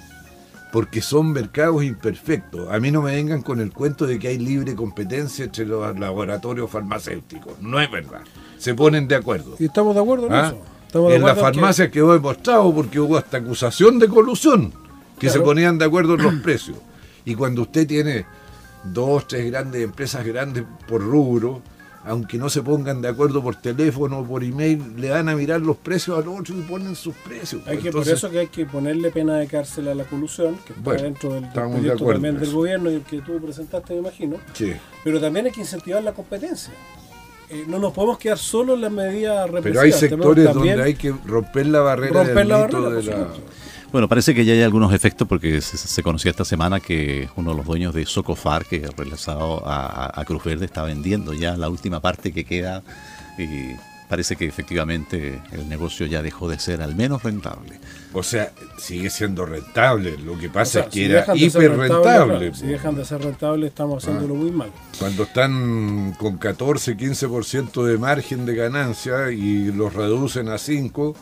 porque 0.72 1.02
son 1.02 1.32
mercados 1.32 1.82
imperfectos. 1.82 2.70
A 2.70 2.78
mí 2.78 2.92
no 2.92 3.02
me 3.02 3.16
vengan 3.16 3.42
con 3.42 3.60
el 3.60 3.72
cuento 3.72 4.06
de 4.06 4.20
que 4.20 4.28
hay 4.28 4.38
libre 4.38 4.76
competencia 4.76 5.46
entre 5.46 5.66
los 5.66 5.98
laboratorios 5.98 6.70
farmacéuticos. 6.70 7.60
No 7.60 7.80
es 7.80 7.90
verdad. 7.90 8.20
Se 8.58 8.76
ponen 8.76 9.08
de 9.08 9.16
acuerdo. 9.16 9.56
Y 9.58 9.64
estamos 9.64 9.96
de 9.96 10.00
acuerdo 10.02 10.28
en 10.28 10.34
¿Ah? 10.34 10.46
eso 10.46 10.71
en 10.94 11.22
la 11.22 11.34
farmacia 11.34 11.90
quedó 11.90 12.12
demostrado 12.12 12.72
porque 12.74 13.00
hubo 13.00 13.16
hasta 13.16 13.38
acusación 13.38 13.98
de 13.98 14.08
colusión, 14.08 14.72
que 15.18 15.30
se 15.30 15.40
ponían 15.40 15.78
de 15.78 15.84
acuerdo 15.84 16.14
en 16.14 16.22
los 16.22 16.34
precios. 16.36 16.76
Y 17.24 17.34
cuando 17.34 17.62
usted 17.62 17.86
tiene 17.86 18.26
dos, 18.84 19.28
tres 19.28 19.50
grandes 19.50 19.82
empresas 19.82 20.24
grandes 20.24 20.64
por 20.88 21.00
rubro, 21.02 21.62
aunque 22.04 22.36
no 22.36 22.48
se 22.48 22.62
pongan 22.62 23.00
de 23.00 23.08
acuerdo 23.08 23.42
por 23.42 23.56
teléfono 23.56 24.20
o 24.20 24.24
por 24.24 24.42
email, 24.42 24.94
le 24.96 25.10
van 25.10 25.28
a 25.28 25.36
mirar 25.36 25.60
los 25.60 25.76
precios 25.76 26.18
al 26.18 26.28
otro 26.28 26.56
y 26.56 26.60
ponen 26.62 26.96
sus 26.96 27.14
precios. 27.14 27.62
Hay 27.66 27.78
que, 27.78 27.92
por 27.92 28.08
eso 28.08 28.30
que 28.30 28.40
hay 28.40 28.48
que 28.48 28.66
ponerle 28.66 29.10
pena 29.10 29.36
de 29.36 29.46
cárcel 29.46 29.88
a 29.88 29.94
la 29.94 30.04
colusión, 30.04 30.58
que 30.66 30.72
está 30.72 31.02
dentro 31.02 31.34
del, 31.34 31.48
proyecto 31.52 32.06
también 32.06 32.40
del 32.40 32.52
gobierno 32.52 32.90
y 32.90 32.94
el 32.94 33.02
que 33.02 33.20
tú 33.20 33.40
presentaste, 33.40 33.94
me 33.94 34.00
imagino. 34.00 34.38
Sí. 34.52 34.72
Pero 35.04 35.20
también 35.20 35.46
hay 35.46 35.52
que 35.52 35.60
incentivar 35.60 36.02
la 36.02 36.12
competencia. 36.12 36.72
Eh, 37.52 37.64
no 37.68 37.78
nos 37.78 37.92
podemos 37.92 38.16
quedar 38.16 38.38
solo 38.38 38.74
en 38.74 38.80
las 38.80 38.90
medidas 38.90 39.50
represivas. 39.50 39.62
Pero 39.62 39.80
hay 39.80 39.92
sectores 39.92 40.54
donde 40.54 40.82
hay 40.82 40.94
que 40.94 41.14
romper 41.26 41.66
la 41.66 41.80
barrera 41.80 42.24
del 42.24 42.34
de 42.34 42.44
la... 42.46 43.28
Bueno, 43.92 44.08
parece 44.08 44.34
que 44.34 44.46
ya 44.46 44.54
hay 44.54 44.62
algunos 44.62 44.94
efectos 44.94 45.28
porque 45.28 45.60
se, 45.60 46.02
conocía 46.02 46.30
esta 46.30 46.46
semana 46.46 46.80
que 46.80 47.28
uno 47.36 47.50
de 47.50 47.58
los 47.58 47.66
dueños 47.66 47.92
de 47.92 48.06
Socofar, 48.06 48.64
que 48.64 48.88
realizado 48.96 49.62
a, 49.66 50.18
a, 50.18 50.24
Cruz 50.24 50.42
Verde, 50.44 50.64
está 50.64 50.82
vendiendo 50.82 51.34
ya 51.34 51.58
la 51.58 51.68
última 51.68 52.00
parte 52.00 52.32
que 52.32 52.44
queda 52.44 52.82
y 53.36 53.76
parece 54.12 54.36
que 54.36 54.44
efectivamente 54.44 55.40
el 55.52 55.70
negocio 55.70 56.04
ya 56.04 56.20
dejó 56.20 56.46
de 56.46 56.58
ser 56.58 56.82
al 56.82 56.94
menos 56.94 57.22
rentable. 57.22 57.80
O 58.12 58.22
sea, 58.22 58.52
sigue 58.76 59.08
siendo 59.08 59.46
rentable, 59.46 60.18
lo 60.18 60.38
que 60.38 60.50
pasa 60.50 60.80
es 60.80 60.86
que 60.88 61.06
era 61.06 61.24
hiper 61.34 61.74
rentable. 61.78 62.54
si 62.54 62.66
dejan 62.66 62.94
de 62.94 63.06
ser 63.06 63.22
rentable 63.22 63.68
estamos 63.68 64.04
haciéndolo 64.04 64.34
ah. 64.34 64.36
muy 64.36 64.50
mal. 64.50 64.70
Cuando 64.98 65.22
están 65.22 66.12
con 66.18 66.36
14, 66.36 66.94
15% 66.94 67.84
de 67.84 67.96
margen 67.96 68.44
de 68.44 68.54
ganancia 68.54 69.30
y 69.30 69.72
los 69.72 69.94
reducen 69.94 70.50
a 70.50 70.56
5%, 70.56 71.14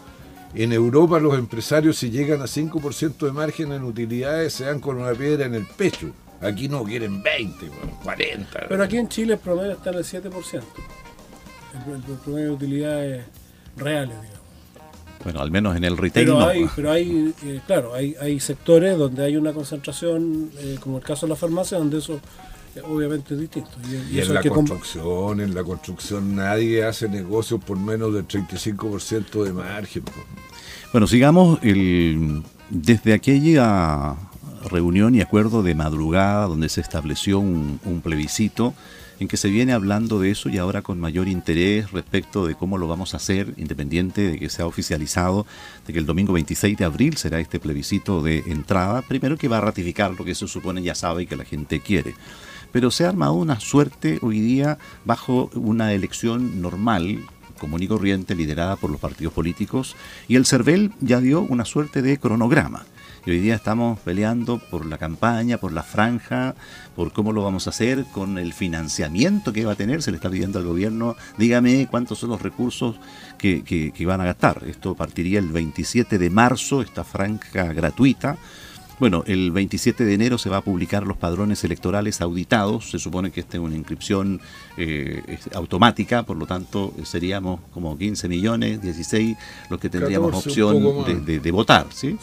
en 0.55 0.73
Europa 0.73 1.21
los 1.21 1.39
empresarios 1.39 1.97
si 1.97 2.11
llegan 2.11 2.43
a 2.43 2.47
5% 2.47 3.19
de 3.19 3.31
margen 3.31 3.71
en 3.71 3.85
utilidades 3.85 4.55
se 4.55 4.65
dan 4.65 4.81
con 4.81 4.97
una 4.97 5.13
piedra 5.13 5.47
en 5.47 5.55
el 5.55 5.65
pecho. 5.65 6.11
Aquí 6.41 6.69
no 6.69 6.83
quieren 6.83 7.23
20, 7.23 7.67
40. 8.03 8.67
Pero 8.69 8.83
aquí 8.83 8.97
en 8.97 9.09
Chile 9.09 9.35
el 9.35 9.39
promedio 9.39 9.75
está 9.75 9.91
en 9.91 9.99
el 9.99 10.05
7% 10.05 10.63
el, 11.75 12.17
promedio 12.19 12.47
de 12.47 12.51
utilidades 12.53 13.25
reales, 13.77 14.21
digamos. 14.21 14.41
Bueno, 15.23 15.41
al 15.41 15.51
menos 15.51 15.77
en 15.77 15.85
el 15.85 15.97
retail. 15.97 16.27
Pero 16.27 16.47
hay, 16.47 16.67
pero 16.75 16.93
hay 16.93 17.35
eh, 17.45 17.61
claro, 17.67 17.95
hay, 17.95 18.15
hay 18.21 18.41
sectores 18.41 18.97
donde 18.97 19.23
hay 19.25 19.37
una 19.37 19.53
concentración, 19.53 20.51
eh, 20.59 20.79
como 20.81 20.99
el 20.99 21.05
caso 21.05 21.27
de 21.27 21.31
la 21.31 21.37
farmacia, 21.37 21.77
donde 21.77 21.99
eso 21.99 22.21
eh, 22.75 22.81
obviamente 22.89 23.35
es 23.35 23.41
distinto. 23.41 23.71
Y, 24.11 24.19
en 24.19 24.35
la 24.35 24.43
construcción, 24.43 25.41
en 25.41 25.55
la 25.55 25.63
construcción 25.63 26.37
nadie 26.37 26.85
hace 26.85 27.09
negocios 27.09 27.63
por 27.63 27.79
menos 27.79 28.15
del 28.15 28.27
35% 28.27 29.45
de 29.45 29.53
margen. 29.53 30.05
Bueno, 30.91 31.07
sigamos 31.07 31.59
el, 31.63 32.43
desde 32.71 33.13
aquella 33.13 34.17
reunión 34.71 35.15
y 35.15 35.21
acuerdo 35.21 35.63
de 35.63 35.75
madrugada 35.75 36.47
donde 36.47 36.69
se 36.71 36.81
estableció 36.81 37.41
un 37.41 38.01
plebiscito 38.03 38.75
en 39.21 39.29
que 39.29 39.37
se 39.37 39.51
viene 39.51 39.75
hablando 39.75 40.19
de 40.19 40.31
eso 40.31 40.49
y 40.49 40.57
ahora 40.57 40.81
con 40.81 40.99
mayor 40.99 41.29
interés 41.29 41.93
respecto 41.93 42.47
de 42.47 42.55
cómo 42.55 42.79
lo 42.79 42.89
vamos 42.89 43.13
a 43.13 43.19
hacer, 43.19 43.53
independiente 43.59 44.23
de 44.23 44.39
que 44.39 44.49
sea 44.49 44.67
oficializado, 44.67 45.47
de 45.87 45.93
que 45.93 45.99
el 45.99 46.07
domingo 46.07 46.33
26 46.33 46.79
de 46.79 46.85
abril 46.87 47.19
será 47.19 47.39
este 47.39 47.61
plebiscito 47.61 48.23
de 48.23 48.39
entrada, 48.47 49.03
primero 49.03 49.37
que 49.37 49.49
va 49.49 49.59
a 49.59 49.61
ratificar 49.61 50.15
lo 50.19 50.25
que 50.25 50.35
se 50.35 50.49
supone 50.49 50.83
ya 50.83 50.95
sabe 50.95 51.23
y 51.23 51.27
que 51.27 51.37
la 51.37 51.45
gente 51.45 51.81
quiere. 51.81 52.15
Pero 52.73 52.91
se 52.91 53.05
ha 53.05 53.11
armado 53.11 53.35
una 53.35 53.61
suerte 53.61 54.19
hoy 54.23 54.41
día 54.41 54.79
bajo 55.05 55.51
una 55.55 55.93
elección 55.93 56.63
normal, 56.63 57.21
común 57.59 57.83
y 57.83 57.89
corriente, 57.89 58.35
liderada 58.35 58.77
por 58.77 58.91
los 58.91 59.01
partidos 59.01 59.35
políticos, 59.35 59.97
y 60.29 60.37
el 60.37 60.47
CERVEL 60.47 60.93
ya 61.01 61.21
dio 61.21 61.43
una 61.43 61.67
suerte 61.67 62.01
de 62.01 62.19
cronograma. 62.19 62.87
Y 63.27 63.31
hoy 63.31 63.41
día 63.41 63.55
estamos 63.55 63.99
peleando 64.01 64.59
por 64.59 64.87
la 64.87 64.97
campaña, 64.97 65.59
por 65.59 65.73
la 65.73 65.83
franja, 65.83 66.55
por 66.97 67.13
cómo 67.13 67.33
lo 67.33 67.43
vamos 67.43 67.67
a 67.67 67.71
hacer, 67.71 68.07
con 68.13 68.39
el 68.39 68.53
financiamiento 68.55 69.53
que 69.53 69.65
va 69.65 69.73
a 69.73 69.77
tener. 69.77 70.03
Se 70.03 70.11
le 70.11 70.17
está 70.17 70.31
pidiendo 70.31 70.59
al 70.59 70.67
gobierno, 70.67 71.17
dígame 71.37 71.87
cuántos 71.91 72.19
son 72.19 72.31
los 72.31 72.41
recursos 72.41 72.97
que, 73.37 73.63
que 73.63 74.07
van 74.07 74.21
a 74.21 74.25
gastar. 74.25 74.65
Esto 74.67 74.95
partiría 74.95 75.39
el 75.39 75.49
27 75.49 76.19
de 76.19 76.31
marzo, 76.31 76.81
esta 76.81 77.05
franja 77.05 77.73
gratuita 77.73 78.39
bueno, 79.01 79.25
el 79.27 79.51
27 79.51 80.05
de 80.05 80.13
enero 80.13 80.37
se 80.37 80.51
va 80.51 80.59
a 80.59 80.61
publicar 80.61 81.07
los 81.07 81.17
padrones 81.17 81.65
electorales 81.65 82.21
auditados. 82.21 82.91
Se 82.91 82.99
supone 82.99 83.31
que 83.31 83.41
esta 83.41 83.57
es 83.57 83.63
una 83.63 83.75
inscripción 83.75 84.43
eh, 84.77 85.39
automática, 85.55 86.23
por 86.23 86.37
lo 86.37 86.47
tanto 86.47 86.95
seríamos 87.05 87.61
como 87.73 87.97
15 87.97 88.29
millones, 88.29 88.81
16 88.83 89.37
los 89.69 89.81
que 89.81 89.89
tendríamos 89.89 90.35
opción 90.35 91.25
de, 91.25 91.51
votar. 91.51 91.87
¿sí? 91.93 92.17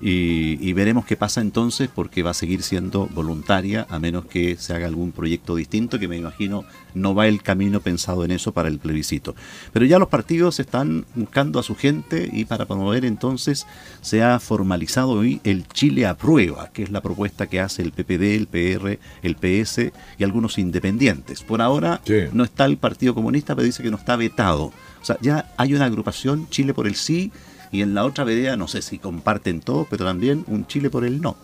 Y, 0.00 0.72
veremos 0.72 1.04
qué 1.04 1.16
pasa 1.16 1.40
entonces, 1.40 1.90
porque 1.94 2.22
va 2.22 2.30
a 2.30 2.34
seguir 2.34 2.62
siendo 2.62 3.06
voluntaria, 3.08 3.86
a 3.90 3.98
menos 3.98 4.24
que 4.24 4.56
se 4.56 4.72
haga 4.74 4.86
algún 4.86 5.12
proyecto 5.12 5.56
distinto, 5.56 5.98
que 5.98 6.08
me 6.08 6.16
imagino 6.16 6.64
no 6.94 7.14
va 7.14 7.28
el 7.28 7.42
camino 7.42 7.80
pensado 7.80 8.24
en 8.24 8.30
eso 8.30 8.52
para 8.52 8.68
el 8.68 8.78
plebiscito. 8.78 9.34
Pero 9.72 9.84
ya 9.84 9.98
los 9.98 10.08
partidos 10.08 10.58
están 10.60 11.04
buscando 11.14 11.58
a 11.58 11.62
su 11.62 11.76
gente 11.76 12.28
y 12.32 12.44
para 12.44 12.66
promover 12.66 13.04
entonces 13.04 13.66
se 14.00 14.22
ha 14.22 14.38
formalizado 14.40 15.10
hoy 15.10 15.40
el 15.44 15.66
Chile 15.68 16.06
a 16.06 16.16
prueba, 16.16 16.70
que 16.72 16.82
es 16.82 16.90
la 16.90 17.00
propuesta 17.00 17.46
que 17.46 17.60
hace 17.60 17.82
el 17.82 17.92
PPD, 17.92 18.34
el 18.34 18.46
PR, 18.46 18.98
el 19.22 19.36
PS 19.36 19.92
y 20.18 20.24
algunos 20.24 20.58
independientes. 20.58 21.42
Por 21.42 21.62
ahora 21.62 21.89
no 22.32 22.44
está 22.44 22.64
el 22.66 22.76
Partido 22.76 23.14
Comunista, 23.14 23.54
pero 23.54 23.64
dice 23.64 23.82
que 23.82 23.90
no 23.90 23.96
está 23.96 24.16
vetado. 24.16 24.64
O 25.00 25.04
sea, 25.04 25.16
ya 25.20 25.52
hay 25.56 25.74
una 25.74 25.86
agrupación 25.86 26.48
Chile 26.50 26.74
por 26.74 26.86
el 26.86 26.94
sí 26.94 27.32
y 27.72 27.82
en 27.82 27.94
la 27.94 28.04
otra 28.04 28.24
vereda 28.24 28.56
no 28.56 28.68
sé 28.68 28.82
si 28.82 28.98
comparten 28.98 29.60
todo, 29.60 29.86
pero 29.88 30.04
también 30.04 30.44
un 30.48 30.66
Chile 30.66 30.90
por 30.90 31.04
el 31.04 31.20
no. 31.20 31.36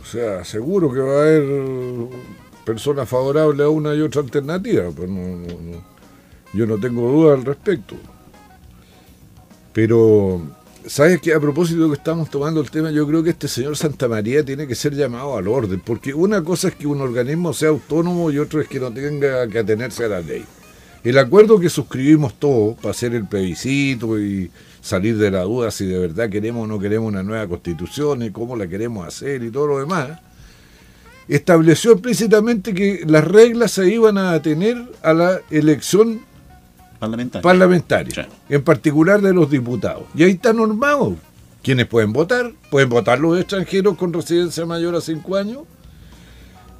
O 0.00 0.04
sea, 0.04 0.44
seguro 0.44 0.92
que 0.92 1.00
va 1.00 1.12
a 1.12 1.20
haber 1.20 1.44
personas 2.64 3.08
favorables 3.08 3.66
a 3.66 3.68
una 3.68 3.94
y 3.94 4.00
otra 4.00 4.22
alternativa, 4.22 4.90
pues 4.90 5.10
yo 6.52 6.66
no 6.66 6.78
tengo 6.78 7.10
duda 7.10 7.34
al 7.34 7.44
respecto. 7.44 7.96
Pero 9.72 10.40
¿Sabes 10.88 11.20
que 11.20 11.34
a 11.34 11.40
propósito 11.40 11.88
que 11.88 11.96
estamos 11.96 12.30
tomando 12.30 12.60
el 12.60 12.70
tema, 12.70 12.92
yo 12.92 13.08
creo 13.08 13.20
que 13.20 13.30
este 13.30 13.48
señor 13.48 13.76
Santa 13.76 14.06
María 14.06 14.44
tiene 14.44 14.68
que 14.68 14.76
ser 14.76 14.94
llamado 14.94 15.36
al 15.36 15.48
orden, 15.48 15.80
porque 15.80 16.14
una 16.14 16.44
cosa 16.44 16.68
es 16.68 16.76
que 16.76 16.86
un 16.86 17.00
organismo 17.00 17.52
sea 17.52 17.70
autónomo 17.70 18.30
y 18.30 18.38
otro 18.38 18.60
es 18.60 18.68
que 18.68 18.78
no 18.78 18.92
tenga 18.92 19.48
que 19.48 19.58
atenerse 19.58 20.04
a 20.04 20.08
la 20.08 20.20
ley. 20.20 20.44
El 21.02 21.18
acuerdo 21.18 21.58
que 21.58 21.70
suscribimos 21.70 22.34
todos 22.38 22.76
para 22.76 22.90
hacer 22.90 23.16
el 23.16 23.26
plebiscito 23.26 24.16
y 24.16 24.48
salir 24.80 25.18
de 25.18 25.32
la 25.32 25.42
duda 25.42 25.72
si 25.72 25.86
de 25.86 25.98
verdad 25.98 26.30
queremos 26.30 26.62
o 26.62 26.66
no 26.68 26.78
queremos 26.78 27.08
una 27.08 27.24
nueva 27.24 27.48
constitución 27.48 28.22
y 28.22 28.30
cómo 28.30 28.54
la 28.54 28.68
queremos 28.68 29.08
hacer 29.08 29.42
y 29.42 29.50
todo 29.50 29.66
lo 29.66 29.78
demás, 29.80 30.20
estableció 31.26 31.94
explícitamente 31.94 32.72
que 32.72 33.02
las 33.08 33.24
reglas 33.24 33.72
se 33.72 33.92
iban 33.92 34.18
a 34.18 34.34
atener 34.34 34.76
a 35.02 35.12
la 35.12 35.40
elección 35.50 36.20
parlamentarias, 36.98 38.26
en 38.48 38.62
particular 38.62 39.20
de 39.20 39.32
los 39.32 39.50
diputados. 39.50 40.04
Y 40.14 40.24
ahí 40.24 40.32
está 40.32 40.52
normado. 40.52 41.16
Quienes 41.62 41.86
pueden 41.86 42.12
votar, 42.12 42.52
pueden 42.70 42.88
votar 42.88 43.18
los 43.18 43.38
extranjeros 43.38 43.96
con 43.96 44.12
residencia 44.12 44.64
mayor 44.66 44.94
a 44.94 45.00
cinco 45.00 45.36
años. 45.36 45.60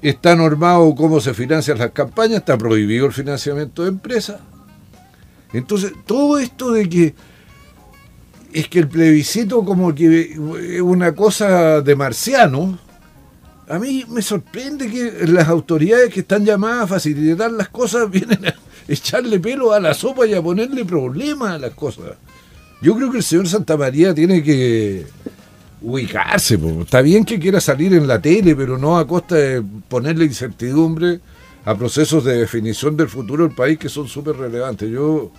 Está 0.01 0.37
normado 0.37 0.95
cómo 0.95 1.21
se 1.21 1.35
financian 1.35 1.79
las 1.79 1.91
campañas, 1.91 2.39
está 2.39 2.57
prohibido 2.57 3.07
el 3.07 3.13
financiamiento 3.13 3.83
de 3.83 3.89
empresas. 3.89 4.41
Entonces, 5.53 5.93
todo 6.07 6.39
esto 6.39 6.71
de 6.71 6.89
que 6.89 7.15
es 8.53 8.69
que 8.69 8.79
el 8.79 8.89
plebiscito 8.89 9.65
como 9.65 9.95
que 9.95 10.33
es 10.33 10.81
una 10.81 11.15
cosa 11.15 11.81
de 11.81 11.97
marciano, 11.97 12.79
a 13.69 13.79
mí 13.79 14.05
me 14.09 14.23
sorprende 14.23 14.89
que 14.89 15.27
las 15.27 15.49
autoridades 15.49 16.13
que 16.13 16.21
están 16.21 16.45
llamadas 16.45 16.85
a 16.85 16.87
facilitar 16.87 17.51
las 17.51 17.69
cosas 17.69 18.11
vienen 18.11 18.47
a 18.47 18.55
echarle 18.89 19.41
pelo 19.41 19.73
a 19.73 19.81
la 19.81 19.95
sopa 19.95 20.27
y 20.27 20.35
a 20.35 20.43
ponerle 20.43 20.85
problemas 20.85 21.53
a 21.53 21.59
las 21.59 21.75
cosas. 21.75 22.13
Yo 22.81 22.95
creo 22.95 23.11
que 23.11 23.19
el 23.19 23.23
señor 23.23 23.49
Santa 23.49 23.77
María 23.77 24.15
tiene 24.15 24.43
que 24.43 25.07
ubicarse. 25.81 26.59
Está 26.81 27.01
bien 27.01 27.25
que 27.25 27.39
quiera 27.39 27.61
salir 27.61 27.95
en 27.95 28.07
la 28.07 28.21
tele, 28.21 28.55
pero 28.55 28.79
no 28.79 28.99
a 28.99 29.07
costa 29.07 29.37
de 29.37 29.63
ponerle 29.89 30.25
incertidumbre 30.25 31.21
a 31.65 31.75
procesos 31.75 32.25
de 32.25 32.39
definición 32.39 32.97
del 32.97 33.09
futuro 33.09 33.47
del 33.47 33.55
país 33.55 33.79
que 33.79 33.89
son 33.89 34.07
súper 34.09 34.37
relevantes. 34.37 34.89
Yo 34.91 35.33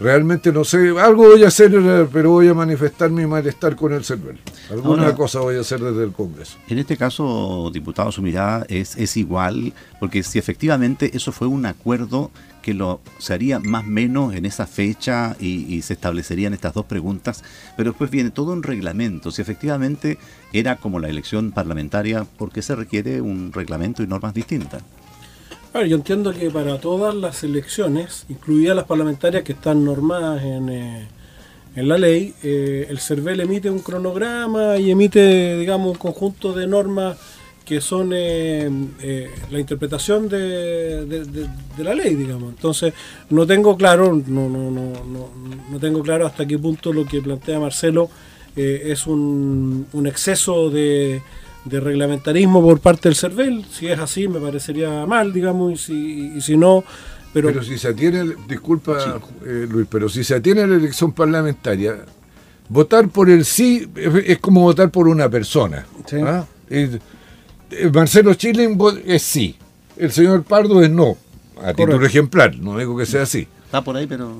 realmente 0.00 0.52
no 0.52 0.64
sé, 0.64 0.90
algo 0.98 1.28
voy 1.28 1.44
a 1.44 1.48
hacer, 1.48 1.72
pero 2.12 2.30
voy 2.30 2.48
a 2.48 2.54
manifestar 2.54 3.10
mi 3.10 3.26
malestar 3.26 3.76
con 3.76 3.92
el 3.92 4.04
CERVEL. 4.04 4.38
Alguna 4.70 5.14
cosa 5.14 5.40
voy 5.40 5.56
a 5.56 5.60
hacer 5.60 5.80
desde 5.80 6.04
el 6.04 6.12
Congreso. 6.12 6.58
En 6.68 6.78
este 6.78 6.96
caso, 6.96 7.70
diputado, 7.72 8.12
su 8.12 8.22
mirada 8.22 8.64
es, 8.68 8.96
es 8.96 9.16
igual, 9.16 9.72
porque 10.00 10.22
si 10.22 10.38
efectivamente 10.38 11.10
eso 11.14 11.32
fue 11.32 11.46
un 11.46 11.66
acuerdo 11.66 12.30
que 12.62 12.74
lo 12.74 13.00
se 13.18 13.32
haría 13.32 13.60
más 13.60 13.84
o 13.84 13.88
menos 13.88 14.34
en 14.34 14.44
esa 14.44 14.66
fecha 14.66 15.36
y, 15.40 15.80
se 15.82 15.94
establecerían 15.94 16.52
estas 16.52 16.74
dos 16.74 16.86
preguntas, 16.86 17.42
pero 17.76 17.90
después 17.90 18.10
viene 18.10 18.30
todo 18.30 18.52
un 18.52 18.62
reglamento. 18.62 19.30
Si 19.30 19.40
efectivamente 19.40 20.18
era 20.52 20.76
como 20.76 20.98
la 20.98 21.08
elección 21.08 21.52
parlamentaria, 21.52 22.24
¿por 22.24 22.52
qué 22.52 22.60
se 22.60 22.74
requiere 22.74 23.20
un 23.20 23.52
reglamento 23.52 24.02
y 24.02 24.06
normas 24.06 24.34
distintas? 24.34 24.82
Yo 25.74 25.96
entiendo 25.96 26.32
que 26.32 26.50
para 26.50 26.80
todas 26.80 27.14
las 27.14 27.44
elecciones, 27.44 28.24
incluidas 28.28 28.74
las 28.74 28.86
parlamentarias 28.86 29.42
que 29.44 29.52
están 29.52 29.84
normadas 29.84 30.42
en, 30.42 30.68
eh, 30.70 31.06
en 31.76 31.88
la 31.88 31.98
ley, 31.98 32.34
eh, 32.42 32.86
el 32.88 32.98
CERVEL 32.98 33.40
emite 33.40 33.70
un 33.70 33.80
cronograma 33.80 34.78
y 34.78 34.90
emite, 34.90 35.58
digamos, 35.58 35.92
un 35.92 35.98
conjunto 35.98 36.52
de 36.52 36.66
normas 36.66 37.16
que 37.64 37.82
son 37.82 38.12
eh, 38.14 38.70
la 39.50 39.60
interpretación 39.60 40.26
de, 40.28 41.04
de, 41.04 41.84
la 41.84 41.94
ley, 41.94 42.14
digamos. 42.14 42.48
Entonces, 42.48 42.94
no 43.28 43.46
tengo 43.46 43.76
claro, 43.76 44.20
no, 44.26 44.48
no, 44.48 44.70
no, 44.70 44.92
no, 45.04 45.28
no 45.70 45.78
tengo 45.78 46.02
claro 46.02 46.26
hasta 46.26 46.46
qué 46.46 46.58
punto 46.58 46.94
lo 46.94 47.04
que 47.04 47.20
plantea 47.20 47.60
Marcelo 47.60 48.08
es 48.56 49.06
un, 49.06 49.86
un 49.92 50.06
exceso 50.08 50.70
de 50.70 51.22
de 51.64 51.80
reglamentarismo 51.80 52.62
por 52.62 52.80
parte 52.80 53.08
del 53.08 53.16
CERVEL. 53.16 53.64
Si 53.70 53.86
es 53.86 53.98
así, 53.98 54.28
me 54.28 54.40
parecería 54.40 55.06
mal, 55.06 55.32
digamos, 55.32 55.72
y 55.72 55.76
si, 55.76 56.32
y 56.36 56.40
si 56.40 56.56
no... 56.56 56.84
Pero, 57.32 57.48
pero 57.48 57.62
si 57.62 57.76
se 57.76 57.88
atiene, 57.88 58.24
disculpa 58.48 59.20
eh, 59.44 59.66
Luis, 59.68 59.86
pero 59.90 60.08
si 60.08 60.24
se 60.24 60.36
atiene 60.36 60.66
la 60.66 60.76
elección 60.76 61.12
parlamentaria, 61.12 61.96
votar 62.70 63.08
por 63.08 63.28
el 63.28 63.44
sí 63.44 63.86
es 64.24 64.38
como 64.38 64.62
votar 64.62 64.90
por 64.90 65.08
una 65.08 65.28
persona. 65.28 65.86
¿ah? 66.24 66.46
Eh, 66.70 66.98
Marcelo 67.92 68.32
Chilling 68.32 68.78
es 69.04 69.22
sí, 69.22 69.56
el 69.98 70.10
señor 70.10 70.42
Pardo 70.44 70.82
es 70.82 70.90
no, 70.90 71.18
a 71.62 71.74
título 71.74 72.04
ejemplar, 72.06 72.56
no 72.56 72.78
digo 72.78 72.96
que 72.96 73.04
sea 73.04 73.22
así. 73.22 73.46
Está 73.66 73.84
por 73.84 73.94
ahí, 73.96 74.06
pero 74.06 74.34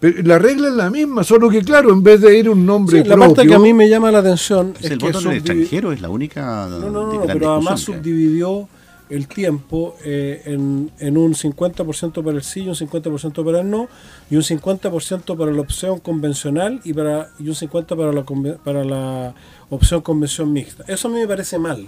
la 0.00 0.38
regla 0.38 0.68
es 0.68 0.74
la 0.74 0.90
misma, 0.90 1.24
solo 1.24 1.48
que 1.50 1.62
claro, 1.62 1.90
en 1.92 2.02
vez 2.02 2.20
de 2.20 2.38
ir 2.38 2.48
un 2.48 2.64
nombre 2.64 3.04
La 3.04 3.16
parte 3.16 3.46
que 3.46 3.54
a 3.54 3.58
mí 3.58 3.74
me 3.74 3.88
llama 3.88 4.12
la 4.12 4.18
atención 4.18 4.74
es, 4.80 4.90
el 4.90 4.98
que 4.98 5.10
voto 5.10 5.32
extranjero 5.32 5.92
es 5.92 6.00
la 6.00 6.08
única. 6.08 6.68
No, 6.68 6.90
no, 6.90 7.12
no, 7.12 7.22
pero 7.26 7.54
además 7.54 7.80
subdividió 7.80 8.68
el 9.10 9.26
tiempo 9.26 9.96
eh, 10.04 10.42
en, 10.44 10.90
en, 10.98 11.16
un 11.16 11.34
50% 11.34 12.22
para 12.22 12.36
el 12.36 12.42
sí 12.42 12.60
y 12.60 12.68
un 12.68 12.74
50% 12.74 13.44
para 13.44 13.60
el 13.60 13.70
no, 13.70 13.88
y 14.30 14.36
un 14.36 14.42
50% 14.42 15.36
para 15.36 15.50
la 15.50 15.60
opción 15.60 15.98
convencional 15.98 16.80
y, 16.84 16.92
para, 16.92 17.30
y 17.38 17.48
un 17.48 17.54
50% 17.54 17.86
para 17.86 18.12
la, 18.12 18.56
para 18.58 18.84
la 18.84 19.34
opción 19.70 20.02
convención 20.02 20.52
mixta. 20.52 20.84
Eso 20.86 21.08
a 21.08 21.10
mí 21.10 21.18
me 21.18 21.26
parece 21.26 21.58
mal. 21.58 21.86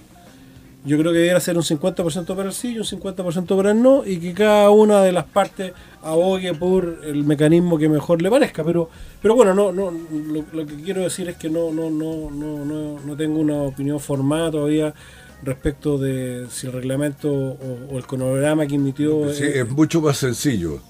Yo 0.84 0.96
creo 0.98 1.12
que 1.12 1.18
debería 1.18 1.40
ser 1.40 1.56
un 1.56 1.62
50% 1.62 2.34
para 2.34 2.48
el 2.48 2.54
sí 2.54 2.72
y 2.72 2.78
un 2.78 2.84
50% 2.84 3.56
para 3.56 3.72
el 3.72 3.82
no, 3.82 4.04
y 4.06 4.18
que 4.18 4.32
cada 4.32 4.70
una 4.70 5.02
de 5.02 5.12
las 5.12 5.24
partes 5.24 5.72
abogue 6.02 6.54
por 6.54 7.00
el 7.04 7.24
mecanismo 7.24 7.78
que 7.78 7.88
mejor 7.88 8.22
le 8.22 8.30
parezca. 8.30 8.64
Pero, 8.64 8.88
pero 9.20 9.34
bueno, 9.34 9.52
no, 9.54 9.72
no, 9.72 9.92
lo, 10.52 10.66
que 10.66 10.76
quiero 10.76 11.02
decir 11.02 11.28
es 11.28 11.36
que 11.36 11.50
no, 11.50 11.70
no, 11.70 11.90
no, 11.90 12.30
no, 12.30 12.64
no, 12.64 13.00
no 13.00 13.16
tengo 13.16 13.40
una 13.40 13.62
opinión 13.62 14.00
formada 14.00 14.50
todavía 14.52 14.94
respecto 15.42 15.98
de 15.98 16.46
si 16.50 16.66
el 16.66 16.72
reglamento 16.72 17.30
o, 17.30 17.96
el 17.96 18.06
cronograma 18.06 18.66
que 18.66 18.76
emitió. 18.76 19.32
Sí, 19.34 19.44
es 19.44 19.68
mucho 19.68 20.00
más 20.00 20.16
sencillo 20.16 20.80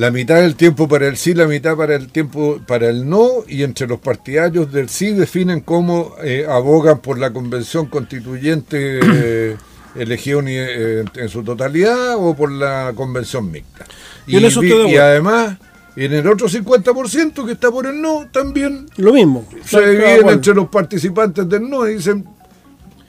la 0.00 0.10
mitad 0.10 0.36
del 0.36 0.56
tiempo 0.56 0.88
para 0.88 1.08
el 1.08 1.18
sí, 1.18 1.34
la 1.34 1.46
mitad 1.46 1.76
para 1.76 1.94
el 1.94 2.10
tiempo 2.10 2.58
para 2.66 2.88
el 2.88 3.06
no, 3.06 3.44
y 3.46 3.64
entre 3.64 3.86
los 3.86 4.00
partidarios 4.00 4.72
del 4.72 4.88
sí 4.88 5.12
definen 5.12 5.60
cómo 5.60 6.14
eh, 6.24 6.46
abogan 6.48 7.00
por 7.00 7.18
la 7.18 7.30
convención 7.34 7.84
constituyente 7.84 8.98
eh, 9.02 9.56
elegida 9.94 10.40
eh, 10.46 11.04
en 11.16 11.28
su 11.28 11.42
totalidad 11.42 12.16
o 12.16 12.34
por 12.34 12.50
la 12.50 12.94
convención 12.96 13.50
mixta. 13.50 13.84
Y, 14.26 14.38
y 14.38 14.96
además, 14.96 15.58
en 15.94 16.14
el 16.14 16.26
otro 16.26 16.48
50% 16.48 17.44
que 17.44 17.52
está 17.52 17.70
por 17.70 17.86
el 17.86 18.00
no, 18.00 18.26
también 18.32 18.86
lo 18.96 19.12
mismo. 19.12 19.46
Se 19.66 19.86
dividen 19.86 20.30
entre 20.30 20.54
los 20.54 20.70
participantes 20.70 21.46
del 21.46 21.68
no 21.68 21.86
y 21.86 21.96
dicen 21.96 22.24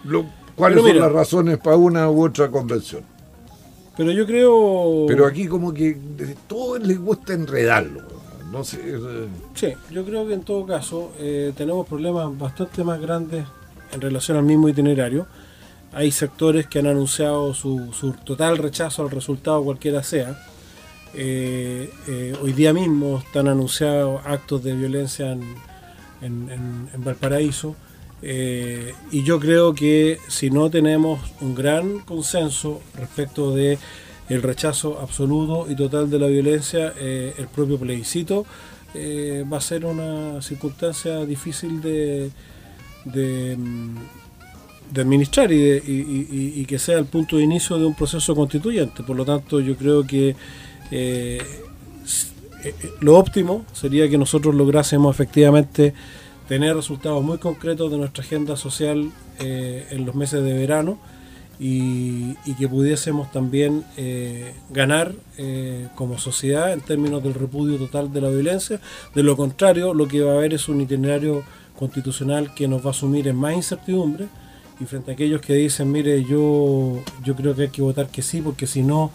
lo, 0.03 0.25
cuáles 0.55 0.81
son 0.81 0.99
las 0.99 1.11
razones 1.13 1.57
para 1.57 1.77
una 1.77 2.09
u 2.09 2.25
otra 2.25 2.51
convención. 2.51 3.03
Pero 4.01 4.13
yo 4.13 4.25
creo. 4.25 5.05
Pero 5.07 5.27
aquí, 5.27 5.45
como 5.45 5.71
que 5.71 5.95
todos 6.47 6.81
les 6.81 6.99
gusta 6.99 7.33
enredarlo. 7.33 8.01
No 8.51 8.63
sé. 8.63 8.97
Sí, 9.53 9.73
yo 9.91 10.03
creo 10.03 10.27
que 10.27 10.33
en 10.33 10.41
todo 10.41 10.65
caso 10.65 11.11
eh, 11.19 11.53
tenemos 11.55 11.87
problemas 11.87 12.35
bastante 12.35 12.83
más 12.83 12.99
grandes 12.99 13.45
en 13.91 14.01
relación 14.01 14.37
al 14.37 14.43
mismo 14.43 14.67
itinerario. 14.67 15.27
Hay 15.93 16.09
sectores 16.09 16.65
que 16.65 16.79
han 16.79 16.87
anunciado 16.87 17.53
su, 17.53 17.93
su 17.93 18.13
total 18.13 18.57
rechazo 18.57 19.03
al 19.03 19.11
resultado, 19.11 19.63
cualquiera 19.63 20.01
sea. 20.01 20.35
Eh, 21.13 21.87
eh, 22.07 22.33
hoy 22.41 22.53
día 22.53 22.73
mismo 22.73 23.19
están 23.19 23.49
anunciados 23.49 24.19
actos 24.25 24.63
de 24.63 24.73
violencia 24.73 25.31
en, 25.31 25.43
en, 26.23 26.89
en 26.91 27.03
Valparaíso. 27.03 27.75
Eh, 28.23 28.93
y 29.11 29.23
yo 29.23 29.39
creo 29.39 29.73
que 29.73 30.19
si 30.27 30.51
no 30.51 30.69
tenemos 30.69 31.19
un 31.41 31.55
gran 31.55 31.99
consenso 31.99 32.81
respecto 32.97 33.53
de 33.55 33.79
el 34.29 34.43
rechazo 34.43 34.99
absoluto 34.99 35.69
y 35.69 35.75
total 35.75 36.09
de 36.09 36.19
la 36.19 36.27
violencia, 36.27 36.93
eh, 36.97 37.33
el 37.37 37.47
propio 37.47 37.77
plebiscito 37.79 38.45
eh, 38.93 39.43
va 39.51 39.57
a 39.57 39.61
ser 39.61 39.85
una 39.85 40.41
circunstancia 40.41 41.25
difícil 41.25 41.81
de, 41.81 42.29
mm, 43.05 43.97
administrar 44.99 45.51
y, 45.51 46.65
que 46.67 46.77
sea 46.77 46.99
el 46.99 47.05
punto 47.05 47.37
de 47.37 47.43
inicio 47.43 47.77
de 47.77 47.85
un 47.85 47.95
proceso 47.95 48.35
constituyente. 48.35 49.03
Por 49.03 49.15
lo 49.15 49.25
tanto, 49.25 49.59
yo 49.59 49.75
creo 49.75 50.05
que 50.05 50.35
lo 52.99 53.17
óptimo 53.17 53.65
sería 53.73 54.07
que 54.09 54.17
nosotros 54.17 54.53
lográsemos 54.53 55.15
efectivamente 55.15 55.93
tener 56.51 56.75
resultados 56.75 57.23
muy 57.23 57.37
concretos 57.37 57.89
de 57.89 57.97
nuestra 57.97 58.25
agenda 58.25 58.57
social 58.57 59.09
eh, 59.39 59.87
en 59.89 60.05
los 60.05 60.15
meses 60.15 60.43
de 60.43 60.51
verano 60.51 60.99
y, 61.57 62.33
que 62.59 62.67
pudiésemos 62.67 63.31
también 63.31 63.85
eh, 63.95 64.53
ganar 64.69 65.13
eh, 65.37 65.87
como 65.95 66.19
sociedad 66.19 66.73
en 66.73 66.81
términos 66.81 67.23
del 67.23 67.35
repudio 67.35 67.77
total 67.77 68.11
de 68.11 68.19
la 68.19 68.27
violencia. 68.27 68.81
De 69.15 69.23
lo 69.23 69.37
contrario, 69.37 69.93
lo 69.93 70.09
que 70.09 70.19
va 70.23 70.33
a 70.33 70.35
haber 70.35 70.53
es 70.53 70.67
un 70.67 70.81
itinerario 70.81 71.41
constitucional 71.79 72.53
que 72.53 72.67
nos 72.67 72.85
va 72.85 72.89
a 72.89 72.95
sumir 72.95 73.29
en 73.29 73.37
más 73.37 73.53
incertidumbre 73.53 74.27
y 74.81 74.83
frente 74.83 75.11
a 75.11 75.13
aquellos 75.13 75.39
que 75.39 75.53
dicen, 75.53 75.89
mire, 75.89 76.21
yo, 76.25 77.01
yo 77.23 77.33
creo 77.33 77.55
que 77.55 77.61
hay 77.61 77.69
que 77.69 77.81
votar 77.81 78.09
que 78.09 78.21
sí, 78.21 78.41
porque 78.41 78.67
si 78.67 78.83
no 78.83 79.09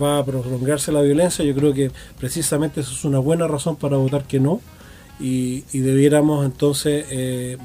va 0.00 0.20
a 0.20 0.24
prolongarse 0.24 0.90
la 0.90 1.02
violencia, 1.02 1.44
yo 1.44 1.54
creo 1.54 1.74
que 1.74 1.90
precisamente 2.18 2.80
eso 2.80 2.92
es 2.92 3.04
una 3.04 3.18
buena 3.18 3.46
razón 3.46 3.76
para 3.76 3.98
votar 3.98 4.24
que 4.24 4.40
no 4.40 4.62
y, 5.20 5.62
debiéramos 5.72 6.44
entonces 6.44 7.06
eh, 7.10 7.58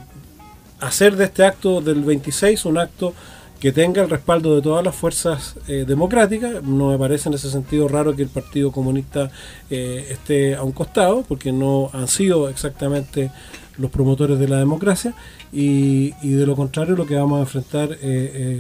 hacer 0.79 1.15
de 1.15 1.25
este 1.25 1.45
acto 1.45 1.81
del 1.81 2.03
26 2.03 2.65
un 2.65 2.77
acto 2.77 3.13
que 3.59 3.73
tenga 3.73 4.01
el 4.01 4.09
respaldo 4.09 4.55
de 4.55 4.61
todas 4.61 4.85
las 4.85 4.95
fuerzas 4.95 5.55
eh, 5.67 5.83
democráticas. 5.85 6.63
No 6.63 6.91
me 6.91 6.97
parece 6.97 7.27
en 7.27 7.35
ese 7.35 7.49
sentido 7.49 7.89
raro 7.89 8.15
que 8.15 8.23
el 8.23 8.29
Partido 8.29 8.71
Comunista 8.71 9.29
eh, 9.69 10.07
esté 10.09 10.55
a 10.55 10.63
un 10.63 10.71
costado, 10.71 11.25
porque 11.27 11.51
no 11.51 11.89
han 11.91 12.07
sido 12.07 12.47
exactamente 12.47 13.31
los 13.77 13.91
promotores 13.91 14.39
de 14.39 14.47
la 14.47 14.57
democracia, 14.57 15.13
y, 15.51 16.13
y 16.21 16.29
de 16.31 16.45
lo 16.45 16.55
contrario 16.55 16.95
lo 16.95 17.05
que 17.05 17.15
vamos 17.15 17.37
a 17.37 17.41
enfrentar 17.41 17.97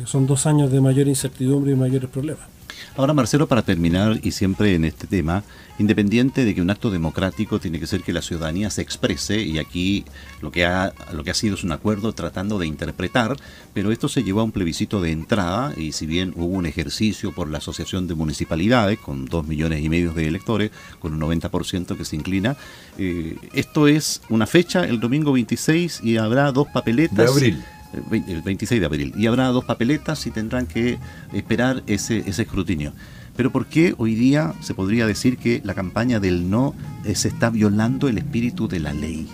son 0.05 0.25
dos 0.25 0.45
años 0.45 0.71
de 0.71 0.79
mayor 0.79 1.07
incertidumbre 1.07 1.73
y 1.73 1.75
mayores 1.75 2.09
problemas. 2.09 2.47
Ahora, 2.95 3.13
Marcelo, 3.13 3.47
para 3.47 3.61
terminar, 3.61 4.19
y 4.23 4.31
siempre 4.31 4.75
en 4.75 4.85
este 4.85 5.07
tema, 5.07 5.43
independiente 5.79 6.45
de 6.45 6.53
que 6.53 6.61
un 6.61 6.69
acto 6.69 6.91
democrático 6.91 7.59
tiene 7.59 7.79
que 7.79 7.87
ser 7.87 8.01
que 8.01 8.13
la 8.13 8.21
ciudadanía 8.21 8.69
se 8.69 8.81
exprese, 8.81 9.41
y 9.41 9.57
aquí 9.57 10.05
lo 10.41 10.51
que 10.51 10.65
ha, 10.65 10.93
lo 11.13 11.23
que 11.23 11.31
ha 11.31 11.33
sido 11.33 11.55
es 11.55 11.63
un 11.63 11.71
acuerdo 11.71 12.13
tratando 12.13 12.59
de 12.59 12.67
interpretar, 12.67 13.37
pero 13.73 13.91
esto 13.91 14.09
se 14.09 14.23
llevó 14.23 14.41
a 14.41 14.43
un 14.43 14.51
plebiscito 14.51 15.01
de 15.01 15.11
entrada, 15.11 15.73
y 15.77 15.93
si 15.93 16.05
bien 16.05 16.33
hubo 16.35 16.57
un 16.57 16.65
ejercicio 16.65 17.33
por 17.33 17.49
la 17.49 17.59
Asociación 17.59 18.07
de 18.07 18.15
Municipalidades, 18.15 18.99
con 18.99 19.25
dos 19.25 19.47
millones 19.47 19.83
y 19.83 19.89
medio 19.89 20.13
de 20.13 20.27
electores, 20.27 20.71
con 20.99 21.13
un 21.13 21.21
90% 21.21 21.97
que 21.97 22.05
se 22.05 22.15
inclina, 22.15 22.57
eh, 22.97 23.37
esto 23.53 23.87
es 23.87 24.21
una 24.29 24.45
fecha, 24.45 24.83
el 24.83 24.99
domingo 24.99 25.31
26, 25.31 26.01
y 26.03 26.17
habrá 26.17 26.51
dos 26.51 26.67
papeletas. 26.67 27.17
De 27.17 27.25
abril 27.25 27.63
el 28.11 28.41
26 28.41 28.79
de 28.79 28.85
abril. 28.85 29.13
Y 29.17 29.27
habrá 29.27 29.47
dos 29.47 29.65
papeletas 29.65 30.25
y 30.27 30.31
tendrán 30.31 30.67
que 30.67 30.99
esperar 31.33 31.83
ese, 31.87 32.23
ese 32.27 32.43
escrutinio. 32.43 32.93
Pero 33.39 33.53
¿por 33.53 33.67
qué 33.67 33.95
hoy 33.97 34.15
día 34.15 34.53
se 34.59 34.73
podría 34.73 35.07
decir 35.07 35.37
que 35.37 35.61
la 35.63 35.73
campaña 35.73 36.19
del 36.19 36.49
no 36.49 36.75
eh, 37.05 37.15
se 37.15 37.29
está 37.29 37.49
violando 37.49 38.09
el 38.09 38.17
espíritu 38.17 38.67
de 38.67 38.81
la 38.81 38.91
ley? 38.91 39.29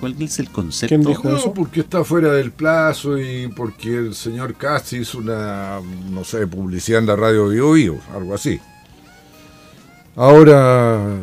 ¿Cuál 0.00 0.20
es 0.20 0.40
el 0.40 0.50
concepto? 0.50 0.88
¿Quién 0.88 1.06
dijo 1.06 1.30
eso? 1.36 1.54
porque 1.54 1.78
está 1.78 2.02
fuera 2.02 2.32
del 2.32 2.50
plazo 2.50 3.16
y 3.16 3.46
porque 3.46 3.96
el 3.96 4.16
señor 4.16 4.56
Casti 4.56 4.96
hizo 4.96 5.18
una, 5.18 5.78
no 6.10 6.24
sé, 6.24 6.48
publicidad 6.48 6.98
en 6.98 7.06
la 7.06 7.14
radio 7.14 7.48
Bio, 7.48 7.96
algo 8.12 8.34
así. 8.34 8.58
Ahora, 10.16 11.16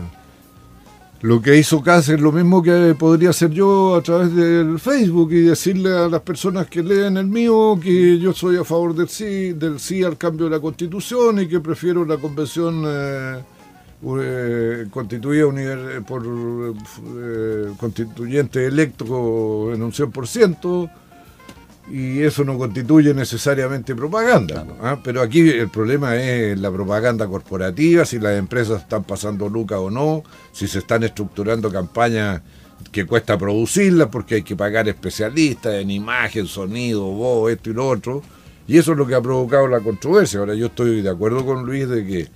lo 1.21 1.39
que 1.41 1.55
hizo 1.57 1.83
Cas 1.83 2.09
es 2.09 2.19
lo 2.19 2.31
mismo 2.31 2.63
que 2.63 2.95
podría 2.97 3.29
hacer 3.29 3.51
yo 3.51 3.95
a 3.95 4.01
través 4.01 4.35
del 4.35 4.79
Facebook 4.79 5.31
y 5.31 5.41
decirle 5.41 5.95
a 5.95 6.07
las 6.07 6.21
personas 6.21 6.67
que 6.67 6.81
leen 6.81 7.17
el 7.17 7.27
mío 7.27 7.79
que 7.81 8.17
yo 8.17 8.33
soy 8.33 8.57
a 8.57 8.63
favor 8.63 8.95
del 8.95 9.07
sí, 9.07 9.53
del 9.53 9.79
sí 9.79 10.03
al 10.03 10.17
cambio 10.17 10.45
de 10.45 10.51
la 10.51 10.59
constitución 10.59 11.39
y 11.39 11.47
que 11.47 11.59
prefiero 11.59 12.05
la 12.05 12.17
convención 12.17 12.83
eh, 12.87 13.39
eh, 14.19 14.87
constituida 14.89 15.45
por 16.07 16.23
eh, 16.25 17.71
constituyente 17.77 18.65
electo 18.65 19.71
en 19.73 19.83
un 19.83 19.91
100% 19.91 20.89
y 21.89 22.21
eso 22.21 22.43
no 22.43 22.57
constituye 22.57 23.13
necesariamente 23.13 23.95
propaganda. 23.95 24.65
¿ah? 24.81 24.99
Pero 25.03 25.21
aquí 25.21 25.49
el 25.49 25.69
problema 25.69 26.15
es 26.15 26.59
la 26.59 26.71
propaganda 26.71 27.27
corporativa, 27.27 28.05
si 28.05 28.19
las 28.19 28.37
empresas 28.37 28.81
están 28.81 29.03
pasando 29.03 29.49
lucas 29.49 29.79
o 29.79 29.89
no, 29.89 30.23
si 30.51 30.67
se 30.67 30.79
están 30.79 31.03
estructurando 31.03 31.71
campañas 31.71 32.41
que 32.91 33.05
cuesta 33.05 33.37
producirlas 33.37 34.09
porque 34.09 34.35
hay 34.35 34.43
que 34.43 34.55
pagar 34.55 34.87
especialistas 34.89 35.75
en 35.75 35.91
imagen, 35.91 36.47
sonido, 36.47 37.03
voz, 37.03 37.51
esto 37.51 37.69
y 37.69 37.73
lo 37.73 37.87
otro. 37.87 38.21
Y 38.67 38.77
eso 38.77 38.93
es 38.93 38.97
lo 38.97 39.05
que 39.05 39.15
ha 39.15 39.21
provocado 39.21 39.67
la 39.67 39.79
controversia. 39.79 40.39
Ahora 40.39 40.55
yo 40.55 40.67
estoy 40.67 41.01
de 41.01 41.09
acuerdo 41.09 41.45
con 41.45 41.65
Luis 41.65 41.89
de 41.89 42.05
que 42.05 42.27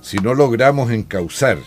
si 0.00 0.18
no 0.18 0.34
logramos 0.34 0.90
encauzar 0.90 1.58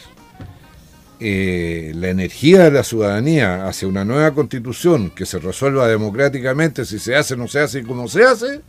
eh, 1.19 1.93
la 1.95 2.09
energía 2.09 2.65
de 2.65 2.71
la 2.71 2.83
ciudadanía 2.83 3.67
hacia 3.67 3.87
una 3.87 4.03
nueva 4.03 4.33
constitución 4.33 5.11
que 5.11 5.25
se 5.25 5.39
resuelva 5.39 5.87
democráticamente, 5.87 6.85
si 6.85 6.99
se 6.99 7.15
hace, 7.15 7.37
no 7.37 7.47
se 7.47 7.59
hace 7.59 7.79
y 7.79 7.83
cómo 7.83 8.07
se 8.07 8.23
hace, 8.23 8.61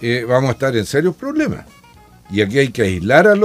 eh, 0.00 0.24
vamos 0.26 0.50
a 0.50 0.52
estar 0.52 0.76
en 0.76 0.86
serios 0.86 1.14
problemas. 1.14 1.66
Y 2.30 2.40
aquí 2.40 2.58
hay 2.58 2.68
que 2.68 2.82
aislar 2.82 3.26
a, 3.26 3.32
a 3.32 3.36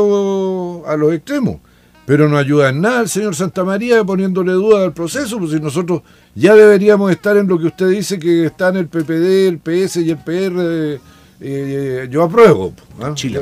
los 0.98 1.14
extremos. 1.14 1.58
Pero 2.06 2.28
no 2.28 2.38
ayuda 2.38 2.70
en 2.70 2.82
nada 2.82 3.02
el 3.02 3.10
señor 3.10 3.34
Santa 3.34 3.64
María 3.64 4.04
poniéndole 4.04 4.52
duda 4.52 4.84
al 4.84 4.94
proceso, 4.94 5.40
pues 5.40 5.52
si 5.52 5.60
nosotros 5.60 6.02
ya 6.36 6.54
deberíamos 6.54 7.10
estar 7.12 7.38
en 7.38 7.48
lo 7.48 7.58
que 7.58 7.68
usted 7.68 7.90
dice 7.90 8.20
que 8.20 8.46
está 8.46 8.70
en 8.70 8.78
el 8.78 8.88
PPD, 8.88 9.48
el 9.48 9.60
PS 9.60 9.98
y 9.98 10.10
el 10.10 10.18
PR, 10.18 11.00
eh, 11.40 12.08
yo 12.10 12.24
apruebo. 12.24 12.74
Chile 13.16 13.42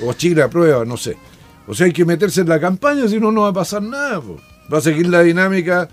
O 0.00 0.12
Chile 0.12 0.42
aprueba, 0.42 0.84
no 0.84 0.98
sé. 0.98 1.16
O 1.66 1.74
sea, 1.74 1.86
hay 1.86 1.92
que 1.92 2.04
meterse 2.04 2.42
en 2.42 2.48
la 2.48 2.60
campaña, 2.60 3.08
si 3.08 3.18
no, 3.18 3.32
no 3.32 3.42
va 3.42 3.48
a 3.48 3.52
pasar 3.52 3.82
nada. 3.82 4.20
Va 4.72 4.78
a 4.78 4.80
seguir 4.80 5.08
la 5.08 5.22
dinámica 5.22 5.88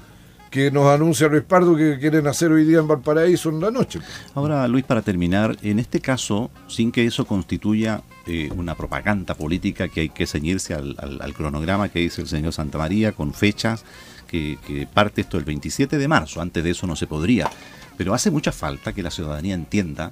que 0.51 0.69
nos 0.69 0.87
anuncia 0.87 1.29
Luis 1.29 1.43
Pardo 1.43 1.77
que 1.77 1.97
quieren 1.97 2.27
hacer 2.27 2.51
hoy 2.51 2.65
día 2.65 2.79
en 2.79 2.87
Valparaíso 2.87 3.49
en 3.49 3.61
la 3.61 3.71
noche. 3.71 3.99
Ahora, 4.35 4.67
Luis, 4.67 4.83
para 4.83 5.01
terminar, 5.01 5.55
en 5.61 5.79
este 5.79 6.01
caso, 6.01 6.51
sin 6.67 6.91
que 6.91 7.05
eso 7.05 7.25
constituya 7.25 8.01
eh, 8.27 8.49
una 8.53 8.75
propaganda 8.75 9.33
política 9.33 9.87
que 9.87 10.01
hay 10.01 10.09
que 10.09 10.27
ceñirse 10.27 10.73
al, 10.73 11.33
cronograma 11.33 11.87
que 11.87 11.99
dice 11.99 12.21
el 12.21 12.27
señor 12.27 12.51
Santa 12.51 12.77
María 12.77 13.13
con 13.13 13.33
fechas, 13.33 13.85
que, 14.27 14.59
que 14.67 14.85
parte 14.87 15.21
esto 15.21 15.37
el 15.37 15.45
27 15.45 15.97
de 15.97 16.07
marzo, 16.09 16.41
antes 16.41 16.61
de 16.61 16.71
eso 16.71 16.85
no 16.85 16.97
se 16.97 17.07
podría. 17.07 17.49
Pero 17.97 18.13
hace 18.13 18.29
mucha 18.29 18.51
falta 18.51 18.91
que 18.91 19.03
la 19.03 19.11
ciudadanía 19.11 19.55
entienda 19.55 20.11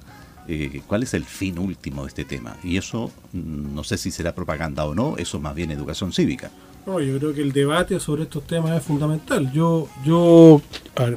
eh, 0.52 0.82
cuál 0.86 1.04
es 1.04 1.14
el 1.14 1.24
fin 1.24 1.60
último 1.60 2.02
de 2.02 2.08
este 2.08 2.24
tema. 2.24 2.56
Y 2.64 2.76
eso 2.76 3.12
mm, 3.32 3.72
no 3.72 3.84
sé 3.84 3.96
si 3.96 4.10
será 4.10 4.34
propaganda 4.34 4.84
o 4.84 4.96
no, 4.96 5.16
eso 5.16 5.38
más 5.38 5.54
bien 5.54 5.70
educación 5.70 6.12
cívica. 6.12 6.50
No, 6.86 6.98
yo 7.00 7.18
creo 7.18 7.32
que 7.32 7.42
el 7.42 7.52
debate 7.52 8.00
sobre 8.00 8.24
estos 8.24 8.44
temas 8.46 8.76
es 8.76 8.82
fundamental. 8.82 9.52
Yo, 9.52 9.88
yo, 10.04 10.60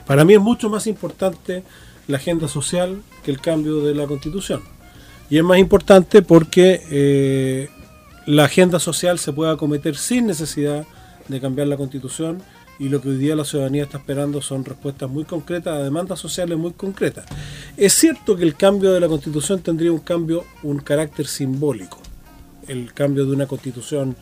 para 0.05 0.23
mí 0.23 0.33
es 0.33 0.39
mucho 0.39 0.69
más 0.69 0.85
importante 0.85 1.63
la 2.07 2.17
agenda 2.17 2.47
social 2.47 3.01
que 3.23 3.31
el 3.31 3.39
cambio 3.39 3.79
de 3.81 3.95
la 3.95 4.05
constitución. 4.05 4.61
Y 5.31 5.37
es 5.37 5.43
más 5.43 5.57
importante 5.57 6.21
porque 6.21 6.81
eh, 6.91 7.69
la 8.27 8.45
agenda 8.45 8.77
social 8.77 9.17
se 9.17 9.33
puede 9.33 9.51
acometer 9.51 9.95
sin 9.95 10.27
necesidad 10.27 10.85
de 11.27 11.41
cambiar 11.41 11.67
la 11.67 11.77
constitución 11.77 12.43
y 12.83 12.89
lo 12.89 12.99
que 12.99 13.07
hoy 13.07 13.17
día 13.17 13.33
la 13.33 13.45
ciudadanía 13.45 13.83
está 13.83 13.97
esperando 13.97 14.41
son 14.41 14.65
respuestas 14.65 15.09
muy 15.09 15.23
concretas 15.23 15.73
a 15.73 15.83
demandas 15.83 16.19
sociales 16.19 16.57
muy 16.57 16.73
concretas. 16.73 17.25
Es 17.77 17.93
cierto 17.93 18.35
que 18.35 18.43
el 18.43 18.55
cambio 18.55 18.91
de 18.91 18.99
la 18.99 19.07
constitución 19.07 19.61
tendría 19.61 19.93
un 19.93 19.99
cambio, 19.99 20.43
un 20.63 20.79
carácter 20.79 21.25
simbólico, 21.25 21.97
el 22.67 22.93
cambio 22.93 23.25
de 23.25 23.31
una 23.31 23.45
constitución 23.47 24.17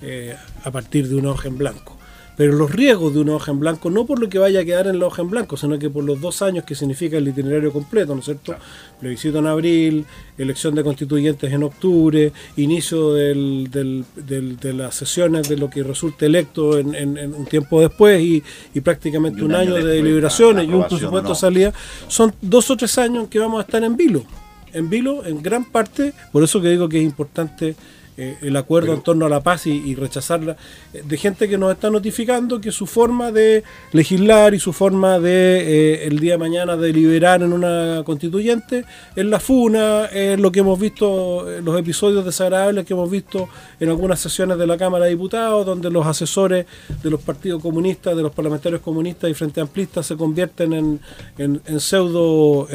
eh, 0.00 0.36
a 0.62 0.70
partir 0.70 1.08
de 1.08 1.16
una 1.16 1.30
hoja 1.32 1.48
en 1.48 1.58
blanco 1.58 1.93
pero 2.36 2.52
los 2.52 2.70
riesgos 2.70 3.14
de 3.14 3.20
una 3.20 3.34
hoja 3.34 3.52
en 3.52 3.60
blanco, 3.60 3.90
no 3.90 4.06
por 4.06 4.18
lo 4.18 4.28
que 4.28 4.38
vaya 4.38 4.60
a 4.60 4.64
quedar 4.64 4.88
en 4.88 4.98
la 4.98 5.06
hoja 5.06 5.22
en 5.22 5.30
blanco, 5.30 5.56
sino 5.56 5.78
que 5.78 5.88
por 5.88 6.04
los 6.04 6.20
dos 6.20 6.42
años 6.42 6.64
que 6.64 6.74
significa 6.74 7.16
el 7.16 7.28
itinerario 7.28 7.72
completo, 7.72 8.12
¿no 8.14 8.20
es 8.20 8.26
cierto? 8.26 8.56
Plebiscito 9.00 9.38
en 9.38 9.46
abril, 9.46 10.04
elección 10.36 10.74
de 10.74 10.82
constituyentes 10.82 11.52
en 11.52 11.62
octubre, 11.62 12.32
inicio 12.56 13.12
del, 13.12 13.68
de 13.70 14.72
las 14.72 14.94
sesiones 14.94 15.48
de 15.48 15.56
lo 15.56 15.70
que 15.70 15.82
resulte 15.82 16.26
electo 16.26 16.78
en, 16.78 17.34
un 17.34 17.46
tiempo 17.46 17.80
después 17.80 18.20
y, 18.20 18.42
prácticamente 18.80 19.42
un, 19.42 19.54
año, 19.54 19.74
de 19.74 19.84
deliberaciones 19.84 20.68
y 20.68 20.72
un 20.72 20.86
presupuesto 20.86 21.30
de 21.30 21.34
salida, 21.34 21.72
son 22.08 22.34
dos 22.40 22.70
o 22.70 22.76
tres 22.76 22.98
años 22.98 23.24
en 23.24 23.30
que 23.30 23.38
vamos 23.38 23.58
a 23.58 23.62
estar 23.62 23.82
en 23.82 23.96
vilo. 23.96 24.24
En 24.72 24.90
vilo, 24.90 25.24
en 25.24 25.40
gran 25.40 25.64
parte, 25.70 26.12
por 26.32 26.42
eso 26.42 26.60
que 26.60 26.68
digo 26.68 26.88
que 26.88 26.98
es 26.98 27.04
importante 27.04 27.76
eh, 28.16 28.38
el 28.42 28.56
acuerdo 28.56 28.92
en 28.92 29.02
torno 29.02 29.26
a 29.26 29.28
la 29.28 29.40
paz 29.40 29.66
y, 29.66 29.92
rechazarla, 29.96 30.56
eh, 30.92 31.02
de 31.04 31.16
gente 31.16 31.48
que 31.48 31.58
nos 31.58 31.72
está 31.72 31.90
notificando 31.90 32.60
que 32.60 32.70
su 32.70 32.86
forma 32.86 33.32
de 33.32 33.64
legislar 33.90 34.54
y 34.54 34.60
su 34.60 34.72
forma 34.72 35.18
de 35.18 35.32
eh, 35.32 36.06
el 36.06 36.20
día 36.20 36.34
de 36.34 36.38
mañana 36.38 36.76
deliberar 36.76 37.42
en 37.42 37.52
una 37.52 38.02
constituyente 38.04 38.84
es 39.16 39.24
la 39.24 39.40
funa, 39.40 40.04
es 40.06 40.38
lo 40.38 40.52
que 40.52 40.60
hemos 40.60 40.78
visto, 40.78 41.44
los 41.60 41.76
episodios 41.76 42.24
desagradables 42.24 42.84
que 42.84 42.92
hemos 42.92 43.10
visto 43.10 43.48
en 43.80 43.88
algunas 43.88 44.20
sesiones 44.20 44.58
de 44.58 44.66
la 44.68 44.76
Cámara 44.78 45.06
de 45.06 45.10
Diputados, 45.10 45.66
donde 45.66 45.90
los 45.90 46.06
asesores 46.06 46.66
de 47.02 47.10
los 47.10 47.20
partidos 47.20 47.60
comunistas, 47.60 48.16
de 48.16 48.22
los 48.22 48.30
parlamentarios 48.30 48.80
comunistas 48.80 49.28
y 49.28 49.34
frente 49.34 49.60
amplistas 49.60 50.06
se 50.06 50.16
convierten 50.16 50.72
en, 50.72 51.00
en, 51.36 51.80
pseudo 51.80 52.68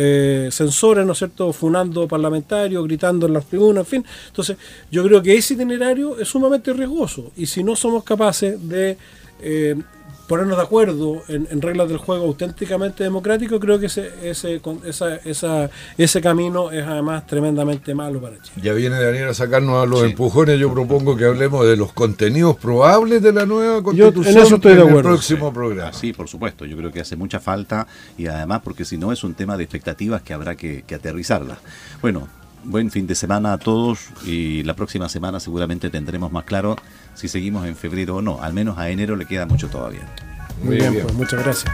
censores, 0.52 1.06
¿no 1.06 1.14
es 1.14 1.18
cierto?, 1.18 1.54
funando 1.54 2.10
parlamentarios, 2.10 2.84
gritando 2.84 3.26
en 3.26 3.34
las 3.34 3.46
tribunas, 3.46 3.86
en 3.86 3.86
fin. 3.86 4.06
Entonces, 4.28 4.58
yo 4.92 5.02
creo 5.06 5.22
que 5.22 5.29
ese 5.36 5.54
itinerario 5.54 6.20
es 6.20 6.28
sumamente 6.28 6.74
riesgoso 6.74 7.32
y 7.36 7.46
si 7.46 7.64
no 7.64 7.76
somos 7.76 8.04
capaces 8.04 8.68
de 8.68 8.98
eh, 9.42 9.76
ponernos 10.30 10.58
de 10.58 10.64
acuerdo 10.64 11.24
en, 11.28 11.60
reglas 11.60 11.90
del 11.90 11.98
juego 11.98 12.26
auténticamente 12.26 13.04
democrático, 13.04 13.60
creo 13.60 13.80
que 13.80 13.88
ese, 13.88 14.12
ese, 14.22 14.62
esa, 15.26 15.70
ese 15.98 16.22
camino 16.22 16.72
es 16.72 16.86
además 16.86 17.26
tremendamente 17.26 17.96
malo 17.96 18.22
para 18.22 18.40
Chile. 18.40 18.62
Ya 18.62 18.74
viene 18.74 19.02
Daniel 19.02 19.30
a 19.30 19.34
sacarnos 19.34 19.82
a 19.82 19.88
los 19.88 20.04
empujones, 20.04 20.60
yo 20.60 20.72
propongo 20.72 21.18
que 21.18 21.26
hablemos 21.26 21.66
de 21.66 21.76
los 21.76 21.94
contenidos 21.94 22.58
probables 22.58 23.24
de 23.24 23.34
la 23.34 23.48
nueva 23.48 23.82
constitución 23.82 24.38
en, 24.38 24.44
eso 24.44 24.56
estoy 24.58 24.76
de 24.76 24.82
acuerdo. 24.82 25.00
el 25.00 25.06
próximo 25.06 25.52
programa. 25.52 25.94
Sí, 25.94 26.14
por 26.14 26.28
supuesto, 26.28 26.64
yo 26.64 26.78
creo 26.78 26.92
que 26.92 27.00
hace 27.00 27.16
mucha 27.16 27.40
falta 27.40 27.88
y 28.16 28.28
además 28.28 28.62
porque 28.64 28.86
si 28.86 29.00
no 29.00 29.12
es 29.12 29.24
un 29.24 29.34
tema 29.34 29.58
de 29.58 29.64
expectativas 29.64 30.22
que 30.22 30.34
habrá 30.36 30.56
que, 30.56 30.84
que 30.84 30.94
aterrizarla. 30.94 31.58
Bueno, 32.04 32.28
buen 32.64 32.92
fin 32.92 33.08
de 33.08 33.16
semana 33.16 33.54
a 33.54 33.58
todos 33.58 34.10
y 34.26 34.64
la 34.64 34.74
próxima 34.74 35.10
semana 35.10 35.40
seguramente 35.40 35.90
tendremos 35.90 36.32
más 36.32 36.44
claro 36.44 36.76
si 37.16 37.28
seguimos 37.28 37.66
en 37.66 37.76
febrero 37.76 38.18
o 38.18 38.22
no. 38.22 38.42
Al 38.42 38.54
menos 38.54 38.78
a 38.78 38.90
enero 38.90 39.16
le 39.16 39.26
queda 39.26 39.46
mucho 39.46 39.68
todavía. 39.70 40.08
Muy, 40.64 40.78
bien, 40.78 41.02
Pues, 41.04 41.14
muchas 41.14 41.44
gracias. 41.44 41.72